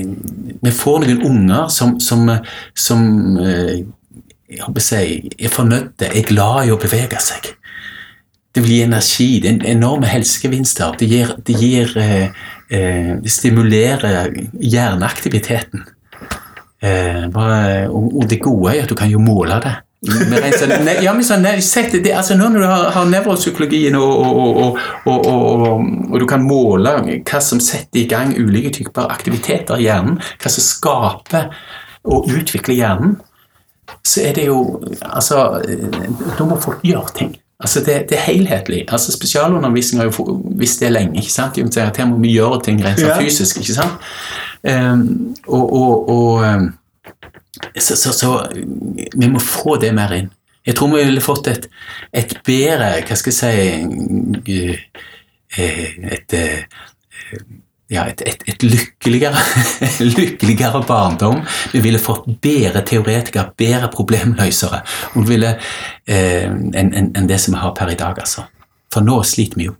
vi 0.63 0.71
får 0.79 1.03
noen 1.03 1.21
unger 1.27 1.67
som, 1.73 1.97
som, 1.99 2.29
som 2.88 3.05
eh, 3.43 3.84
jeg 4.49 5.31
er 5.39 5.49
fornøyde, 5.49 6.10
er 6.10 6.27
glad 6.27 6.67
i 6.67 6.73
å 6.73 6.79
bevege 6.81 7.21
seg. 7.23 7.53
Det 8.55 8.63
gi 8.63 8.81
energi, 8.86 9.29
det 9.43 9.51
er 9.51 9.73
enorme 9.73 10.08
helsegevinster. 10.08 10.95
Det, 10.99 11.08
gir, 11.12 11.34
det, 11.43 11.55
gir, 11.60 11.91
eh, 11.99 12.29
eh, 12.69 13.10
det 13.19 13.31
stimulerer 13.31 14.29
hjerneaktiviteten. 14.62 15.84
Eh, 16.79 17.25
bare, 17.34 17.89
og, 17.89 18.13
og 18.15 18.29
det 18.29 18.39
gode 18.43 18.75
er 18.75 18.86
at 18.86 18.93
du 18.93 18.95
kan 18.95 19.12
jo 19.12 19.19
måle 19.19 19.60
det. 19.63 19.75
Sånn- 20.05 21.01
ja, 21.01 21.13
sånn, 21.25 21.45
sett 21.65 21.95
det, 22.03 22.12
altså 22.13 22.36
Nå 22.38 22.49
når 22.53 22.62
du 22.62 22.67
har, 22.69 22.89
har 22.93 23.08
nevropsykologien 23.10 23.95
og, 23.97 24.12
og, 24.21 24.36
og, 24.38 24.81
og, 25.10 25.29
og, 25.31 25.63
og, 25.65 25.88
og 26.12 26.19
du 26.21 26.27
kan 26.29 26.45
måle 26.45 26.93
hva 27.25 27.41
som 27.41 27.60
setter 27.63 28.03
i 28.03 28.08
gang 28.12 28.36
ulike 28.38 28.69
typer 28.75 29.10
aktiviteter 29.10 29.81
i 29.81 29.88
hjernen, 29.88 30.19
hva 30.21 30.51
som 30.51 30.63
skaper 30.63 31.49
og 32.05 32.29
utvikler 32.29 32.77
hjernen, 32.77 33.17
så 34.03 34.21
er 34.25 34.33
det 34.33 34.45
jo 34.47 34.59
Altså, 35.01 35.61
da 36.37 36.45
må 36.45 36.59
folk 36.61 36.83
gjøre 36.83 37.13
ting. 37.17 37.35
Altså, 37.59 37.79
det, 37.79 38.05
det 38.09 38.17
er 38.17 38.25
helhetlig. 38.27 38.83
Altså, 38.91 39.11
Spesialundervisning 39.11 40.01
har 40.01 40.09
jo 40.11 40.41
visst 40.59 40.79
det 40.79 40.91
lenge. 40.91 41.19
ikke 41.19 41.31
sant? 41.31 41.77
Her 41.97 42.05
må 42.05 42.17
vi 42.19 42.33
gjøre 42.35 42.61
ting 42.65 42.81
rent 42.83 42.99
sånn 42.99 43.15
fysisk. 43.21 43.61
ikke 43.61 43.77
sant? 43.77 44.09
Um, 44.65 45.35
og 45.47 45.73
og, 45.77 46.09
og 46.09 46.45
ehm, 46.45 46.65
så, 47.77 47.95
så, 47.95 48.11
så 48.11 48.31
vi 49.15 49.29
må 49.29 49.39
få 49.39 49.77
det 49.81 49.93
mer 49.95 50.13
inn. 50.17 50.31
Jeg 50.65 50.75
tror 50.75 50.95
vi 50.95 51.03
ville 51.05 51.21
fått 51.21 51.47
et, 51.47 51.67
et 52.13 52.31
bedre 52.45 53.03
Hva 53.05 53.15
skal 53.19 53.31
jeg 53.31 53.37
si 53.37 54.55
Et, 55.57 55.99
et, 56.09 56.09
Et, 56.11 56.33
eh, 56.33 57.43
ja, 57.95 58.05
et, 58.12 58.21
et, 58.27 58.43
et 58.51 58.65
lykkeligere, 58.65 59.39
lykkeligere 60.17 60.81
barndom. 60.88 61.41
Vi 61.73 61.81
ville 61.84 62.01
fått 62.01 62.27
bedre 62.43 62.84
teoretikere, 62.86 63.51
bedre 63.58 63.89
problemløsere 63.93 64.84
og 65.15 65.31
eh, 65.31 66.45
enn 66.45 66.75
en, 66.75 67.10
en 67.15 67.29
det 67.29 67.39
som 67.41 67.55
vi 67.55 67.63
har 67.63 67.73
per 67.77 67.93
i 67.93 67.97
dag. 67.99 68.19
altså. 68.19 68.45
For 68.93 69.05
nå 69.05 69.21
sliter 69.27 69.60
vi 69.60 69.69
jo. 69.69 69.75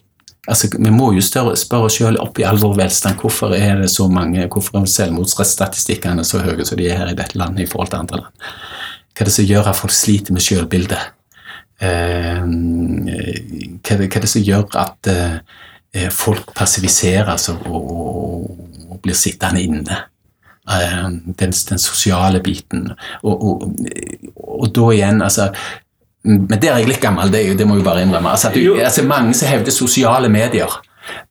Altså, 0.48 0.70
Vi 0.78 0.92
må 0.94 1.12
jo 1.16 1.24
spørre 1.26 1.56
oss 1.88 1.98
selv 1.98 2.22
opp 2.22 2.40
i 2.40 2.46
all 2.46 2.60
vår 2.62 2.76
velstand 2.78 3.18
hvorfor 3.22 3.56
er 3.58 3.82
det 3.82 3.90
så 3.94 4.08
mange, 4.12 4.46
hvorfor 4.52 4.82
er 4.82 4.92
selvmordsstatistikkene 4.92 6.26
så 6.28 6.44
høye 6.46 6.66
som 6.66 6.78
de 6.78 6.90
er 6.90 7.02
her 7.02 7.14
i 7.14 7.18
dette 7.18 7.38
landet 7.40 7.66
i 7.66 7.70
forhold 7.70 7.94
til 7.94 8.04
andre 8.04 8.22
land. 8.22 8.50
Hva 9.16 9.24
er 9.24 9.30
det 9.30 9.36
som 9.38 9.48
gjør 9.48 9.72
at 9.72 9.80
folk 9.80 9.96
sliter 9.96 10.36
med 10.36 10.46
selvbildet? 10.46 11.14
Eh, 11.82 12.44
hva, 12.46 13.98
hva 13.98 14.06
er 14.06 14.28
det 14.28 14.32
som 14.32 14.46
gjør 14.46 14.68
at 14.84 15.10
eh, 15.12 15.40
folk 16.12 16.52
passiviseres 16.56 17.50
og, 17.54 17.68
og, 17.72 18.50
og 18.90 19.00
blir 19.04 19.18
sittende 19.18 19.64
inne? 19.64 20.02
Eh, 20.70 21.10
den, 21.40 21.52
den 21.70 21.80
sosiale 21.80 22.40
biten. 22.40 22.90
Og, 23.24 23.44
og, 24.36 24.68
da 24.76 24.92
igjen, 24.92 25.22
altså 25.22 25.52
Men 26.24 26.58
der 26.58 26.72
er 26.72 26.80
jeg 26.82 26.88
litt 26.90 27.02
gammel, 27.04 27.30
det, 27.30 27.44
det 27.54 27.68
må 27.70 27.76
jeg 27.78 27.86
bare 27.86 28.02
innrømme. 28.02 28.32
Altså, 28.32 28.50
du, 28.50 28.80
altså, 28.82 29.04
mange 29.06 29.34
som 29.38 29.48
hevder 29.48 29.72
sosiale 29.72 30.30
medier. 30.30 30.72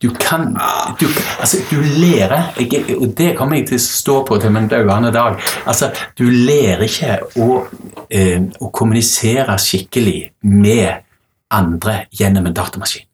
Du 0.03 0.13
kan 0.15 0.55
Du, 1.01 1.07
altså, 1.41 1.59
du 1.71 1.81
lærer 1.83 2.53
jeg, 2.61 2.97
Og 3.01 3.09
det 3.19 3.33
kommer 3.37 3.57
jeg 3.57 3.67
til 3.73 3.81
å 3.81 3.83
stå 3.83 4.21
på 4.29 4.39
til 4.39 4.55
min 4.55 4.69
døende 4.71 5.11
dag. 5.13 5.41
Altså, 5.67 5.91
du 6.19 6.31
lærer 6.31 6.87
ikke 6.87 7.19
å, 7.43 7.65
eh, 8.11 8.39
å 8.61 8.71
kommunisere 8.71 9.59
skikkelig 9.59 10.31
med 10.43 11.03
andre 11.51 12.05
gjennom 12.13 12.47
en 12.47 12.55
datamaskin. 12.55 13.09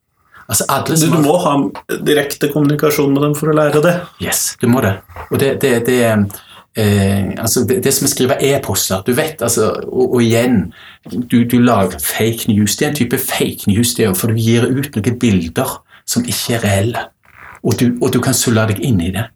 Altså, 0.50 0.66
Du, 1.06 1.16
du 1.16 1.20
må 1.22 1.36
ha 1.38 1.56
direkte 2.06 2.50
kommunikasjon 2.50 3.12
med 3.14 3.22
dem 3.22 3.34
for 3.38 3.52
å 3.52 3.56
lære 3.56 3.82
det. 3.84 3.96
Yes, 4.22 4.56
du 4.60 4.66
må 4.70 4.82
det. 4.82 4.96
Og 5.30 5.38
det, 5.38 5.52
det, 5.62 5.72
det 5.86 6.00
eh, 6.10 7.30
altså 7.38 7.62
det, 7.68 7.78
det 7.84 7.92
som 7.94 8.08
er 8.08 8.12
skrive 8.12 8.38
e-poster 8.50 9.04
Du 9.06 9.12
vet, 9.14 9.42
altså 9.42 9.70
Og, 9.86 10.16
og 10.16 10.22
igjen, 10.24 10.72
du, 11.06 11.44
du 11.44 11.60
lager 11.62 12.02
fake 12.02 12.50
news. 12.50 12.76
Det 12.76 12.88
er 12.88 12.90
en 12.90 12.98
type 12.98 13.22
fake 13.22 13.70
news, 13.70 13.94
det 13.94 14.10
for 14.18 14.32
du 14.32 14.42
gir 14.42 14.66
ut 14.66 14.90
noen 14.98 15.18
bilder 15.22 15.78
som 16.10 16.26
ikke 16.26 16.58
er 16.58 16.66
reelle. 16.66 17.06
Og 17.62 17.76
du, 17.78 17.86
og 18.00 18.10
du 18.12 18.18
kan 18.24 18.34
sulle 18.34 18.66
deg 18.72 18.80
inn 18.82 19.00
i 19.04 19.12
det. 19.14 19.28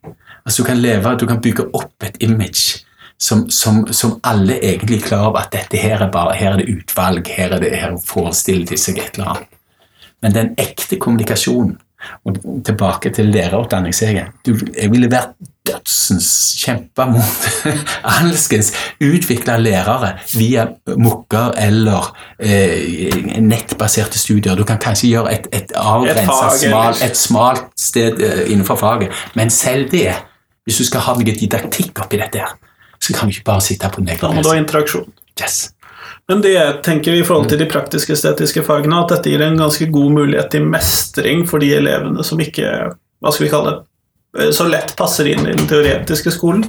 Altså 0.45 0.62
Du 0.62 0.67
kan 0.67 0.81
leve, 0.81 1.15
du 1.21 1.27
kan 1.31 1.41
bygge 1.41 1.71
opp 1.73 2.05
et 2.05 2.19
image 2.21 2.83
som, 3.19 3.51
som, 3.51 3.85
som 3.93 4.19
alle 4.27 4.59
egentlig 4.59 4.99
er 4.99 5.07
klar 5.07 5.29
over 5.29 5.45
at 5.45 5.53
dette 5.55 5.79
her 5.81 6.03
er 6.03 6.11
bare 6.12 6.35
her 6.37 6.55
er 6.55 6.62
det 6.62 6.73
utvalg, 6.75 7.29
her 7.37 7.55
er 7.55 7.62
det 7.62 7.71
her 7.79 7.95
forestiller 8.07 8.67
de 8.69 8.79
seg 8.81 8.99
et 8.99 9.19
eller 9.19 9.37
annet. 9.37 9.54
Men 10.25 10.33
den 10.33 10.55
ekte 10.61 10.97
kommunikasjonen, 11.01 11.77
og 12.25 12.39
tilbake 12.64 13.11
til 13.16 13.31
lærerutdanning, 13.33 13.95
jeg, 14.01 14.27
du, 14.47 14.57
jeg 14.77 14.91
ville 14.93 15.09
vært 15.12 15.35
dødsens 15.64 16.29
kjempe 16.61 17.07
mot 17.09 17.47
alskens 18.18 18.72
utvikla 19.01 19.57
lærere 19.61 20.11
via 20.35 20.66
mukker 21.01 21.55
eller 21.61 22.11
eh, 22.39 23.41
nettbaserte 23.41 24.20
studier. 24.20 24.57
Du 24.57 24.64
kan 24.68 24.81
kanskje 24.81 25.14
gjøre 25.14 25.33
et, 25.33 25.49
et 25.53 25.72
avgrensa, 25.81 26.51
smal, 26.61 27.01
et 27.05 27.16
smalt 27.16 27.72
sted 27.81 28.20
eh, 28.20 28.45
innenfor 28.53 28.81
faget, 28.81 29.25
men 29.35 29.53
selv 29.53 29.89
det, 29.93 30.11
hvis 30.64 30.81
du 30.81 30.89
skal 30.89 31.05
ha 31.09 31.16
noe 31.16 31.37
didaktikk 31.41 32.05
oppi 32.05 32.20
dette, 32.20 32.45
her, 32.45 32.57
så 33.01 33.16
kan 33.16 33.29
du 33.29 33.37
ikke 33.37 33.49
bare 33.49 33.64
sitte 33.64 33.89
på 33.93 34.01
den 34.01 34.16
Da 34.20 34.33
må 34.33 34.45
du 34.45 34.53
ha 34.53 34.61
interaksjon. 34.61 35.09
Yes. 35.41 35.74
Men 36.29 36.41
det 36.41 36.55
jeg 36.55 36.77
tenker 36.85 37.16
i 37.16 37.25
forhold 37.25 37.51
til 37.51 37.61
de 37.61 37.68
praktisk-estetiske 37.68 38.64
fagene, 38.64 39.03
at 39.03 39.12
dette 39.12 39.33
gir 39.33 39.43
en 39.45 39.59
ganske 39.61 39.89
god 39.93 40.14
mulighet 40.16 40.51
til 40.55 40.64
mestring 40.64 41.45
for 41.49 41.61
de 41.61 41.75
elevene 41.77 42.25
som 42.25 42.41
ikke 42.41 42.70
hva 43.25 43.33
skal 43.33 43.47
vi 43.47 43.53
kalle 43.53 43.75
det, 43.75 44.53
så 44.57 44.66
lett 44.68 44.97
passer 44.99 45.29
inn 45.31 45.45
i 45.47 45.53
den 45.53 45.68
teoretiske 45.68 46.33
skolen. 46.35 46.64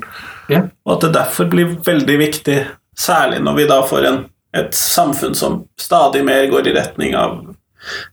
Ja. 0.51 0.65
Og 0.85 0.97
at 0.97 1.07
det 1.07 1.15
derfor 1.15 1.47
blir 1.51 1.77
veldig 1.85 2.17
viktig, 2.19 2.57
særlig 2.99 3.41
når 3.43 3.57
vi 3.59 3.67
da 3.71 3.79
får 3.87 4.09
en, 4.11 4.19
et 4.55 4.75
samfunn 4.75 5.35
som 5.35 5.63
stadig 5.79 6.23
mer 6.27 6.45
går 6.51 6.69
i 6.69 6.75
retning 6.75 7.15
av 7.19 7.39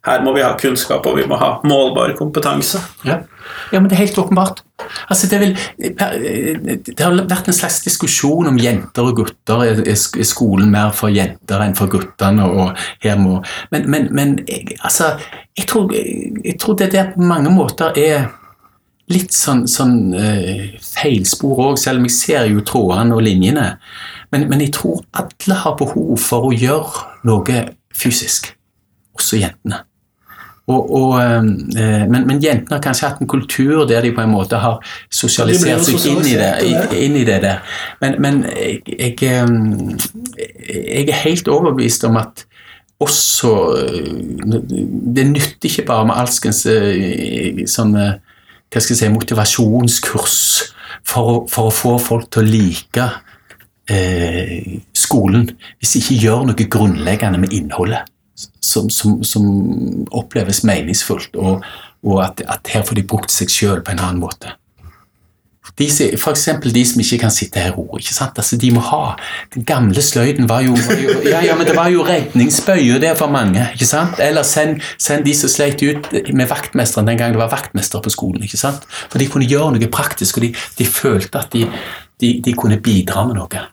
her 0.07 0.23
må 0.25 0.35
vi 0.37 0.43
ha 0.45 0.53
kunnskap, 0.61 1.07
og 1.07 1.16
vi 1.18 1.25
må 1.29 1.39
ha 1.41 1.55
målbar 1.64 2.12
kompetanse. 2.18 2.81
Ja. 3.09 3.20
ja, 3.73 3.81
men 3.81 3.89
det 3.89 3.97
er 3.97 4.03
helt 4.05 4.18
åpenbart. 4.18 4.62
Altså, 5.09 5.29
det, 5.31 5.39
vil, 5.41 5.53
det 5.79 6.99
har 7.01 7.16
vært 7.31 7.49
en 7.49 7.57
slags 7.57 7.81
diskusjon 7.85 8.51
om 8.51 8.59
jenter 8.61 9.07
og 9.09 9.16
gutter. 9.23 9.64
Er 9.70 9.83
sk- 9.97 10.20
skolen 10.27 10.70
mer 10.75 10.91
for 10.97 11.12
jenter 11.14 11.62
enn 11.64 11.77
for 11.79 11.91
guttene? 11.93 12.47
Og 12.51 12.77
her 13.05 13.18
må, 13.20 13.39
men 13.73 13.89
men, 13.91 14.09
men 14.14 14.37
altså, 14.83 15.14
jeg, 15.57 15.66
tror, 15.70 15.93
jeg 15.95 16.57
tror 16.61 16.79
det 16.81 16.93
der 16.95 17.12
på 17.14 17.23
mange 17.27 17.53
måter 17.55 17.97
er 17.99 18.31
litt 19.12 19.35
sånn, 19.35 19.66
sånn 19.68 20.14
uh, 20.14 20.66
feilspor 20.95 21.59
òg, 21.70 21.79
selv 21.81 22.01
om 22.01 22.07
jeg 22.09 22.14
ser 22.16 22.47
jo 22.49 22.62
trådene 22.64 23.16
og 23.16 23.25
linjene. 23.27 23.66
Men, 24.33 24.47
men 24.49 24.62
jeg 24.64 24.73
tror 24.79 25.03
alle 25.18 25.59
har 25.64 25.75
behov 25.77 26.14
for 26.23 26.49
å 26.49 26.53
gjøre 26.57 27.03
noe 27.29 27.59
fysisk, 27.93 28.53
også 29.23 29.41
jentene. 29.41 29.85
Og, 30.70 30.93
og, 30.95 31.14
eh, 31.18 32.05
men, 32.07 32.23
men 32.29 32.39
jentene 32.43 32.77
har 32.77 32.83
kanskje 32.85 33.09
hatt 33.09 33.23
en 33.23 33.31
kultur 33.31 33.83
der 33.91 34.05
de 34.05 34.12
på 34.14 34.23
en 34.23 34.31
måte 34.31 34.61
har 34.62 34.79
sosialisert 35.11 35.83
seg 35.89 36.07
inn 36.12 36.23
i 36.31 36.37
det, 36.39 36.53
inn 37.03 37.18
i 37.18 37.25
det 37.27 37.41
der. 37.43 37.64
Men, 38.03 38.14
men 38.23 38.41
jeg, 38.53 38.79
jeg, 38.87 39.16
eh, 39.27 40.47
jeg 40.70 41.09
er 41.09 41.23
helt 41.25 41.51
overbevist 41.51 42.07
om 42.07 42.20
at 42.23 42.47
også 43.03 43.53
eh, 43.83 44.61
Det 45.16 45.27
nytter 45.33 45.68
ikke 45.68 45.87
bare 45.89 46.07
med 46.07 46.20
alskens 46.23 46.64
eh, 46.70 47.64
sånne 47.66 48.07
hva 48.73 48.81
skal 48.81 48.95
jeg 48.95 49.01
si, 49.03 49.09
motivasjonskurs 49.12 50.39
for, 51.05 51.43
for 51.51 51.68
å 51.68 51.75
få 51.75 51.91
folk 52.01 52.31
til 52.33 52.41
å 52.41 52.49
like 52.49 53.09
eh, 53.93 54.79
skolen, 54.97 55.51
hvis 55.77 55.93
de 55.93 56.01
ikke 56.01 56.20
gjør 56.23 56.47
noe 56.49 56.68
grunnleggende 56.73 57.43
med 57.43 57.53
innholdet 57.53 58.09
som, 58.61 58.90
som, 58.90 59.20
som 59.24 59.47
oppleves 60.11 60.62
meningsfullt, 60.68 61.36
og, 61.36 61.62
og 62.03 62.24
at, 62.24 62.43
at 62.49 62.74
her 62.74 62.84
får 62.88 63.01
de 63.01 63.07
brukt 63.07 63.32
seg 63.34 63.53
sjøl 63.53 63.84
på 63.84 63.95
en 63.95 64.03
annen 64.03 64.22
måte. 64.22 64.57
De, 65.78 65.86
for 66.18 66.34
eksempel 66.34 66.72
de 66.74 66.82
som 66.84 67.01
ikke 67.01 67.20
kan 67.22 67.30
sitte 67.32 67.62
i 67.62 67.70
ro. 67.72 67.84
ikke 67.97 68.12
sant? 68.12 68.36
Altså, 68.36 68.59
de 68.61 68.72
må 68.74 68.80
ha 68.82 69.14
Den 69.55 69.64
gamle 69.64 70.03
sløyden 70.03 70.49
var 70.51 70.64
jo, 70.66 70.74
var 70.74 70.99
jo 70.99 71.14
ja, 71.24 71.40
ja, 71.47 71.55
men 71.57 71.66
Det 71.66 71.76
var 71.76 71.88
jo 71.88 72.03
redningsbøye 72.05 72.99
det 73.01 73.14
for 73.16 73.30
mange. 73.32 73.68
ikke 73.72 73.86
sant? 73.86 74.18
Eller 74.20 74.43
send, 74.43 74.82
send 74.99 75.24
de 75.24 75.34
som 75.34 75.49
sleit 75.49 75.82
ut 75.82 76.11
med 76.34 76.51
vaktmesteren 76.51 77.07
den 77.09 77.20
gang 77.20 77.32
det 77.32 77.40
var 77.40 77.53
vaktmester 77.55 78.03
på 78.03 78.11
skolen. 78.11 78.43
ikke 78.43 78.61
sant? 78.61 78.84
For 79.09 79.22
de 79.22 79.30
kunne 79.30 79.49
gjøre 79.49 79.76
noe 79.76 79.93
praktisk, 79.93 80.36
og 80.40 80.49
de, 80.49 80.53
de 80.78 80.88
følte 80.88 81.38
at 81.38 81.55
de, 81.55 81.64
de, 82.20 82.34
de 82.45 82.57
kunne 82.59 82.80
bidra 82.82 83.24
med 83.30 83.38
noe. 83.38 83.64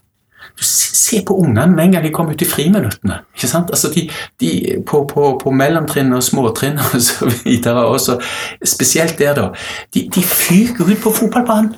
Se 0.62 1.22
på 1.26 1.36
ungene 1.40 1.68
med 1.72 1.84
en 1.86 1.92
gang 1.92 2.06
de 2.06 2.12
kommer 2.14 2.34
ut 2.34 2.42
i 2.42 2.46
friminuttene. 2.46 3.22
ikke 3.36 3.48
sant? 3.48 3.70
Altså 3.70 3.90
de, 3.94 4.10
de 4.40 4.84
På, 4.88 5.04
på, 5.14 5.40
på 5.44 5.52
mellomtrinn 5.52 6.14
og 6.14 6.24
småtrinn 6.24 6.80
og 6.94 7.02
så 7.02 7.32
videre, 7.44 7.86
også, 7.86 8.20
spesielt 8.64 9.20
der, 9.20 9.34
da. 9.34 9.50
De, 9.94 10.10
de 10.16 10.24
fyker 10.24 10.92
ut 10.92 11.02
på 11.04 11.12
fotballbanen. 11.12 11.76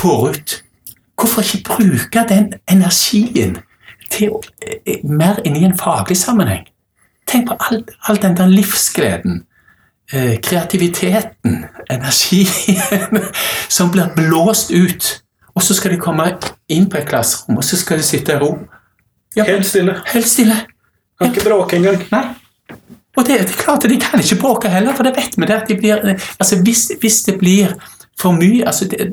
Forut. 0.00 0.62
Hvorfor 1.20 1.42
ikke 1.42 1.64
bruke 1.76 2.24
den 2.28 2.52
energien 2.70 3.58
til 4.10 4.30
å, 4.30 4.40
eh, 4.66 5.04
mer 5.04 5.38
inn 5.44 5.56
i 5.56 5.64
en 5.64 5.78
faglig 5.78 6.16
sammenheng? 6.16 6.66
Tenk 7.26 7.48
på 7.48 7.56
all, 7.60 7.84
all 8.08 8.18
den 8.22 8.36
der 8.36 8.46
livsgleden, 8.46 9.44
eh, 10.12 10.40
kreativiteten, 10.42 11.64
energien 11.90 13.22
som 13.68 13.90
blir 13.90 14.10
blåst 14.16 14.70
ut. 14.70 15.21
Og 15.54 15.62
så 15.62 15.74
skal 15.76 15.92
de 15.92 16.00
komme 16.00 16.26
inn 16.72 16.86
på 16.90 16.98
et 17.00 17.08
klasserom, 17.08 17.58
og 17.60 17.64
så 17.66 17.76
skal 17.76 18.00
de 18.00 18.06
sitte 18.06 18.32
i 18.32 18.40
ro. 18.40 18.54
Ja, 19.36 19.44
Helt 19.48 19.66
stille. 19.66 19.98
helt 20.12 20.28
stille. 20.28 20.56
Kan 21.20 21.32
ikke 21.32 21.44
bråke 21.48 21.76
engang. 21.76 22.00
Nei. 22.12 22.24
Og 23.16 23.26
det, 23.28 23.38
det 23.44 23.52
er 23.52 23.60
klart 23.60 23.84
at 23.84 23.90
de 23.92 23.98
kan 24.00 24.20
ikke 24.20 24.38
bråke 24.40 24.68
heller, 24.72 24.94
for 24.96 25.04
det 25.04 25.12
vet 25.16 25.36
vi. 25.36 25.46
det 25.46 25.56
at 25.56 25.68
de 25.68 25.76
blir, 25.76 26.04
altså 26.40 26.56
hvis, 26.64 26.86
hvis 27.00 27.22
det 27.28 27.38
blir 27.40 27.74
for 28.20 28.32
mye 28.36 28.64
altså 28.66 28.86
det, 28.88 29.10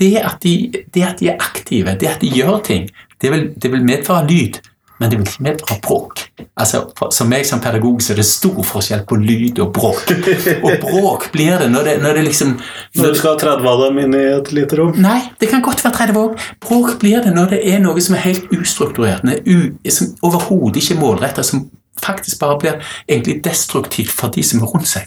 det, 0.00 0.16
at 0.20 0.36
de, 0.42 0.72
det 0.94 1.04
at 1.04 1.20
de 1.20 1.28
er 1.32 1.40
aktive, 1.40 1.94
det 2.00 2.08
at 2.10 2.20
de 2.20 2.28
gjør 2.32 2.60
ting, 2.64 2.88
det 3.22 3.30
vil, 3.32 3.46
det 3.62 3.72
vil 3.72 3.84
medføre 3.84 4.26
lyd, 4.28 4.60
men 4.98 5.10
det 5.10 5.18
vil 5.18 5.28
ikke 5.28 5.44
medføre 5.46 5.78
bråk. 5.84 6.22
Altså, 6.58 6.82
for, 6.98 7.12
Som 7.14 7.30
meg 7.30 7.46
som 7.46 7.62
pedagog 7.62 8.02
så 8.02 8.12
er 8.12 8.20
det 8.20 8.26
stor 8.26 8.58
forskjell 8.66 9.04
på 9.08 9.18
lyd 9.22 9.60
og 9.62 9.72
bråk. 9.74 10.12
Og 10.58 10.72
bråk 10.82 11.28
blir 11.34 11.58
det 11.62 11.70
når 11.72 11.86
det, 11.86 11.96
når 12.02 12.18
det 12.18 12.24
liksom 12.28 12.56
Når 12.98 13.14
du 13.14 13.18
skal 13.20 13.36
ha 13.36 13.42
30 13.56 13.68
av 13.72 13.84
dem 13.86 14.00
inn 14.02 14.16
i 14.18 14.24
et 14.34 14.52
lite 14.54 14.78
rom. 14.80 14.94
Nei, 14.98 15.20
det 15.40 15.50
kan 15.52 15.62
godt 15.64 15.84
være 15.84 15.94
30 16.00 16.22
òg. 16.22 16.46
Bråk 16.64 16.96
blir 17.02 17.22
det 17.24 17.34
når 17.36 17.54
det 17.54 17.60
er 17.70 17.82
noe 17.84 18.02
som 18.02 18.18
er 18.18 18.26
helt 18.26 18.50
ustrukturert, 18.54 19.22
er 19.24 19.94
som 19.94 20.14
overhodet 20.26 20.82
ikke 20.82 20.96
er 20.96 21.02
målrettet, 21.02 21.46
som 21.46 21.68
faktisk 22.02 22.40
bare 22.42 22.58
blir 22.58 22.90
egentlig 23.08 23.40
destruktivt 23.44 24.14
for 24.14 24.34
de 24.34 24.42
som 24.46 24.62
er 24.62 24.74
rundt 24.74 24.90
seg. 24.90 25.06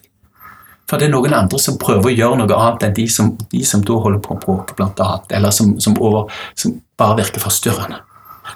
For 0.90 1.00
det 1.00 1.08
er 1.08 1.14
noen 1.14 1.34
andre 1.36 1.60
som 1.62 1.78
prøver 1.80 2.10
å 2.10 2.16
gjøre 2.16 2.38
noe 2.42 2.56
annet 2.58 2.88
enn 2.88 2.96
de 2.98 3.06
som, 3.08 3.30
de 3.52 3.62
som 3.68 3.84
da 3.88 3.96
holder 4.04 4.20
på 4.24 4.36
å 4.36 4.40
bråke, 4.42 4.76
blant 4.76 5.00
annet, 5.00 5.30
eller 5.38 5.54
som, 5.56 5.78
som, 5.80 5.96
over, 6.04 6.32
som 6.60 6.74
bare 7.00 7.16
virker 7.22 7.44
forstyrrende. 7.44 8.02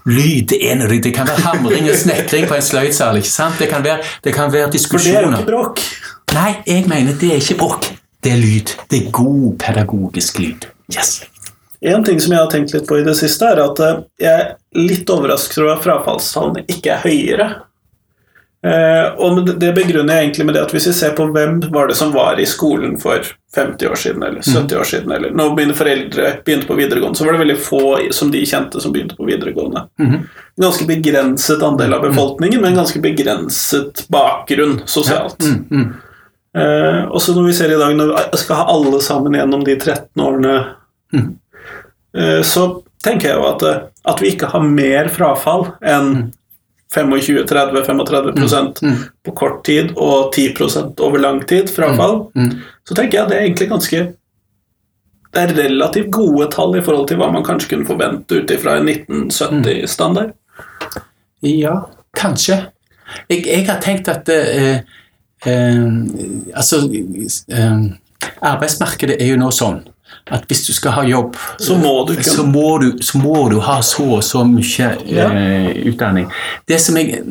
Lyd 0.05 0.47
det 0.51 0.59
er 0.71 0.75
noe, 0.79 0.99
det 1.01 1.13
kan 1.15 1.27
være 1.27 1.41
hamring 1.45 1.89
og 1.89 1.95
snekring 1.95 2.47
på 2.49 2.55
en 2.55 2.61
sløydsal. 2.65 3.17
ikke 3.21 3.31
sant? 3.31 3.59
Det 3.59 3.69
kan 3.69 3.83
være, 3.83 4.01
det 4.23 4.33
kan 4.33 4.51
være 4.53 4.71
For 4.71 4.97
det 4.97 5.15
er 5.15 5.29
ikke 5.31 5.45
bråk. 5.51 5.79
Nei, 6.35 6.51
jeg 6.67 6.87
mener 6.87 7.13
det 7.21 7.31
er 7.31 7.39
ikke 7.41 7.57
bråk. 7.61 7.91
Det 8.23 8.31
er 8.33 8.37
lyd. 8.41 8.73
Det 8.91 8.99
er 9.05 9.11
god 9.11 9.57
pedagogisk 9.61 10.39
lyd. 10.39 10.65
Yes. 10.93 11.23
En 11.85 12.03
ting 12.03 12.19
som 12.19 12.31
jeg 12.33 12.39
har 12.41 12.49
tenkt 12.49 12.73
litt 12.73 12.87
på 12.89 12.97
i 12.99 13.03
det 13.05 13.13
siste, 13.19 13.45
er 13.45 13.59
at 13.61 13.79
eh, 13.79 13.99
jeg 14.19 14.33
er 14.41 14.55
litt 14.79 15.09
overrasket 15.13 15.59
over 15.61 15.75
at 15.75 15.83
frafallstallene 15.85 16.63
ikke 16.67 16.95
er 16.95 17.03
høyere. 17.05 17.47
Eh, 18.65 19.11
og 19.21 19.45
det- 19.45 19.59
det 19.59 19.73
begrunner 19.75 20.15
jeg 20.15 20.23
egentlig 20.25 20.45
med 20.45 20.55
det 20.55 20.63
at 20.65 20.71
hvis 20.73 20.87
vi 20.87 20.93
ser 20.93 21.11
på 21.13 21.27
hvem 21.31 21.59
var 21.71 21.87
det 21.87 21.95
som 21.97 22.11
var 22.13 22.39
i 22.41 22.45
skolen 22.45 22.97
for 22.99 23.21
50 23.55 23.87
år 23.87 23.95
siden, 23.95 24.23
eller 24.23 24.41
70 24.41 24.77
år 24.79 24.83
siden, 24.89 25.11
eller 25.15 25.31
når 25.31 25.55
mine 25.55 25.73
foreldre 25.77 26.31
begynte 26.45 26.67
på 26.67 26.75
videregående, 26.77 27.17
så 27.17 27.25
var 27.25 27.37
det 27.37 27.43
veldig 27.45 27.57
få 27.63 27.81
som 28.13 28.31
de 28.33 28.41
kjente 28.45 28.81
som 28.83 28.91
begynte 28.91 29.15
på 29.15 29.27
videregående. 29.29 29.85
Mhm. 29.99 30.15
En 30.57 30.63
ganske 30.65 30.87
begrenset 30.87 31.63
andel 31.63 31.93
av 31.93 32.01
befolkningen, 32.05 32.61
men 32.61 32.71
en 32.73 32.77
ganske 32.83 33.01
begrenset 33.03 34.05
bakgrunn 34.11 34.81
sosialt. 34.85 35.39
Eh, 36.55 37.01
også 37.11 37.33
når 37.35 37.45
vi 37.49 37.53
ser 37.57 37.71
i 37.75 37.79
dag, 37.79 37.95
når 37.97 38.13
vi 38.31 38.37
skal 38.39 38.61
ha 38.61 38.65
alle 38.71 39.01
sammen 39.03 39.33
gjennom 39.35 39.63
de 39.67 39.75
13 39.75 40.21
årene, 40.23 40.53
Mhm. 41.13 41.35
eh, 42.17 42.41
så 42.41 42.83
tenker 43.03 43.29
jeg 43.29 43.35
jo 43.37 43.47
at, 43.49 43.63
eh, 43.63 43.81
at 44.05 44.21
vi 44.21 44.31
ikke 44.31 44.47
har 44.51 44.61
mer 44.63 45.09
frafall 45.09 45.73
enn 45.83 46.31
25-30-35 46.95 48.81
Mm. 48.81 48.95
på 49.25 49.31
kort 49.35 49.63
tid 49.65 49.91
og 49.95 50.31
10% 50.35 50.99
over 51.03 51.17
lang 51.19 51.41
tid 51.47 51.69
frafall, 51.69 52.27
Mm. 52.35 52.51
så 52.87 52.95
tenker 52.95 53.19
jeg 53.19 53.29
det 53.29 53.37
er 53.37 53.41
egentlig 53.49 53.69
ganske 53.69 54.13
det 55.35 55.41
er 55.43 55.55
relativt 55.67 56.11
gode 56.11 56.47
tall 56.51 56.77
i 56.77 56.81
forhold 56.81 57.07
til 57.09 57.17
hva 57.19 57.27
man 57.31 57.43
kanskje 57.43 57.69
kunne 57.73 57.85
forvente 57.85 58.37
ut 58.39 58.51
ifra 58.55 58.77
en 58.79 58.85
1970-standard. 58.87 60.29
Ja, 61.43 61.73
kanskje. 62.15 62.61
Jeg, 63.29 63.43
jeg 63.45 63.65
har 63.67 63.81
tenkt 63.83 64.07
at 64.07 64.29
eh, 64.29 64.79
eh, 65.45 65.83
Altså 66.55 66.79
eh, 67.51 67.83
Arbeidsmarkedet 68.41 69.17
er 69.21 69.27
jo 69.33 69.37
nå 69.37 69.51
sånn 69.53 69.83
at 70.31 70.45
hvis 70.49 70.65
du 70.65 70.73
skal 70.73 70.91
ha 70.91 71.03
jobb, 71.05 71.35
Så 71.59 71.75
må 71.77 72.05
du 72.07 72.15
så 72.23 72.43
må 72.43 72.77
du, 72.81 72.97
så 73.01 73.17
må 73.21 73.49
du 73.49 73.59
ha 73.59 73.81
så 73.81 74.03
og 74.17 74.23
så 74.23 74.43
mye 74.43 74.97
Ja. 75.05 75.29
eh, 75.29 75.85
utdanning. 75.91 76.29
Det 76.67 76.79
som 76.81 76.97
jeg 76.97 77.23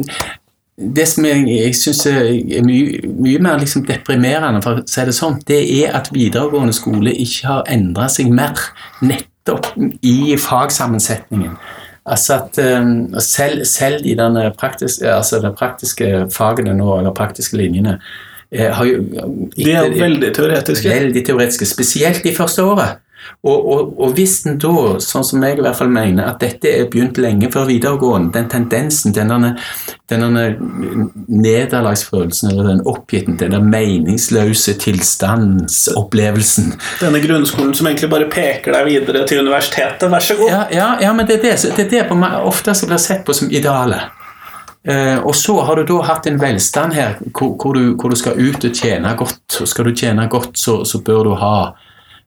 det 0.94 1.06
som 1.06 1.24
jeg, 1.24 1.44
jeg 1.46 1.74
syns 1.78 2.06
er 2.10 2.62
mye, 2.66 3.00
mye 3.06 3.38
mer 3.38 3.60
liksom 3.62 3.84
deprimerende, 3.86 4.62
for 4.62 4.80
å 4.80 4.88
si 4.90 5.04
det 5.06 5.14
sånn, 5.14 5.36
det 5.46 5.60
er 5.84 5.94
at 5.94 6.08
videregående 6.10 6.74
skole 6.74 7.12
ikke 7.14 7.46
har 7.46 7.62
endra 7.70 8.08
seg 8.10 8.32
mer, 8.34 8.58
nettopp 9.00 9.68
i 10.02 10.34
fagsammensetningen. 10.40 11.54
Altså 12.04 12.34
at 12.40 12.58
um, 12.58 13.14
selv, 13.22 13.62
selv 13.70 14.04
i 14.04 14.16
denne 14.18 14.50
praktiske, 14.58 15.06
altså 15.08 15.38
de 15.40 15.52
praktiske 15.56 16.26
fagene 16.34 16.74
nå, 16.76 16.90
eller 16.98 17.14
praktiske 17.16 17.56
linjene, 17.56 18.00
har 18.54 18.86
jo 18.86 19.00
De 19.56 19.70
er 19.72 19.90
veldig 19.94 20.34
teoretiske. 20.36 20.88
Veldig 20.88 21.24
teoretiske, 21.26 21.66
spesielt 21.66 22.24
de 22.24 22.34
første 22.36 22.62
året. 22.62 23.00
Og, 23.44 23.72
og, 23.72 24.00
og, 24.00 24.12
hvis 24.16 24.38
en 24.48 24.56
da, 24.60 24.70
sånn 25.04 25.24
som 25.26 25.42
jeg 25.44 25.58
i 25.58 25.64
hvert 25.64 25.76
fall 25.76 25.90
mener, 25.92 26.26
at 26.30 26.40
dette 26.40 26.70
er 26.70 26.86
begynt 26.92 27.18
lenge 27.20 27.50
før 27.52 27.66
videregående, 27.68 28.32
den 28.32 28.48
tendensen, 28.52 29.12
denne, 29.16 29.54
denne 30.10 30.44
nederlagsfølelsen 31.28 32.52
eller 32.52 32.70
den 32.72 32.82
oppgitten, 32.88 33.36
denne 33.40 33.60
meningsløse 33.64 34.76
tilstandsopplevelsen 34.80 36.72
Denne 37.02 37.20
grunnskolen 37.24 37.74
som 37.76 37.88
egentlig 37.90 38.10
bare 38.12 38.30
peker 38.32 38.76
deg 38.76 38.88
videre 38.88 39.24
til 39.28 39.44
universitetet, 39.44 40.08
vær 40.12 40.24
så 40.24 40.38
god. 40.40 40.52
Ja, 40.52 40.64
ja, 40.72 40.90
ja 41.04 41.14
men 41.16 41.28
det 41.28 41.40
er 41.40 41.48
det, 41.50 41.56
det, 41.76 41.86
er 41.86 41.92
det 41.92 42.04
på 42.08 42.20
ofte 42.48 42.76
blir 42.84 43.00
sett 43.00 43.24
på 43.28 43.36
som 43.36 43.52
idealet. 43.52 44.23
Uh, 44.84 45.22
og 45.24 45.32
så 45.38 45.56
har 45.64 45.80
du 45.80 45.88
da 45.88 46.02
hatt 46.04 46.26
en 46.28 46.36
velstand 46.36 46.92
her 46.92 47.14
hvor, 47.32 47.54
hvor, 47.56 47.72
du, 47.72 47.94
hvor, 47.96 48.12
du, 48.12 48.18
skal 48.20 48.36
ut 48.36 48.64
og 48.68 48.76
tjene 48.76 49.14
godt. 49.16 49.60
Og 49.62 49.70
skal 49.70 49.88
du 49.88 49.96
tjene 49.96 50.28
godt, 50.28 50.58
så, 50.60 50.82
så 50.88 51.00
bør 51.04 51.30
du 51.30 51.34
ha 51.40 51.56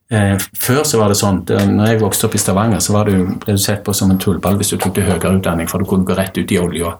Eh, 0.09 0.37
før 0.55 0.85
så 0.87 1.01
var 1.01 1.11
det 1.11 1.17
sånn, 1.19 1.41
når 1.43 1.89
jeg 1.89 1.99
vokste 1.99 2.29
opp 2.29 2.35
i 2.37 2.39
Stavanger, 2.39 2.79
så 2.79 2.93
var 2.95 3.09
du, 3.11 3.25
ble 3.41 3.57
du 3.57 3.59
sett 3.59 3.81
på 3.83 3.91
som 3.95 4.13
en 4.13 4.19
tullball 4.21 4.55
hvis 4.55 4.69
du 4.71 4.77
tok 4.79 4.93
til 4.95 5.03
høyere 5.03 5.33
utdanning, 5.35 5.67
for 5.67 5.83
du 5.83 5.89
kunne 5.89 6.07
gå 6.07 6.15
rett 6.15 6.37
ut 6.39 6.51
i 6.53 6.59
olja. 6.61 6.93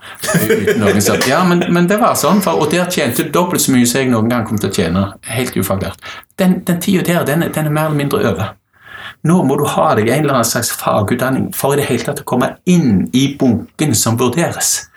Ja, 1.30 1.40
men, 1.48 1.64
men, 1.72 1.88
det 1.88 2.02
var 2.02 2.18
sånn, 2.20 2.42
for, 2.44 2.60
og 2.60 2.74
der 2.74 2.92
tjente 2.92 3.24
du 3.24 3.32
dobbelt 3.32 3.64
så 3.64 3.72
mye 3.72 3.88
som 3.88 4.02
jeg 4.02 4.12
noen 4.12 4.28
gang 4.32 4.44
kom 4.48 4.60
til 4.60 4.74
å 4.74 4.76
tjene. 4.76 5.06
Helt 5.32 5.56
ufaglært. 5.56 6.04
Den, 6.40 6.60
den 6.68 6.82
tida 6.84 7.06
der, 7.08 7.24
den, 7.30 7.48
den, 7.48 7.70
er 7.70 7.78
mer 7.78 7.88
eller 7.88 8.02
mindre 8.02 8.20
over. 8.28 8.52
Nå 9.28 9.40
må 9.48 9.56
du 9.60 9.64
ha 9.72 9.88
deg 9.96 10.12
en 10.12 10.26
eller 10.26 10.42
annen 10.42 10.52
slags 10.52 10.74
fagutdanning 10.76 11.48
for 11.56 11.74
i 11.74 11.80
det 11.80 11.88
hele 11.88 12.04
tatt 12.10 12.26
å 12.26 12.28
komme 12.28 12.58
inn 12.68 13.08
i 13.16 13.30
bunken 13.40 13.96
som 13.96 14.20
vurderes. 14.20 14.90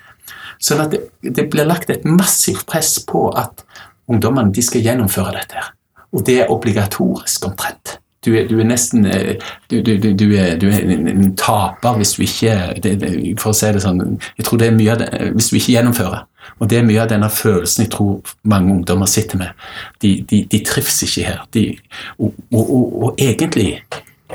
Sånn 0.61 0.83
at 0.85 0.93
det, 0.93 1.07
det 1.25 1.49
blir 1.53 1.69
lagt 1.69 1.91
et 1.91 2.05
massivt 2.05 2.67
press 2.69 2.99
på 3.09 3.29
at 3.39 3.65
ungdommene 4.11 4.53
de 4.53 4.65
skal 4.65 4.85
gjennomføre 4.85 5.35
dette. 5.39 5.57
her. 5.57 5.73
Og 6.13 6.27
det 6.27 6.41
er 6.43 6.53
obligatorisk 6.53 7.47
omtrent. 7.49 7.99
Du 8.21 8.35
er, 8.37 8.45
du 8.51 8.59
er 8.61 8.67
nesten 8.69 9.07
eh, 9.09 9.41
du, 9.71 9.79
du, 9.81 9.93
er, 10.37 10.59
du, 10.61 10.67
er, 10.69 10.91
en 10.93 11.31
taper 11.41 11.97
hvis 11.97 12.13
du 12.19 12.27
ikke 12.27 12.53
det, 12.85 12.99
For 13.41 13.55
å 13.55 13.57
si 13.57 13.71
det 13.73 13.81
sånn 13.81 14.03
jeg 14.37 14.45
tror 14.45 14.61
det 14.61 14.67
er 14.69 14.75
mye 14.77 14.93
av 14.93 15.01
det, 15.01 15.09
Hvis 15.39 15.49
du 15.49 15.57
ikke 15.57 15.73
gjennomfører. 15.79 16.27
Og 16.61 16.69
det 16.69 16.81
er 16.81 16.85
mye 16.85 17.01
av 17.01 17.09
denne 17.15 17.31
følelsen 17.33 17.87
jeg 17.87 17.93
tror 17.95 18.35
mange 18.53 18.75
ungdommer 18.75 19.09
sitter 19.09 19.41
med. 19.41 19.65
De, 20.05 20.13
de, 20.29 20.43
de 20.53 20.61
trives 20.69 21.01
ikke 21.07 21.25
her. 21.31 21.41
De, 21.57 21.65
og, 22.19 22.37
og, 22.53 22.61
og, 22.61 22.85
og, 23.07 23.11
egentlig 23.17 23.71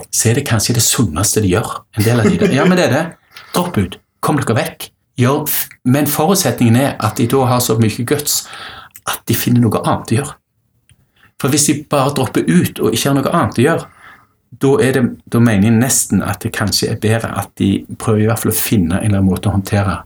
så 0.09 0.32
er 0.32 0.39
det 0.39 0.47
kanskje 0.49 0.80
det 0.80 0.86
sunneste 0.86 1.45
de 1.45 1.53
gjør. 1.53 1.78
En 1.99 2.07
del 2.07 2.23
av 2.23 2.30
de 2.32 2.51
Ja, 2.57 2.65
men 2.65 2.80
det 2.80 2.89
er 2.89 2.95
det. 2.95 3.05
Dropp 3.53 3.78
ut. 3.78 3.99
Kom 4.26 4.41
dere 4.41 4.57
vekk. 4.57 4.89
Gjør, 5.20 5.45
men 5.88 6.09
forutsetningen 6.11 6.76
er 6.80 6.95
at 6.99 7.20
de 7.20 7.28
da 7.32 7.45
har 7.47 7.61
så 7.63 7.78
mye 7.80 8.03
guts 8.07 8.41
at 9.07 9.22
de 9.30 9.38
finner 9.38 9.63
noe 9.63 9.84
annet 9.84 10.11
å 10.11 10.18
gjøre. 10.18 10.34
For 11.41 11.51
hvis 11.51 11.68
de 11.70 11.76
bare 11.91 12.13
dropper 12.16 12.47
ut 12.47 12.82
og 12.82 12.95
ikke 12.95 13.11
har 13.11 13.18
noe 13.18 13.32
annet 13.32 13.59
å 13.59 13.66
gjøre, 13.66 13.88
da, 14.55 14.72
det, 14.95 15.03
da 15.32 15.41
mener 15.43 15.68
jeg 15.68 15.78
nesten 15.78 16.24
at 16.24 16.43
det 16.43 16.53
kanskje 16.55 16.93
er 16.93 16.99
bedre 17.01 17.32
at 17.41 17.51
de 17.59 17.70
prøver 17.99 18.24
i 18.24 18.28
hvert 18.30 18.43
fall 18.43 18.53
å 18.53 18.57
finne 18.57 18.99
en 18.99 19.07
eller 19.07 19.20
annen 19.20 19.32
måte 19.32 19.51
å 19.51 19.55
håndtere 19.55 19.97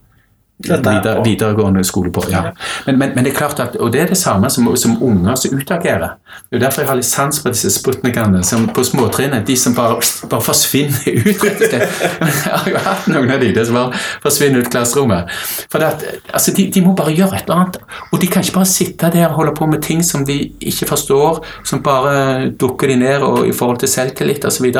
Videre, 0.63 1.21
videregående 1.23 1.83
skole 1.83 2.11
på. 2.11 2.23
ja. 2.31 2.41
Men, 2.85 2.97
men, 2.99 3.11
men, 3.15 3.23
det 3.23 3.31
er 3.31 3.37
klart 3.37 3.59
at, 3.59 3.75
Og 3.75 3.93
det 3.93 4.01
er 4.01 4.07
det 4.11 4.17
samme 4.17 4.49
som, 4.49 4.67
som 4.75 4.97
unger 5.03 5.35
som 5.35 5.55
utagerer. 5.55 6.17
Det 6.49 6.57
er 6.57 6.65
derfor 6.65 6.81
jeg 6.81 6.89
har 6.89 6.99
litt 6.99 7.07
sans 7.07 7.39
på 7.39 7.53
disse 7.53 7.71
sputnikene 7.71 8.43
som 8.43 8.67
på 8.75 8.83
småtrinnet. 8.83 9.47
De 9.47 9.55
som 9.57 9.75
bare, 9.75 10.01
bare 10.29 10.43
forsvinner 10.43 10.99
ut. 11.07 11.45
Jeg 11.69 12.51
har 12.51 12.67
jo 12.67 12.81
hatt 12.83 13.07
noen 13.07 13.31
av 13.31 13.39
de 13.39 13.65
som 13.65 13.77
bare 13.77 14.01
forsvinner 14.23 14.65
ut 14.65 14.71
klasserommet. 14.71 15.31
For 15.71 15.79
det 15.79 15.93
at, 15.93 16.05
altså, 16.33 16.51
de, 16.57 16.67
de, 16.73 16.83
må 16.83 16.93
bare 16.97 17.15
gjøre 17.15 17.39
et 17.39 17.47
eller 17.47 17.63
annet. 17.63 17.79
Og 18.11 18.19
de 18.21 18.27
kan 18.27 18.43
ikke 18.43 18.59
bare 18.59 18.71
sitte 18.73 19.11
der 19.13 19.29
og 19.29 19.39
holde 19.39 19.55
på 19.55 19.69
med 19.69 19.83
ting 19.85 20.03
som 20.05 20.25
de 20.27 20.41
ikke 20.59 20.89
forstår, 20.91 21.43
som 21.63 21.83
bare 21.85 22.49
dukker 22.59 22.91
de 22.91 22.99
ned 22.99 23.23
og, 23.23 23.45
i 23.47 23.55
forhold 23.55 23.79
til 23.79 23.91
selvtillit 23.91 24.45
osv. 24.49 24.73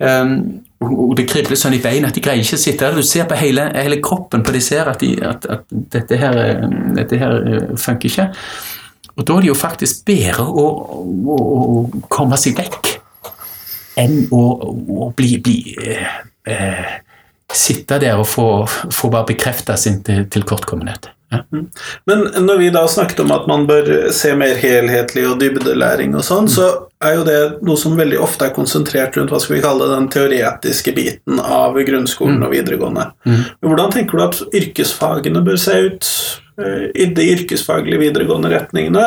Um, 0.00 0.64
og 0.80 1.12
det 1.18 1.26
kribler 1.28 1.58
sånn 1.60 1.76
i 1.76 1.82
beina 1.82 2.08
at 2.08 2.16
de 2.16 2.22
greier 2.24 2.40
ikke 2.40 2.56
å 2.56 2.62
sitte 2.62 2.86
der. 2.86 2.96
Du 2.96 3.04
ser 3.04 3.26
på 3.28 3.36
hele, 3.36 3.66
hele 3.74 3.98
kroppen 4.00 4.44
på 4.46 4.54
de 4.54 4.62
ser 4.64 4.88
at, 4.88 5.02
de, 5.02 5.12
at, 5.28 5.44
at 5.44 5.66
dette, 5.92 6.16
her, 6.16 6.38
dette, 6.96 7.18
her, 7.20 7.36
eh, 7.44 7.66
funker 7.76 8.08
ikke. 8.08 8.26
Og 9.12 9.26
da 9.28 9.36
er 9.36 9.44
det 9.44 9.50
jo 9.50 9.58
faktisk 9.60 10.06
bedre 10.08 10.46
å, 10.48 10.64
å, 11.04 11.36
å 11.36 12.02
komme 12.08 12.38
seg 12.40 12.56
vekk 12.56 12.94
enn 14.00 14.22
å, 14.32 14.42
å 15.04 15.10
bli, 15.16 15.36
bli 15.44 15.60
eh, 15.84 16.18
eh, 16.48 16.98
Sitte 17.50 17.96
der 17.98 18.14
og 18.14 18.28
få, 18.30 18.44
få 18.94 19.08
bare 19.10 19.26
bekrefta 19.32 19.74
sin 19.74 19.96
tilkortkommenhet. 20.06 21.08
Ja. 21.10 21.19
Mm. 21.30 21.66
Men 22.10 22.24
når 22.46 22.58
vi 22.58 22.70
da 22.74 22.82
snakket 22.90 23.20
om 23.22 23.32
at 23.34 23.46
man 23.50 23.66
bør 23.68 24.10
se 24.14 24.32
mer 24.38 24.58
helhetlig 24.58 25.26
og 25.30 25.38
dybdelæring 25.42 26.16
og 26.18 26.24
sånn, 26.26 26.48
mm. 26.48 26.52
så 26.54 26.68
er 27.04 27.16
jo 27.16 27.26
det 27.28 27.38
noe 27.66 27.80
som 27.80 27.96
veldig 27.98 28.18
ofte 28.22 28.48
er 28.48 28.56
konsentrert 28.56 29.16
rundt 29.16 29.32
hva 29.32 29.40
skal 29.42 29.56
vi 29.56 29.64
kalle 29.64 29.90
den 29.92 30.08
teoretiske 30.12 30.94
biten 30.96 31.40
av 31.40 31.78
grunnskolen 31.78 32.40
mm. 32.40 32.46
og 32.48 32.54
videregående. 32.56 33.06
Men 33.26 33.70
Hvordan 33.70 33.94
tenker 33.94 34.18
du 34.18 34.26
at 34.26 34.42
yrkesfagene 34.62 35.44
bør 35.46 35.60
se 35.60 35.78
ut 35.86 36.10
uh, 36.60 36.88
i 36.90 37.08
de 37.14 37.30
yrkesfaglige 37.36 38.02
videregående 38.02 38.52
retningene 38.52 39.06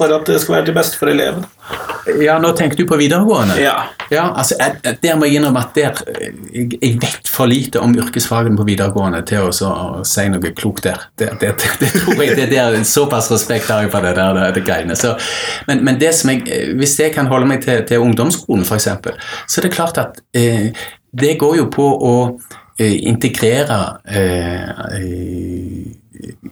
for 0.00 0.16
at 0.16 0.28
det 0.28 0.40
skal 0.42 0.58
være 0.58 0.70
til 0.70 0.76
beste 0.80 1.00
for 1.00 1.12
elevene? 1.12 1.48
Ja, 2.24 2.38
nå 2.40 2.52
tenker 2.56 2.78
du 2.80 2.86
på 2.88 2.96
videregående? 2.96 3.58
Ja. 3.60 3.74
ja 4.10 4.24
altså, 4.32 4.56
jeg, 4.58 4.96
der 5.02 5.18
må 5.18 5.28
jeg 5.28 5.38
innrømme 5.38 5.60
at 5.62 5.76
der, 5.76 6.00
jeg, 6.54 6.78
jeg, 6.80 6.96
vet 7.02 7.28
for 7.30 7.50
lite 7.50 7.82
om 7.84 7.92
yrkesfagene 7.98 8.56
på 8.58 8.66
videregående 8.66 9.20
til 9.28 9.48
å, 9.48 9.52
så, 9.54 9.70
å 9.70 10.04
si 10.08 10.24
noe 10.32 10.52
klokt 10.56 10.88
der. 10.88 11.04
Det, 11.20 11.30
det, 11.42 11.52
det, 11.82 11.90
tror 11.94 12.22
jeg, 12.24 12.36
det 12.38 12.48
der, 12.54 12.78
Såpass 12.90 13.30
respekt 13.32 13.70
har 13.70 13.84
jeg 13.84 13.92
for 13.92 14.06
det 14.06 14.14
der 14.18 14.34
det, 14.38 14.48
det 14.56 14.64
greiene. 14.66 14.96
Så, 14.98 15.14
men, 15.68 15.84
men 15.86 16.00
det 16.00 16.14
som 16.16 16.32
jeg, 16.32 16.72
hvis 16.80 16.96
jeg 17.00 17.14
kan 17.16 17.28
holde 17.30 17.50
meg 17.50 17.62
til, 17.66 17.84
til 17.88 18.02
ungdomsskolen, 18.06 18.64
f.eks., 18.64 18.88
så 19.46 19.60
er 19.60 19.68
det 19.68 19.74
klart 19.76 20.00
at 20.00 20.24
eh, 20.36 20.70
det 21.12 21.36
går 21.40 21.60
jo 21.60 21.68
på 21.72 21.86
å 21.86 22.14
eh, 22.80 22.96
integrere 23.10 23.80
eh, 24.08 24.70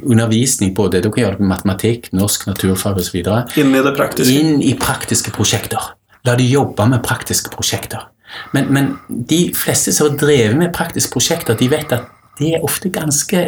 undervisning 0.03 0.75
på 0.77 0.89
det. 0.93 1.03
Du 1.05 1.11
kan 1.13 1.25
gjøre 1.25 1.39
det 1.41 1.49
matematikk, 1.51 2.11
norsk, 2.17 2.47
naturfag 2.51 3.01
osv. 3.03 3.19
Inn 3.21 3.75
i 3.75 3.83
det 3.85 3.95
praktiske. 3.97 4.35
Inn 4.35 4.63
i 4.65 4.75
praktiske 4.79 5.33
prosjekter. 5.35 5.93
La 6.27 6.37
de 6.39 6.47
jobbe 6.49 6.87
med 6.91 7.05
praktiske 7.07 7.53
prosjekter. 7.55 8.09
Men, 8.53 8.69
men 8.75 8.93
de 9.09 9.49
fleste 9.57 9.95
som 9.95 10.11
har 10.11 10.19
drevet 10.21 10.59
med 10.59 10.75
praktiske 10.77 11.15
prosjekter, 11.15 11.57
de 11.59 11.71
vet 11.73 11.95
at 11.97 12.09
det 12.39 12.55
er 12.55 12.65
ofte 12.67 12.91
ganske 12.95 13.45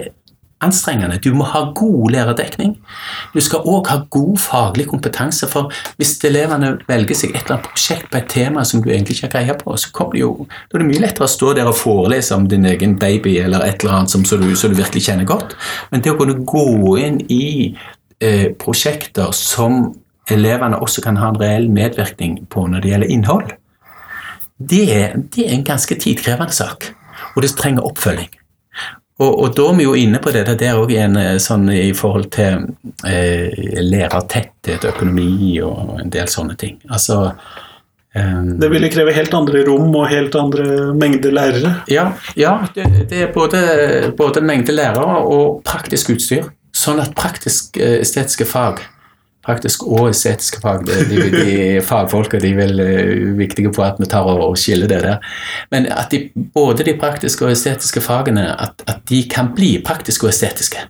anstrengende. 0.64 1.18
Du 1.24 1.32
må 1.34 1.46
ha 1.48 1.62
god 1.76 2.10
lærerdekning. 2.14 2.74
Du 3.34 3.40
skal 3.44 3.64
òg 3.68 3.88
ha 3.90 4.00
god 4.12 4.38
faglig 4.40 4.86
kompetanse, 4.90 5.48
for 5.48 5.72
hvis 5.96 6.18
elevene 6.28 6.74
velger 6.88 7.16
seg 7.16 7.32
et 7.32 7.42
eller 7.44 7.56
annet 7.56 7.68
prosjekt 7.70 8.10
på 8.10 8.20
et 8.20 8.28
tema 8.32 8.64
som 8.68 8.82
du 8.82 8.90
egentlig 8.90 9.16
ikke 9.16 9.30
har 9.30 9.34
greie 9.36 9.56
på, 9.60 9.76
så 9.80 9.92
kommer 9.96 10.16
det 10.16 10.24
jo, 10.24 10.32
da 10.68 10.76
er 10.76 10.84
det 10.84 10.90
mye 10.90 11.04
lettere 11.06 11.28
å 11.28 11.32
stå 11.32 11.54
der 11.56 11.70
og 11.70 11.78
forelese 11.78 12.36
om 12.36 12.48
din 12.50 12.68
egen 12.68 12.98
baby 13.00 13.38
eller 13.40 13.64
et 13.66 13.80
eller 13.84 14.00
annet 14.00 14.14
som, 14.14 14.26
så, 14.28 14.38
du, 14.40 14.50
så 14.56 14.68
du 14.68 14.76
virkelig 14.78 15.06
kjenner 15.08 15.28
godt. 15.28 15.56
Men 15.92 16.04
det 16.04 16.12
å 16.12 16.18
kunne 16.20 16.36
gå 16.44 16.96
inn 17.00 17.22
i 17.32 17.46
eh, 18.20 18.50
prosjekter 18.60 19.32
som 19.36 19.86
elevene 20.30 20.78
også 20.78 21.02
kan 21.04 21.18
ha 21.18 21.32
en 21.32 21.40
reell 21.40 21.70
medvirkning 21.72 22.42
på 22.52 22.66
når 22.68 22.84
det 22.84 22.92
gjelder 22.92 23.14
innhold, 23.16 23.54
det, 24.60 24.84
det 25.32 25.46
er 25.46 25.54
en 25.56 25.64
ganske 25.64 25.96
tidkrevende 25.96 26.52
sak. 26.52 26.92
Og 27.34 27.42
det 27.44 27.54
trenger 27.56 27.86
oppfølging. 27.88 28.28
Og, 29.20 29.32
og, 29.34 29.48
da 29.56 29.66
er 29.68 29.78
vi 29.78 29.84
jo 29.84 29.96
inne 29.98 30.20
på 30.22 30.32
det 30.32 30.46
der 30.48 30.78
òg 30.80 30.94
igjen 30.94 31.16
eh, 31.20 31.34
sånn 31.42 31.68
i 31.72 31.90
forhold 31.96 32.30
til 32.32 32.70
eh, 33.04 33.50
lærertetthet, 33.84 34.86
økonomi 34.94 35.58
og 35.64 35.98
en 36.00 36.12
del 36.12 36.30
sånne 36.32 36.56
ting. 36.60 36.78
Altså 36.88 37.18
eh, 38.16 38.38
Det 38.62 38.70
ville 38.72 38.88
kreve 38.92 39.12
helt 39.16 39.36
andre 39.36 39.64
rom 39.68 39.92
og 39.92 40.08
helt 40.12 40.38
andre 40.40 40.94
mengder 40.96 41.36
lærere? 41.36 41.74
Ja, 41.92 42.06
ja 42.38 42.54
det, 42.74 42.88
det, 43.10 43.26
er 43.26 43.34
både, 43.34 43.60
både 44.16 44.44
mengde 44.44 44.72
lærere 44.76 45.20
og 45.20 45.60
praktisk 45.68 46.14
utstyr. 46.16 46.48
Sånn 46.72 47.02
at 47.02 47.12
praktisk 47.18 47.76
eh, 47.76 48.00
fag 48.48 48.80
praktisk 49.46 49.86
og 49.88 50.10
estetiske 50.10 50.60
fag. 50.62 50.84
De, 50.88 50.98
de, 51.08 51.22
de 51.32 51.54
fagfolka 51.84 52.40
de 52.42 52.52
er 52.52 52.58
vel 52.58 52.82
uh, 52.82 53.38
viktige 53.38 53.72
på 53.72 53.84
at 53.84 54.00
vi 54.00 54.08
tar 54.10 54.28
og 54.28 54.58
skiller 54.60 54.90
det 54.90 55.00
der. 55.06 55.32
Men 55.72 55.88
at 55.92 56.12
de, 56.12 56.26
både 56.54 56.86
de 56.86 56.96
praktiske 57.00 57.46
og 57.46 57.54
estetiske 57.54 58.02
fagene 58.04 58.50
at, 58.52 58.84
at, 58.86 59.02
de 59.08 59.22
kan 59.32 59.52
bli 59.56 59.78
praktiske 59.86 60.28
og 60.28 60.34
estetiske. 60.34 60.84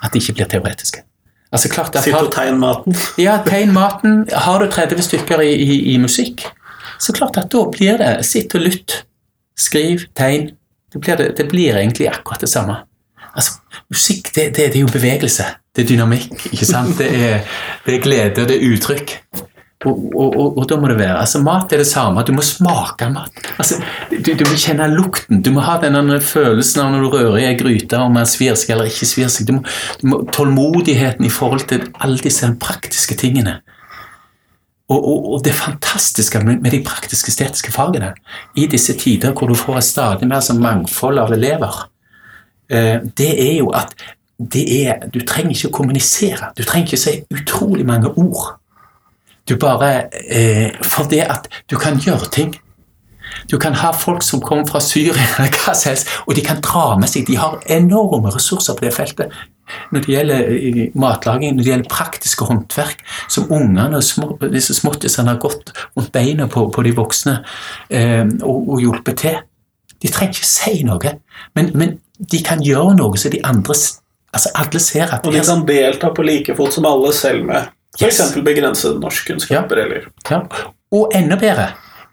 At 0.00 0.14
de 0.14 0.22
ikke 0.22 0.38
blir 0.38 0.50
teoretiske. 0.50 1.04
Altså 1.52 1.68
klart 1.68 1.96
at 1.98 2.06
Sitt 2.06 2.14
og 2.14 2.30
tegn 2.32 2.60
maten. 2.62 2.96
ja, 3.26 3.40
tegn 3.46 3.74
maten. 3.74 4.22
Har 4.32 4.62
du 4.62 4.70
30 4.70 5.02
stykker 5.08 5.42
i, 5.44 5.52
i, 5.52 5.78
i, 5.94 5.98
musikk, 6.00 6.46
så 7.00 7.12
klart 7.16 7.36
at 7.40 7.50
da 7.52 7.64
blir 7.72 7.98
det 8.00 8.14
sitt 8.28 8.54
og 8.54 8.64
lytt. 8.64 9.02
Skriv, 9.58 10.06
tegn. 10.16 10.52
Det 10.90 11.02
blir, 11.02 11.18
det, 11.18 11.34
det 11.38 11.50
blir 11.50 11.76
egentlig 11.76 12.08
akkurat 12.08 12.40
det 12.40 12.48
samme. 12.50 12.80
Altså, 13.34 13.60
musikk, 13.92 14.34
det, 14.34 14.50
det, 14.56 14.72
det, 14.72 14.76
er 14.76 14.84
jo 14.84 14.90
bevegelse. 14.92 15.46
Det 15.76 15.84
er 15.84 15.92
dynamikk. 15.92 16.50
ikke 16.52 16.66
sant? 16.66 16.98
Det 16.98 17.08
er, 17.08 17.40
det 17.86 17.96
er 17.96 18.04
glede, 18.04 18.46
det 18.48 18.58
er 18.58 18.68
uttrykk. 18.74 19.16
Og, 19.80 20.00
og, 20.12 20.34
og, 20.36 20.58
og 20.60 20.66
da 20.68 20.76
må 20.76 20.90
det 20.90 20.98
være 20.98 21.22
altså 21.22 21.38
Mat 21.40 21.70
er 21.72 21.80
det 21.80 21.86
samme. 21.88 22.20
Du 22.28 22.34
må 22.36 22.42
smake 22.44 23.06
mat. 23.14 23.38
Altså, 23.56 23.78
du, 24.10 24.34
du 24.36 24.44
må 24.44 24.58
kjenne 24.60 24.90
lukten. 24.92 25.40
Du 25.40 25.54
må 25.54 25.64
ha 25.64 25.78
denne 25.80 26.18
følelsen 26.20 26.82
av 26.82 26.90
når 26.92 27.06
du 27.06 27.14
rører 27.14 27.38
i 27.40 27.46
ei 27.48 27.56
gryte, 27.56 27.96
om 27.96 28.18
den 28.18 28.28
svir 28.28 28.58
seg 28.60 28.74
eller 28.74 28.90
ikke 28.90 29.08
svir 29.08 29.30
seg. 29.32 29.48
Du 29.48 29.56
må, 29.56 29.62
du 30.02 30.04
må, 30.12 30.20
tålmodigheten 30.36 31.24
i 31.24 31.32
forhold 31.32 31.64
til 31.70 31.88
alle 31.96 32.20
disse 32.20 32.50
praktiske 32.60 33.16
tingene. 33.22 33.62
Og, 34.90 34.98
og, 34.98 35.18
og, 35.32 35.40
det 35.46 35.54
fantastiske 35.54 36.42
med, 36.44 36.66
de 36.74 36.82
praktiske 36.84 37.30
estetiske 37.30 37.72
fagene 37.72 38.10
i 38.58 38.66
disse 38.68 38.96
tider 38.98 39.32
hvor 39.38 39.48
du 39.48 39.54
får 39.56 39.78
et 39.78 39.86
stadig 39.86 40.28
mer 40.28 40.42
sånn 40.42 40.60
mangfold 40.60 41.22
av 41.22 41.30
elever, 41.36 41.84
det 42.70 43.30
er 43.34 43.56
jo 43.58 43.72
at 43.74 43.94
er, 44.40 45.06
du 45.12 45.20
trenger 45.26 45.52
ikke 45.52 45.68
å 45.68 45.76
kommunisere. 45.80 46.52
Du 46.56 46.62
trenger 46.64 46.88
ikke 46.88 47.00
å 47.00 47.02
si 47.02 47.16
utrolig 47.34 47.86
mange 47.88 48.12
ord. 48.14 48.56
Du 49.48 49.56
bare 49.60 50.08
eh, 50.30 50.70
For 50.86 51.08
det 51.10 51.24
at 51.26 51.48
du 51.70 51.76
kan 51.80 51.98
gjøre 52.00 52.30
ting. 52.32 52.54
Du 53.50 53.58
kan 53.58 53.74
ha 53.78 53.92
folk 53.94 54.22
som 54.26 54.40
kommer 54.42 54.66
fra 54.66 54.80
Syria 54.82 55.14
eller 55.14 55.52
hva 55.54 55.74
som 55.74 55.92
helst, 55.92 56.10
og 56.26 56.34
de 56.34 56.42
kan 56.46 56.60
dra 56.64 56.96
med 56.98 57.10
seg 57.10 57.28
De 57.28 57.38
har 57.38 57.60
enorme 57.70 58.32
ressurser 58.34 58.74
på 58.78 58.86
det 58.86 58.94
feltet 58.96 59.40
når 59.94 60.02
det 60.02 60.10
gjelder 60.10 60.48
eh, 60.50 60.78
matlaging, 60.98 61.52
når 61.54 61.62
det 61.62 61.70
gjelder 61.70 61.90
praktiske 61.92 62.46
håndverk, 62.48 63.04
som 63.30 63.52
ungene, 63.54 64.00
små, 64.02 64.32
disse 64.50 64.74
småttisene, 64.74 65.30
har 65.30 65.38
gått 65.38 65.70
rundt 65.94 66.10
beina 66.10 66.48
på, 66.50 66.64
på 66.74 66.82
de 66.82 66.90
voksne 66.96 67.36
eh, 67.86 68.24
og, 68.42 68.56
og, 68.64 68.80
hjulpet 68.82 69.20
til. 69.22 69.38
De 70.02 70.10
trenger 70.10 70.40
ikke 70.40 70.50
si 70.50 70.82
noe, 70.88 71.14
men, 71.54 71.70
men, 71.78 71.94
de 72.20 72.42
kan 72.44 72.62
gjøre 72.64 72.94
noe 72.98 73.18
så 73.18 73.28
de 73.32 73.40
andre 73.46 73.74
altså 74.30 74.48
alle 74.54 74.80
ser 74.82 75.10
at 75.10 75.26
Og 75.26 75.34
de 75.34 75.44
kan 75.44 75.66
delta 75.66 76.08
på 76.14 76.22
like 76.26 76.54
fot 76.58 76.74
som 76.74 76.86
alle 76.88 77.12
selv 77.16 77.44
med 77.48 77.60
F.eks. 77.98 78.20
Yes. 78.20 78.34
begrensede 78.44 79.00
norskkunnskaper. 79.02 79.76
Ja. 79.76 79.84
eller 79.84 80.00
Ja. 80.30 80.40
Og 80.94 81.10
enda 81.14 81.36
bedre 81.36 81.72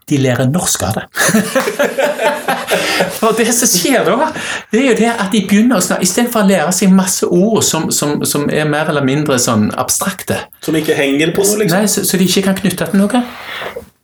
de 0.09 0.17
lærer 0.23 0.47
norsk 0.47 0.83
av 0.87 0.93
det. 0.95 1.03
For 3.19 3.35
det 3.35 3.51
som 3.55 3.67
skjer 3.67 4.05
da, 4.07 4.29
det 4.71 4.79
er 4.79 4.85
jo 4.87 4.95
det 5.01 5.09
at 5.11 5.33
de 5.33 5.41
begynner 5.49 5.79
å 5.79 5.83
snakke 5.83 6.07
Istedenfor 6.07 6.45
å 6.45 6.47
lære 6.47 6.71
seg 6.75 6.93
masse 6.95 7.27
ord 7.27 7.63
som, 7.65 7.89
som, 7.91 8.23
som 8.27 8.47
er 8.47 8.69
mer 8.69 8.87
eller 8.91 9.03
mindre 9.07 9.37
sånn 9.41 9.67
abstrakte, 9.75 10.39
Som 10.63 10.77
ikke 10.79 10.95
henger 10.97 11.33
på 11.35 11.43
noe, 11.43 11.59
liksom. 11.63 11.83
Nei, 11.83 11.91
så, 11.91 12.05
så 12.07 12.19
de 12.19 12.27
ikke 12.29 12.45
kan 12.47 12.57
knytte 12.61 12.87
til 12.87 13.03
noe. 13.03 13.23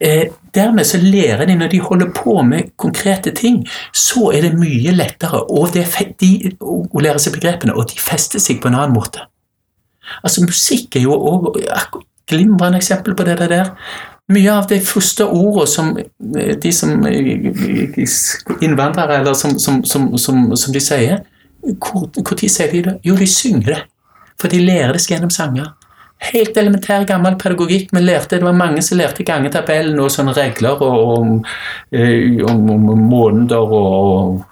Eh, 0.03 0.25
dermed 0.55 0.83
så 0.85 0.99
lærer 0.99 1.45
de, 1.47 1.55
når 1.55 1.67
de 1.71 1.79
holder 1.79 2.09
på 2.15 2.41
med 2.43 2.73
konkrete 2.77 3.31
ting, 3.31 3.61
så 3.93 4.31
er 4.35 4.41
det 4.43 4.57
mye 4.59 4.91
lettere 4.91 5.39
og 5.47 5.71
det, 5.73 5.85
de, 6.19 6.51
å 6.59 6.81
å 6.91 7.03
lære 7.03 7.21
seg 7.23 7.37
begrepene, 7.37 7.75
og 7.75 7.87
de 7.91 8.01
fester 8.01 8.41
seg 8.43 8.59
på 8.61 8.69
en 8.69 8.77
annen 8.77 8.95
måte. 8.95 9.23
Altså 10.23 10.43
Musikk 10.43 10.97
er 10.97 11.05
jo 11.05 11.15
også 11.15 12.03
glimrende 12.27 12.81
eksempel 12.81 13.15
på 13.15 13.25
det 13.27 13.37
der. 13.41 13.71
Mye 14.31 14.51
av 14.51 14.67
de 14.69 14.79
første 14.83 15.25
ordene 15.25 15.67
som 15.67 15.93
eh, 15.97 16.55
de 16.59 16.71
som 16.75 17.07
eh, 17.07 17.47
innvandrere, 18.61 19.21
eller 19.21 19.33
som, 19.39 19.55
som, 19.59 19.81
som, 19.85 20.17
som, 20.17 20.73
de 20.73 20.83
sier 20.83 21.23
tid 21.63 22.49
sier 22.51 22.71
de 22.71 22.83
det? 22.89 22.97
Jo, 23.07 23.15
de 23.15 23.27
synger 23.27 23.69
det. 23.71 23.81
For 24.39 24.51
de 24.51 24.59
lærer 24.59 24.97
det 24.97 25.05
gjennom 25.07 25.31
sanger. 25.31 25.71
Helt 26.23 26.57
elementær 26.57 27.03
gammel 27.07 27.35
pedagogikk. 27.39 27.89
Vi 27.91 28.01
lærte, 28.01 28.37
det 28.37 28.45
var 28.45 28.55
mange 28.55 28.81
som 28.81 28.97
lærte 28.97 29.25
gangetabellen 29.27 29.99
og 29.99 30.11
sånne 30.11 30.35
regler 30.37 30.79
og, 30.81 30.99
om, 31.17 31.33
eh, 31.91 32.39
om, 32.47 32.69
om 32.69 33.01
måneder 33.09 33.73
og, 33.79 34.43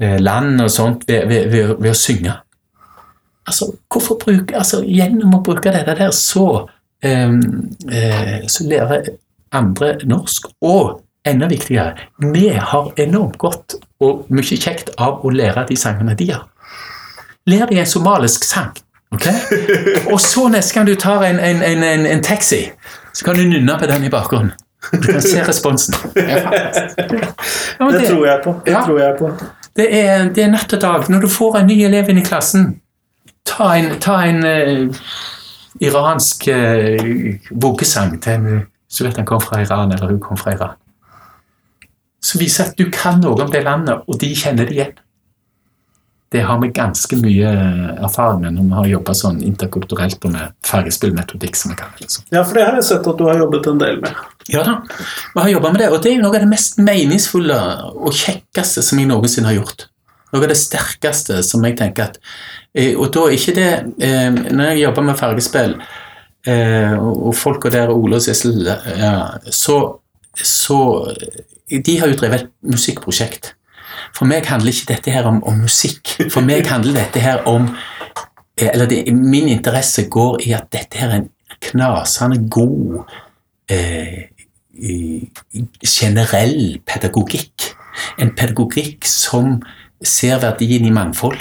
eh, 0.00 0.16
land 0.20 0.60
og 0.64 0.70
sånt 0.70 1.04
ved, 1.08 1.26
ved, 1.28 1.50
ved, 1.52 1.74
ved 1.76 1.90
å 1.92 1.98
synge. 1.98 2.36
Altså, 3.46 3.72
hvorfor 3.92 4.16
bruke, 4.20 4.56
altså, 4.56 4.80
gjennom 4.86 5.36
å 5.36 5.42
bruke 5.44 5.72
dette 5.74 5.96
der, 5.98 6.10
så, 6.16 6.68
eh, 7.02 7.36
eh, 7.92 8.46
så 8.48 8.66
lærer 8.68 9.12
andre 9.52 9.98
norsk. 10.04 10.48
Og 10.62 11.02
enda 11.26 11.48
viktigere, 11.50 11.96
vi 12.32 12.48
har 12.48 12.92
enormt 12.96 13.38
godt 13.38 13.76
og 14.00 14.28
mye 14.32 14.56
kjekt 14.56 14.94
av 14.96 15.24
å 15.24 15.32
lære 15.34 15.66
de 15.68 15.76
sangene 15.76 16.16
de 16.16 16.30
har. 16.32 16.46
Lær 17.50 17.66
de 17.68 17.80
en 17.80 17.88
somalisk 17.88 18.44
sang. 18.44 18.72
Ok? 19.12 19.26
Og 20.12 20.20
så 20.20 20.48
neste 20.48 20.74
gang 20.74 20.86
du 20.88 20.94
tar 20.94 21.24
en, 21.26 21.38
en, 21.38 21.62
en, 21.62 21.82
en, 21.84 22.06
en 22.06 22.22
taxi, 22.22 22.64
så 23.14 23.24
kan 23.24 23.34
du 23.34 23.42
nynne 23.48 23.78
på 23.78 23.86
den 23.90 24.04
i 24.04 24.10
bakgrunnen. 24.12 24.52
Du 24.92 24.98
kan 25.12 25.20
se 25.22 25.42
responsen. 25.44 25.94
Er. 26.16 26.46
Ja, 27.80 27.90
det, 27.90 28.00
Det 28.00 28.08
tror 28.08 28.26
jeg 28.26 28.40
på. 28.44 28.54
Det 28.64 28.72
Ja. 28.72 28.84
tror 28.86 28.98
jeg 29.00 29.14
på. 29.18 29.30
det 29.76 29.88
er, 29.98 30.28
det 30.34 30.44
er 30.44 30.50
natt 30.50 30.72
og 30.72 30.80
dag. 30.80 31.08
Når 31.10 31.20
du 31.20 31.28
får 31.28 31.58
en 31.58 31.66
ny 31.66 31.76
elev 31.84 32.08
inn 32.08 32.18
i 32.18 32.24
klassen, 32.24 32.80
ta 33.44 33.74
en, 33.76 33.90
ta 34.00 34.22
en 34.24 34.44
eh, 34.44 34.88
iransk 35.80 36.48
uh, 36.48 37.34
voggesang 37.50 38.22
til 38.22 38.32
en 38.32 38.66
Så 38.90 39.04
vet 39.04 39.16
han 39.16 39.26
kom 39.26 39.40
fra 39.40 39.60
Iran, 39.62 39.92
eller 39.92 40.06
hun 40.10 40.20
kom 40.20 40.36
fra 40.36 40.50
Iran. 40.52 40.72
Som 42.22 42.40
viser 42.40 42.64
at 42.64 42.78
du 42.78 42.88
kan 42.90 43.20
noe 43.22 43.42
om 43.44 43.50
det 43.52 43.62
landet, 43.64 44.00
og 44.08 44.18
de 44.20 44.32
kjenner 44.34 44.64
det 44.66 44.74
igjen. 44.74 44.96
Det 46.30 46.44
har 46.46 46.60
vi 46.62 46.68
ganske 46.70 47.16
mye 47.18 47.48
erfaring 48.06 48.44
med 48.44 48.54
når 48.54 48.66
vi 48.68 48.76
har 48.78 48.90
jobba 48.92 49.14
sånn 49.18 49.40
interkulturelt 49.42 50.26
og 50.28 50.34
med 50.36 50.52
ferdigspillmetodikk. 50.66 51.56
som 51.58 51.72
vi 51.72 51.78
kan. 51.80 51.90
Liksom. 51.98 52.24
Ja, 52.30 52.44
for 52.44 52.54
det 52.54 52.66
har 52.68 52.78
jeg 52.78 52.86
sett 52.86 53.08
at 53.10 53.18
du 53.18 53.24
har 53.26 53.40
jobbet 53.40 53.66
en 53.66 53.80
del 53.82 53.98
med. 54.04 54.20
Ja 54.50 54.62
da, 54.66 54.76
vi 55.34 55.40
har 55.40 55.48
jobba 55.56 55.72
med 55.72 55.82
det, 55.82 55.88
og 55.90 56.02
det 56.02 56.12
er 56.12 56.22
noe 56.22 56.30
av 56.30 56.44
det 56.44 56.50
mest 56.50 56.78
meningsfulle 56.78 57.58
og 57.90 58.14
kjekkeste 58.14 58.82
som 58.86 59.02
jeg 59.02 59.10
noensinne 59.10 59.50
har 59.50 59.58
gjort. 59.58 59.88
Noe 60.30 60.44
av 60.44 60.52
det 60.52 60.58
sterkeste 60.58 61.40
som 61.42 61.64
jeg 61.66 61.74
tenker 61.80 62.12
at 62.12 62.20
eh, 62.74 62.94
Og 62.94 63.08
da 63.10 63.24
er 63.26 63.34
ikke 63.34 63.54
det 63.56 63.70
eh, 63.98 64.28
Når 64.30 64.68
jeg 64.68 64.82
jobber 64.84 65.02
med 65.08 65.18
fargespill, 65.18 65.74
eh, 66.46 66.94
og 66.94 67.24
og 67.30 67.34
folka 67.34 67.72
der, 67.74 67.90
Ole 67.90 68.20
og 68.20 68.22
Sissel, 68.22 68.62
ja, 68.66 69.14
så, 69.50 69.80
så 70.38 70.78
De 71.66 71.96
har 71.98 72.10
jo 72.10 72.18
drevet 72.18 72.44
et 72.44 72.52
musikkprosjekt. 72.62 73.56
For 74.16 74.28
meg 74.28 74.46
handler 74.48 74.72
ikke 74.72 74.92
dette 74.92 75.14
her 75.14 75.28
om, 75.28 75.42
om 75.44 75.62
musikk. 75.64 76.16
For 76.32 76.44
meg 76.46 76.68
handler 76.70 77.00
dette 77.02 77.22
her 77.24 77.44
om 77.50 77.68
eh, 78.56 78.68
Eller 78.72 78.86
det, 78.86 79.14
min 79.14 79.48
interesse 79.48 80.08
går 80.08 80.42
i 80.46 80.52
at 80.52 80.68
dette 80.72 80.98
her 81.00 81.14
er 81.14 81.22
en 81.22 81.30
knasende 81.60 82.48
god 82.50 83.04
eh, 83.70 84.28
generell 85.84 86.80
pedagogikk. 86.86 87.70
En 88.20 88.34
pedagogikk 88.36 89.06
som 89.08 89.58
ser 90.02 90.40
verdien 90.40 90.84
i 90.84 90.92
mangfold. 90.94 91.40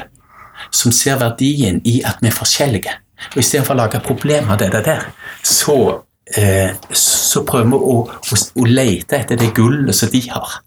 Som 0.72 0.92
ser 0.92 1.20
verdien 1.20 1.80
i 1.88 2.02
at 2.06 2.20
vi 2.22 2.28
er 2.32 2.36
forskjellige. 2.36 2.96
Og 3.34 3.42
Istedenfor 3.42 3.76
å 3.76 3.82
lage 3.82 4.02
problemer 4.04 4.56
av 4.56 4.62
det 4.62 4.84
der, 4.86 5.10
så, 5.44 6.04
eh, 6.36 6.72
så 6.92 7.44
prøver 7.48 7.68
vi 7.68 7.76
å, 7.76 7.96
å, 8.08 8.40
å 8.64 8.66
lete 8.68 9.20
etter 9.20 9.40
det 9.40 9.54
gullet 9.56 9.96
som 9.96 10.12
de 10.12 10.24
har. 10.30 10.60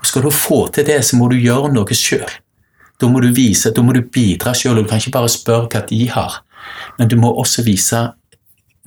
Og 0.00 0.06
Skal 0.06 0.22
du 0.26 0.30
få 0.34 0.66
til 0.74 0.86
det, 0.86 1.00
så 1.04 1.16
må 1.16 1.28
du 1.30 1.36
gjøre 1.40 1.72
noe 1.72 1.96
sjøl. 1.96 2.28
Da 3.00 3.08
må 3.08 3.20
du 3.24 3.30
vise, 3.32 3.72
da 3.72 3.82
må 3.82 3.94
du 3.96 4.02
bidra 4.04 4.52
sjøl. 4.56 4.82
Du 4.82 4.88
kan 4.88 5.00
ikke 5.00 5.14
bare 5.16 5.28
spørre 5.32 5.68
hva 5.72 5.84
de 5.88 6.00
har, 6.12 6.42
men 6.98 7.08
du 7.08 7.16
må 7.20 7.32
også 7.32 7.64
vise 7.64 8.10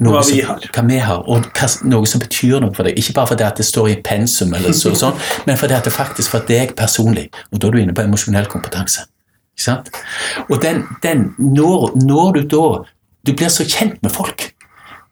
noe 0.04 0.18
Hva 0.18 0.24
vi 0.26 0.42
har. 0.42 0.62
hva 0.74 0.84
vi 0.88 0.98
har, 1.02 1.22
og 1.30 1.48
hva, 1.54 1.68
noe 1.90 2.10
som 2.10 2.22
betyr 2.22 2.60
noe 2.62 2.74
for 2.74 2.88
deg. 2.88 2.98
Ikke 2.98 3.14
bare 3.18 3.32
fordi 3.34 3.50
det 3.58 3.66
står 3.66 3.90
i 3.92 3.98
pensum, 4.06 4.54
eller 4.58 4.74
så, 4.74 4.94
sånn, 4.98 5.18
men 5.48 5.58
fordi 5.58 5.78
det 5.86 5.94
faktisk 5.94 6.34
for 6.34 6.46
deg 6.50 6.74
personlig. 6.78 7.28
Og 7.52 7.62
da 7.62 7.70
er 7.70 7.76
du 7.76 7.82
inne 7.84 7.96
på 7.96 8.06
emosjonell 8.06 8.50
kompetanse. 8.52 9.06
Ikke 9.54 9.66
sant? 9.68 9.92
Og 10.50 10.58
den, 10.64 10.82
den 11.06 11.28
når, 11.38 11.94
når 12.02 12.40
du 12.40 12.42
da 12.56 12.66
Du 13.24 13.32
blir 13.32 13.48
så 13.48 13.64
kjent 13.64 14.02
med 14.04 14.12
folk 14.12 14.50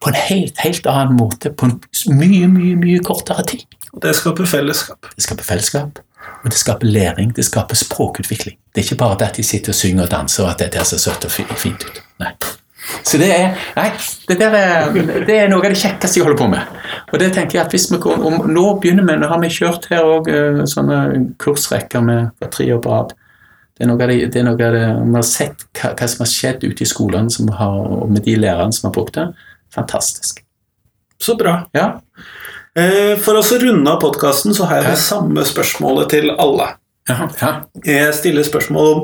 på 0.02 0.10
en 0.10 0.16
helt, 0.18 0.58
helt 0.60 0.86
annen 0.90 1.16
måte 1.16 1.48
på 1.48 1.64
en 1.64 1.78
mye, 2.12 2.44
mye, 2.50 2.74
mye 2.76 2.98
kortere 3.00 3.44
tid. 3.48 3.62
Og 3.92 4.02
det 4.02 4.14
skaper 4.16 4.48
fellesskap. 4.48 5.10
Det 5.16 5.24
skaper 5.26 5.44
fellesskap, 5.44 6.00
og 6.44 6.48
det 6.48 6.58
skaper 6.58 6.86
læring, 6.86 7.36
det 7.36 7.44
skaper 7.44 7.76
språkutvikling. 7.76 8.56
Det 8.72 8.80
er 8.80 8.88
ikke 8.88 9.02
bare 9.04 9.18
det 9.20 9.28
at 9.28 9.36
de 9.36 9.44
sitter 9.44 9.74
og 9.74 9.78
synger 9.78 10.06
og 10.06 10.10
danser, 10.10 10.44
og 10.44 10.50
at 10.50 10.64
dette 10.64 10.84
ser 10.88 11.02
søtt 11.02 11.28
og 11.28 11.32
fint 11.60 11.84
ut. 11.84 12.02
Nei. 12.22 12.32
Så 13.06 13.18
det 13.18 13.28
er, 13.30 13.58
nei, 13.76 13.90
det, 14.28 14.36
der 14.40 14.54
er, 14.58 14.94
det 15.26 15.36
er 15.38 15.50
noe 15.50 15.62
av 15.62 15.70
det 15.70 15.78
kjekkeste 15.78 16.18
jeg 16.18 16.26
holder 16.26 16.40
på 16.40 16.48
med. 16.50 16.78
Og 17.12 17.20
det 17.22 17.30
tenker 17.36 17.58
jeg 17.58 17.66
at 17.66 17.74
hvis 17.74 17.86
vi 17.92 18.00
går, 18.02 18.24
om, 18.26 18.40
Nå 18.50 18.64
begynner 18.82 19.06
vi, 19.06 19.18
nå 19.20 19.28
har 19.30 19.40
vi 19.42 19.50
kjørt 19.54 19.86
her 19.92 20.06
òg 20.08 20.30
sånne 20.70 20.98
kursrekker 21.42 22.02
med 22.04 22.48
tre 22.50 22.66
år 22.74 22.80
på 22.82 22.92
rad. 22.92 23.14
Det 23.72 23.86
er 23.86 23.90
noe 23.90 24.02
av 24.02 24.10
det, 24.10 24.18
det, 24.34 24.40
er 24.40 24.48
noe 24.48 24.58
av 24.58 24.74
det 24.74 24.86
Vi 24.98 25.14
har 25.14 25.26
sett 25.26 25.66
hva, 25.78 25.92
hva 25.98 26.08
som 26.10 26.24
har 26.24 26.32
skjedd 26.32 26.66
ute 26.66 26.84
i 26.84 26.88
skolene 26.88 27.32
som 27.32 27.48
har, 27.54 27.78
og 28.02 28.10
med 28.12 28.26
de 28.26 28.34
lærerne 28.40 28.74
som 28.74 28.90
har 28.90 28.96
brukt 28.98 29.14
det. 29.16 29.28
Fantastisk. 29.72 30.42
Så 31.22 31.36
bra. 31.38 31.62
Ja. 31.76 32.00
Eh, 32.78 33.18
For 33.20 33.36
å 33.36 33.42
runde 33.42 33.90
av 33.90 34.00
podkasten 34.00 34.54
så 34.56 34.68
har 34.70 34.80
jeg 34.80 34.94
det 34.94 35.02
samme 35.02 35.44
spørsmålet 35.44 36.12
til 36.14 36.30
alle. 36.40 36.70
Ja, 37.10 37.26
ja. 37.40 37.50
Jeg 37.84 38.14
stiller 38.14 38.46
spørsmål 38.46 38.90
om 38.92 39.00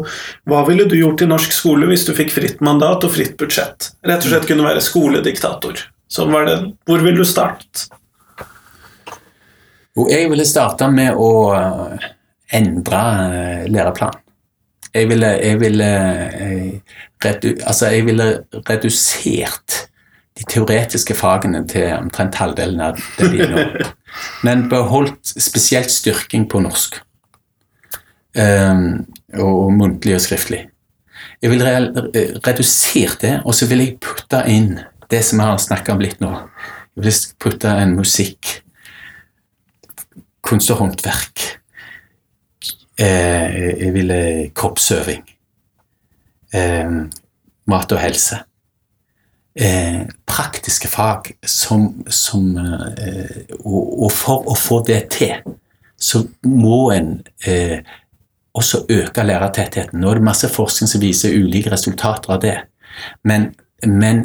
hva 0.49 0.63
ville 0.69 0.87
du 0.89 0.95
gjort 0.97 1.25
i 1.25 1.29
norsk 1.29 1.53
skole 1.53 1.89
hvis 1.91 2.07
du 2.07 2.13
fikk 2.17 2.31
fritt 2.31 2.61
mandat 2.65 3.05
og 3.05 3.11
fritt 3.17 3.35
budsjett? 3.41 3.91
Rett 4.07 4.23
og 4.23 4.31
slett 4.31 4.47
kunne 4.49 4.65
være 4.65 4.85
skolediktator. 4.85 5.83
Sånn 6.09 6.31
var 6.33 6.47
det. 6.49 6.57
Hvor 6.89 7.03
ville 7.05 7.21
du 7.21 7.29
startet? 7.29 7.89
Jo, 9.99 10.07
jeg 10.09 10.31
ville 10.31 10.47
starte 10.47 10.87
med 10.95 11.19
å 11.19 11.31
eh, 11.59 12.09
endre 12.57 13.03
eh, 13.27 13.69
læreplanen. 13.69 14.25
Jeg 14.95 15.11
ville, 15.11 15.29
jeg 15.45 15.59
ville, 15.61 15.89
redu, 17.23 17.51
altså 17.69 17.91
jeg 17.93 18.07
ville 18.07 18.29
redusert 18.71 19.75
de 20.39 20.47
teoretiske 20.47 21.17
fagene 21.19 21.65
til 21.69 21.91
omtrent 21.97 22.39
halvdelen 22.39 22.81
av 22.85 22.99
det 23.19 23.31
de 23.33 23.49
nå. 23.51 23.67
Men 24.47 24.69
beholdt 24.71 25.33
spesielt 25.35 25.91
styrking 25.93 26.47
på 26.51 26.63
norsk. 26.63 27.01
Um, 28.39 29.07
og 29.35 29.73
muntlig 29.75 30.15
og 30.15 30.23
skriftlig. 30.23 30.69
Jeg 31.43 31.51
vil 31.51 31.63
re 31.63 31.75
redusere 32.47 33.19
det, 33.23 33.35
og 33.45 33.55
så 33.55 33.67
vil 33.71 33.83
jeg 33.83 33.99
putte 34.03 34.43
inn 34.51 34.79
det 35.11 35.23
som 35.27 35.41
jeg 35.41 35.51
har 35.51 35.61
snakka 35.63 35.95
om 35.95 36.03
litt 36.03 36.23
nå. 36.23 36.33
Jeg 36.99 37.07
vil 37.07 37.21
putte 37.43 37.75
en 37.83 37.95
musikk, 37.99 38.51
kunst 40.47 40.71
og 40.75 40.83
håndverk. 40.83 41.45
Eh, 42.99 43.59
jeg 43.85 43.95
ville 43.95 44.19
kroppsøving. 44.59 45.23
Eh, 46.55 46.95
mat 47.71 47.95
og 47.95 48.03
helse. 48.03 48.43
Eh, 49.55 50.03
praktiske 50.27 50.89
fag 50.89 51.33
som, 51.43 52.05
som 52.07 52.57
eh, 52.57 53.55
og, 53.65 54.05
og, 54.05 54.13
for 54.15 54.47
å 54.47 54.55
få 54.55 54.83
det 54.87 55.01
til, 55.17 55.41
så 55.99 56.21
må 56.47 56.91
en 56.95 57.17
eh, 57.47 57.81
også 58.55 58.85
øke 58.91 59.25
lærertettheten. 59.27 59.99
Nå 60.01 60.11
er 60.11 60.21
det 60.21 60.29
masse 60.29 60.51
forskning 60.53 60.91
som 60.91 61.03
viser 61.03 61.35
ulike 61.35 61.73
resultater 61.73 62.37
av 62.37 62.43
det. 62.45 62.57
Men, 63.27 63.51
men 63.87 64.23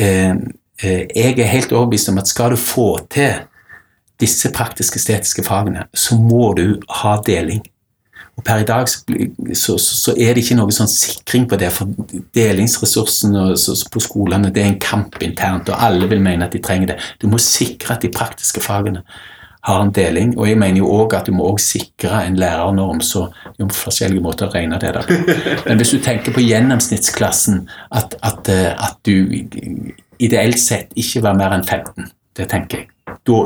eh, 0.00 0.36
eh, 0.82 1.06
jeg 1.08 1.38
er 1.38 1.54
helt 1.54 1.72
overbevist 1.72 2.12
om 2.12 2.20
at 2.20 2.28
skal 2.28 2.52
du 2.52 2.60
få 2.60 2.90
til 3.10 3.46
disse 4.20 4.52
praktiske 4.52 5.00
estetiske 5.00 5.44
fagene, 5.46 5.86
så 5.96 6.18
må 6.20 6.52
du 6.58 6.82
ha 7.00 7.16
deling. 7.24 7.62
Og 8.40 8.44
Per 8.46 8.62
i 8.62 8.64
dag 8.64 8.88
så, 8.88 9.74
så, 9.76 10.14
er 10.16 10.32
det 10.32 10.46
ikke 10.46 10.56
noe 10.56 10.72
sånn 10.72 10.88
sikring 10.88 11.44
på 11.50 11.58
det, 11.60 11.68
for 11.76 11.90
delingsressursene 12.36 13.50
på 13.92 14.00
skolene 14.00 14.48
det 14.54 14.62
er 14.62 14.70
en 14.70 14.80
kamp 14.80 15.18
internt, 15.20 15.68
og 15.68 15.84
alle 15.84 16.08
vil 16.08 16.22
mene 16.24 16.48
at 16.48 16.56
de 16.56 16.62
trenger 16.64 16.94
det. 16.94 16.96
Du 17.20 17.28
må 17.28 17.40
sikre 17.42 17.98
at 17.98 18.06
de 18.06 18.12
praktiske 18.14 18.62
fagene 18.64 19.04
har 19.68 19.82
en 19.82 19.92
deling. 19.92 20.32
Og 20.38 20.48
jeg 20.48 20.56
mener 20.56 20.80
jo 20.80 20.88
òg 21.02 21.18
at 21.18 21.28
du 21.28 21.34
må 21.36 21.50
også 21.50 21.76
sikre 21.76 22.22
en 22.24 22.38
lærernorm, 22.40 23.02
så 23.04 23.26
det 23.58 23.66
er 23.66 23.74
forskjellige 23.76 24.24
måter 24.24 24.48
å 24.48 24.54
regne 24.54 24.80
det 24.80 24.94
der 24.96 25.10
Men 25.66 25.82
hvis 25.82 25.92
du 25.92 26.00
tenker 26.00 26.32
på 26.32 26.44
gjennomsnittsklassen, 26.46 27.66
at, 27.92 28.16
at, 28.24 28.48
eh, 28.48 28.72
at 28.72 28.96
du 29.04 29.28
ideelt 30.20 30.60
sett 30.60 30.96
ikke 30.96 31.26
var 31.28 31.36
mer 31.36 31.58
enn 31.58 31.66
15, 31.66 32.08
det 32.40 32.48
tenker 32.48 32.82
jeg. 32.82 32.90
Da, 33.26 33.38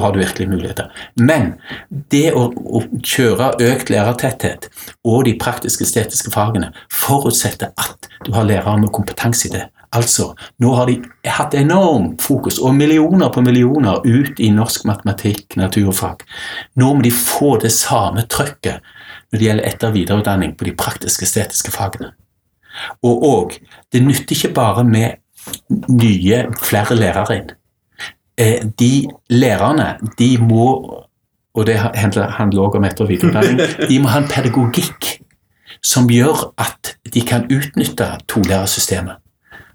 har 0.00 0.12
du 0.12 0.18
virkelig 0.18 0.48
muligheter. 0.48 0.90
Men 1.16 1.54
det 2.12 2.32
å, 2.36 2.48
å, 2.52 2.82
kjøre 3.02 3.54
økt 3.70 3.90
lærertetthet 3.92 4.68
og 5.04 5.24
de 5.28 5.34
praktisk-estetiske 5.40 6.32
fagene 6.34 6.72
forutsetter 6.92 7.72
at 7.78 8.08
du 8.26 8.32
har 8.36 8.48
lærere 8.48 8.78
med 8.82 8.92
kompetanse 8.94 9.48
i 9.48 9.54
det. 9.56 9.66
Altså, 9.96 10.34
nå 10.60 10.74
har 10.76 10.90
de 10.90 10.98
hatt 11.24 11.54
enormt 11.56 12.20
fokus, 12.20 12.58
og 12.60 12.74
millioner 12.76 13.30
på 13.32 13.40
millioner, 13.40 14.02
ut 14.04 14.40
i 14.40 14.50
norsk 14.52 14.84
matematikk, 14.88 15.56
naturfag. 15.56 16.26
Nå 16.76 16.92
må 16.92 17.04
de 17.06 17.12
få 17.14 17.54
det 17.62 17.72
samme 17.72 18.26
trøkket 18.28 18.84
når 19.30 19.38
det 19.38 19.46
gjelder 19.46 19.68
etter- 19.70 19.88
og 19.88 19.96
videreutdanning 19.96 20.52
på 20.58 20.68
de 20.68 20.76
praktisk-estetiske 20.76 21.72
fagene. 21.72 22.12
Og, 23.02 23.24
og 23.24 23.56
det 23.92 24.04
nytter 24.04 24.36
ikke 24.36 24.52
bare 24.56 24.84
med 24.84 25.16
nye, 25.88 26.44
flere 26.60 26.96
lærere 26.98 27.40
inn. 27.40 27.50
Eh, 28.38 28.64
de 28.78 29.08
lærerne, 29.30 29.96
de 30.18 30.36
må 30.38 31.04
og 31.58 31.66
det 31.66 31.78
handler 31.78 32.60
også 32.60 32.78
om 32.78 32.84
etter- 32.84 33.04
og 33.04 33.08
videreutdanning, 33.08 33.60
de 33.88 33.98
må 33.98 34.08
ha 34.08 34.20
en 34.22 34.28
pedagogikk 34.30 35.08
som 35.84 36.06
gjør 36.10 36.52
at 36.58 36.94
de 37.14 37.22
kan 37.26 37.48
utnytte 37.50 38.06
tolærersystemet. 38.28 39.18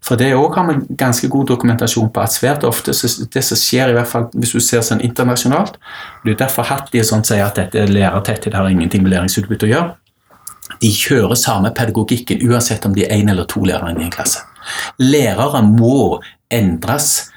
For 0.03 0.19
det 0.19 0.33
òg 0.35 0.55
har 0.55 0.67
vi 0.67 0.95
ganske 0.99 1.27
god 1.31 1.45
dokumentasjon 1.47 2.09
på 2.13 2.21
at 2.21 2.33
svært 2.33 2.63
ofte 2.67 2.91
det 3.33 3.43
som 3.43 3.59
skjer, 3.59 3.89
i 3.89 3.95
hvert 3.95 4.07
fall 4.07 4.25
hvis 4.35 4.51
du 4.51 4.59
ser 4.59 4.83
sånn 4.83 4.99
internasjonalt 4.99 5.77
Det 6.25 6.33
er 6.33 6.39
derfor 6.41 6.67
Hattie 6.67 7.03
sånn 7.07 7.23
sier 7.23 7.45
at 7.45 7.55
dette 7.55 7.85
lærertetthet 7.87 8.53
har 8.53 8.67
ingenting 8.67 9.03
med 9.03 9.13
læringsutbytte 9.15 9.67
å 9.67 9.71
gjøre. 9.71 9.93
De 10.81 10.91
kjører 10.91 11.39
samme 11.39 11.71
pedagogikken 11.75 12.43
uansett 12.49 12.85
om 12.85 12.95
de 12.95 13.05
er 13.05 13.15
én 13.15 13.31
eller 13.31 13.47
to 13.47 13.63
lærere 13.63 13.95
i 13.95 14.03
en 14.03 14.11
klasse. 14.11 14.43
Lærere 14.99 15.63
må 15.63 16.19
endres 16.51 17.29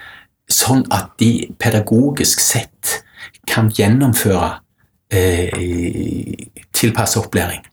sånn 0.51 0.85
at 0.95 1.17
de 1.21 1.49
pedagogisk 1.59 2.41
sett 2.41 3.01
kan 3.49 3.71
gjennomføre 3.75 4.51
eh, 5.11 6.47
tilpasset 6.75 7.23
opplæring 7.25 7.67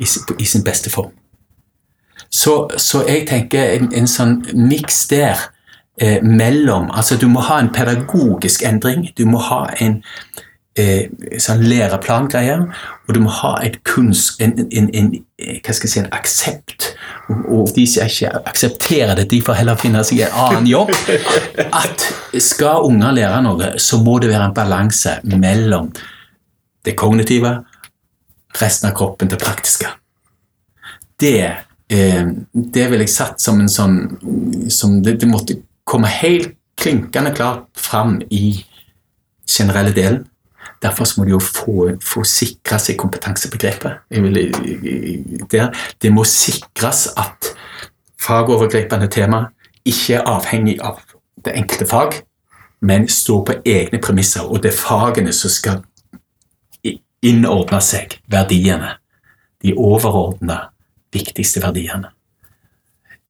i, 0.00 0.06
i 0.38 0.46
sin 0.46 0.64
beste 0.64 0.90
form. 0.90 1.12
Så, 2.30 2.68
så 2.76 3.04
jeg 3.06 3.26
tenker 3.30 3.76
en, 3.76 3.90
en 3.94 4.08
sånn 4.10 4.40
miks 4.58 5.04
der 5.10 5.38
eh, 6.00 6.22
mellom 6.22 6.90
Altså, 6.90 7.18
du 7.20 7.28
må 7.30 7.44
ha 7.46 7.60
en 7.62 7.70
pedagogisk 7.74 8.64
endring. 8.66 9.06
Du 9.18 9.24
må 9.30 9.38
ha 9.38 9.68
en 9.82 10.00
eh, 10.78 11.10
sånn 11.38 11.62
læreplangreie, 11.62 12.58
og 13.06 13.14
du 13.14 13.20
må 13.22 13.30
ha 13.42 13.54
kunst, 13.86 14.42
en, 14.42 14.56
en, 14.66 14.90
en, 14.94 15.12
hva 15.38 15.76
skal 15.76 15.88
jeg 15.88 15.94
si, 15.94 16.02
en 16.02 16.10
aksept. 16.16 16.90
Og, 17.32 17.70
de 17.72 17.86
som 17.88 18.08
ikke 18.08 18.30
aksepterer 18.50 19.16
det, 19.16 19.28
de 19.30 19.40
får 19.44 19.56
heller 19.62 19.78
finne 19.80 20.02
seg 20.04 20.24
en 20.26 20.40
annen 20.44 20.66
jobb. 20.68 20.90
At 21.72 22.04
skal 22.42 22.84
unger 22.88 23.14
lære 23.16 23.38
noe, 23.46 23.70
så 23.80 24.00
må 24.04 24.18
det 24.20 24.32
være 24.32 24.50
en 24.50 24.56
balanse 24.56 25.16
mellom 25.32 25.88
det 26.84 26.96
kognitive, 27.00 27.54
resten 28.60 28.90
av 28.90 28.96
kroppen, 28.98 29.30
det 29.32 29.40
praktiske. 29.40 29.88
Det 31.20 31.38
eh, 31.88 32.26
det 32.52 32.84
ville 32.90 33.06
jeg 33.06 33.14
satt 33.14 33.40
som 33.40 33.62
en 33.62 33.72
sånn 33.72 33.96
som 34.68 35.00
det, 35.02 35.16
det, 35.22 35.30
måtte 35.30 35.56
komme 35.88 36.10
helt 36.10 36.54
klinkende 36.80 37.32
klart 37.36 37.66
fram 37.78 38.18
i 38.30 38.58
generelle 39.48 39.94
delen. 39.96 40.24
Derfor 40.84 41.08
må 41.16 41.24
de 41.24 41.32
jo 41.32 41.40
få, 41.40 41.94
få 42.04 42.24
sikre 42.28 42.78
seg 42.82 42.98
kompetansebegrepet. 43.00 44.04
Det, 45.50 45.62
Det 46.02 46.12
må 46.12 46.26
sikres 46.28 47.06
at 47.16 47.54
fagovergripende 48.20 49.08
tema 49.08 49.46
ikke 49.84 50.18
er 50.18 50.28
avhengig 50.28 50.76
av 50.84 51.00
det 51.44 51.54
enkelte 51.56 51.88
fag, 51.88 52.20
men 52.84 53.08
står 53.08 53.44
på 53.44 53.56
egne 53.64 54.00
premisser, 54.00 54.44
og 54.44 54.62
det 54.62 54.72
er 54.72 54.80
fagene 54.80 55.32
som 55.32 55.52
skal 55.52 55.80
innordne 57.24 57.80
seg 57.84 58.18
verdiene. 58.28 58.96
De 59.64 59.72
overordna 59.76 60.66
viktigste 61.14 61.62
verdiene. 61.64 62.12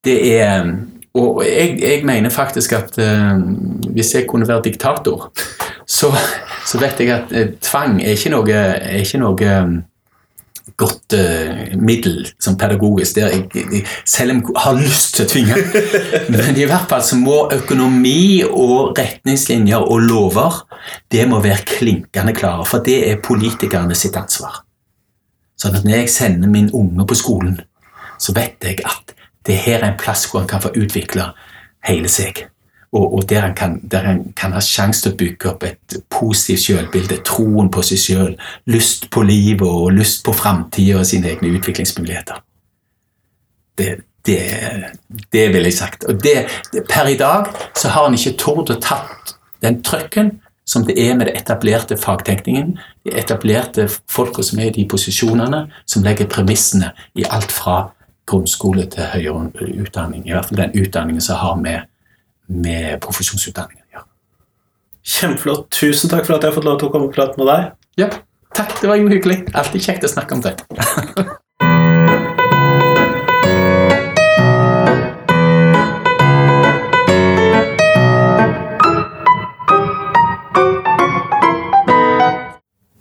Det 0.05 0.19
er 0.35 0.75
Og 1.15 1.45
jeg, 1.47 1.79
jeg 1.79 2.01
mener 2.03 2.31
faktisk 2.31 2.73
at 2.73 2.97
uh, 2.99 3.39
hvis 3.95 4.15
jeg 4.15 4.27
kunne 4.27 4.49
være 4.49 4.65
diktator, 4.65 5.29
så, 5.87 6.13
så 6.67 6.81
vet 6.81 7.01
jeg 7.03 7.13
at 7.15 7.35
uh, 7.35 7.51
tvang 7.65 7.99
er 8.03 8.17
ikke 8.17 8.33
noe, 8.33 8.55
er 8.55 9.03
ikke 9.03 9.21
noe 9.21 9.57
um, 9.61 9.75
godt 10.81 11.17
uh, 11.19 11.75
middel 11.77 12.25
som 12.43 12.57
pedagogisk. 12.59 13.19
Der 13.19 13.35
jeg, 13.35 13.49
jeg, 13.55 13.85
selv 14.09 14.35
om 14.35 14.43
jeg 14.43 14.65
har 14.65 14.79
lyst 14.79 15.17
til 15.17 15.27
å 15.27 15.31
tvinge. 15.31 15.59
Men 16.35 16.57
i 16.57 16.69
hvert 16.69 16.89
fall 16.91 17.05
så 17.05 17.19
må 17.21 17.45
økonomi 17.55 18.43
og 18.49 18.97
retningslinjer 18.99 19.85
og 19.85 20.07
lover 20.09 20.63
det 21.13 21.27
må 21.29 21.41
være 21.45 21.65
klinkende 21.69 22.35
klare. 22.37 22.65
For 22.69 22.85
det 22.85 23.01
er 23.11 23.23
politikerne 23.25 23.97
sitt 23.99 24.17
ansvar. 24.21 24.63
Sånn 25.61 25.77
at 25.79 25.87
når 25.87 26.03
jeg 26.03 26.13
sender 26.13 26.51
min 26.51 26.73
unge 26.75 27.07
på 27.09 27.17
skolen, 27.19 27.61
så 28.19 28.35
vet 28.37 28.63
jeg 28.65 28.83
at 28.85 29.15
det 29.45 29.61
her 29.67 29.83
er 29.83 29.93
en 29.93 30.01
plass 30.01 30.25
hvor 30.29 30.43
han 30.43 30.51
kan 30.51 30.63
få 30.65 30.73
utvikle 30.77 31.31
hele 31.85 32.11
seg. 32.11 32.47
Og, 32.95 33.15
og 33.15 33.29
der, 33.29 33.41
han 33.41 33.55
kan, 33.59 33.81
kan, 34.37 34.55
ha 34.55 34.61
sjanse 34.63 35.03
til 35.03 35.13
å 35.15 35.19
bygge 35.19 35.51
opp 35.51 35.65
et 35.67 35.97
positivt 36.15 36.63
selvbilde, 36.63 37.19
troen 37.27 37.71
på 37.75 37.83
seg 37.83 37.99
selv, 37.99 38.51
lyst 38.71 39.09
på 39.11 39.25
livet 39.27 39.67
og 39.67 39.97
lyst 39.97 40.23
på 40.27 40.35
framtida 40.37 41.01
og 41.01 41.09
sine 41.09 41.33
egne 41.33 41.51
utviklingsmuligheter. 41.59 42.39
Det, 43.79 43.89
det, 44.27 44.39
det 45.35 45.49
ville 45.51 45.73
jeg 45.73 45.79
sagt. 45.81 46.07
Og 46.07 46.23
det, 46.23 46.37
per 46.87 47.11
i 47.11 47.19
dag 47.19 47.51
så 47.75 47.91
har 47.91 48.07
han 48.07 48.15
ikke 48.15 48.37
tort 48.39 48.71
å 48.71 48.79
tatt 48.79 49.35
den 49.65 49.83
trøkken 49.83 50.37
som 50.65 50.87
det 50.87 50.95
er 50.97 51.17
med 51.17 51.29
det 51.29 51.35
etablerte 51.37 51.97
fagtenkningen, 52.01 52.79
de 53.05 53.13
etablerte 53.21 53.89
folka 54.09 54.43
som 54.43 54.63
er 54.63 54.71
i 54.71 54.77
de 54.79 54.87
posisjonene, 54.89 55.67
som 55.87 56.05
legger 56.07 56.31
premissene 56.31 56.95
i 57.19 57.27
alt 57.29 57.53
fra 57.53 57.91
grunnskole 58.31 58.87
til 58.93 59.11
høyere 59.13 59.51
utdanning. 59.83 60.25
I 60.25 60.33
hvert 60.33 60.49
fall 60.49 60.63
den 60.63 60.79
utdanningen 60.81 61.25
som 61.25 61.43
har 61.43 61.59
med, 61.61 61.91
med 62.49 63.01
profesjonsutdanningen 63.05 63.85
å 63.85 63.99
gjøre. 63.99 64.09
Kjempeflott. 65.05 65.67
Tusen 65.75 66.13
takk 66.13 66.27
for 66.27 66.37
at 66.37 66.45
jeg 66.45 66.53
har 66.53 66.57
fått 66.57 66.69
lov 66.69 66.79
til 66.81 66.89
å 66.89 66.95
komme 66.95 67.11
og 67.11 67.17
prate 67.17 67.41
med 67.41 67.51
deg. 67.51 67.73
Ja, 68.01 68.11
takk. 68.57 68.77
Det 68.81 68.91
var 68.91 69.01
hyggelig. 69.01 69.43
Alltid 69.55 69.89
kjekt 69.89 70.07
å 70.09 70.13
snakke 70.13 70.37
om 70.37 70.45
det. 70.45 70.57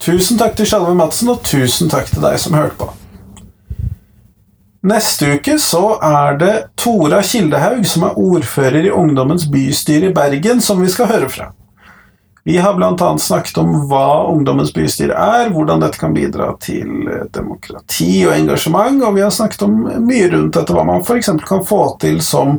Tusen 0.04 0.36
takk 0.36 0.58
til 0.60 0.68
Sjalve 0.68 0.92
Madsen, 1.00 1.32
og 1.32 1.46
tusen 1.48 1.88
takk 1.92 2.12
til 2.12 2.26
deg 2.26 2.36
som 2.42 2.58
hørte 2.60 2.76
på. 2.76 2.90
Neste 4.84 5.38
uke 5.38 5.56
så 5.64 5.96
er 6.04 6.38
det 6.38 6.54
Tora 6.76 7.22
Kildehaug, 7.24 7.86
som 7.88 8.04
er 8.04 8.18
ordfører 8.20 8.84
i 8.84 8.92
Ungdommens 8.92 9.46
bystyre 9.52 10.10
i 10.10 10.16
Bergen, 10.16 10.60
som 10.62 10.82
vi 10.84 10.90
skal 10.92 11.08
høre 11.08 11.30
fra. 11.32 11.54
Vi 12.44 12.58
har 12.60 12.76
bl.a. 12.76 13.18
snakket 13.18 13.58
om 13.62 13.86
hva 13.88 14.26
Ungdommens 14.28 14.74
bystyre 14.76 15.16
er, 15.16 15.54
hvordan 15.56 15.80
dette 15.80 16.02
kan 16.02 16.12
bidra 16.12 16.50
til 16.60 17.08
demokrati 17.32 18.26
og 18.28 18.36
engasjement, 18.36 19.00
og 19.08 19.16
vi 19.16 19.24
har 19.24 19.32
snakket 19.32 19.64
om 19.64 19.78
mye 20.04 20.28
rundt 20.34 20.60
dette, 20.60 20.76
hva 20.76 20.84
man 20.84 21.00
f.eks. 21.00 21.32
kan 21.48 21.64
få 21.64 21.86
til 22.04 22.20
som 22.20 22.58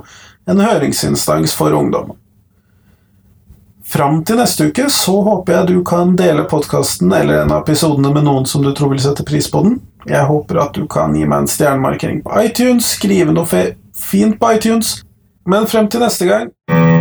en 0.49 0.65
høringsinstans 0.65 1.53
for 1.61 1.77
ungdommen. 1.77 2.17
Fram 3.85 4.23
til 4.25 4.41
neste 4.41 4.71
uke 4.73 4.89
så 4.89 5.19
håper 5.27 5.59
jeg 5.59 5.75
du 5.75 5.83
kan 5.85 6.17
dele 6.17 6.49
podkasten 6.49 7.13
eller 7.13 7.43
en 7.43 7.53
av 7.53 7.67
episodene 7.67 8.15
med 8.17 8.25
noen 8.25 8.49
som 8.49 8.65
du 8.65 8.73
tror 8.73 8.95
vil 8.95 9.05
sette 9.05 9.27
pris 9.29 9.51
på 9.53 9.61
den. 9.67 9.77
Jeg 10.09 10.29
håper 10.29 10.61
at 10.61 10.77
du 10.77 10.85
kan 10.91 11.15
gi 11.17 11.25
meg 11.25 11.45
en 11.45 11.51
stjernemarkering 11.51 12.21
på 12.25 12.43
iTunes, 12.45 12.95
skrive 12.99 13.33
noe 13.33 13.65
fint 13.97 14.39
på 14.41 14.53
iTunes. 14.57 14.99
Men 15.49 15.69
frem 15.69 15.89
til 15.93 16.05
neste 16.05 16.29
gang 16.29 16.94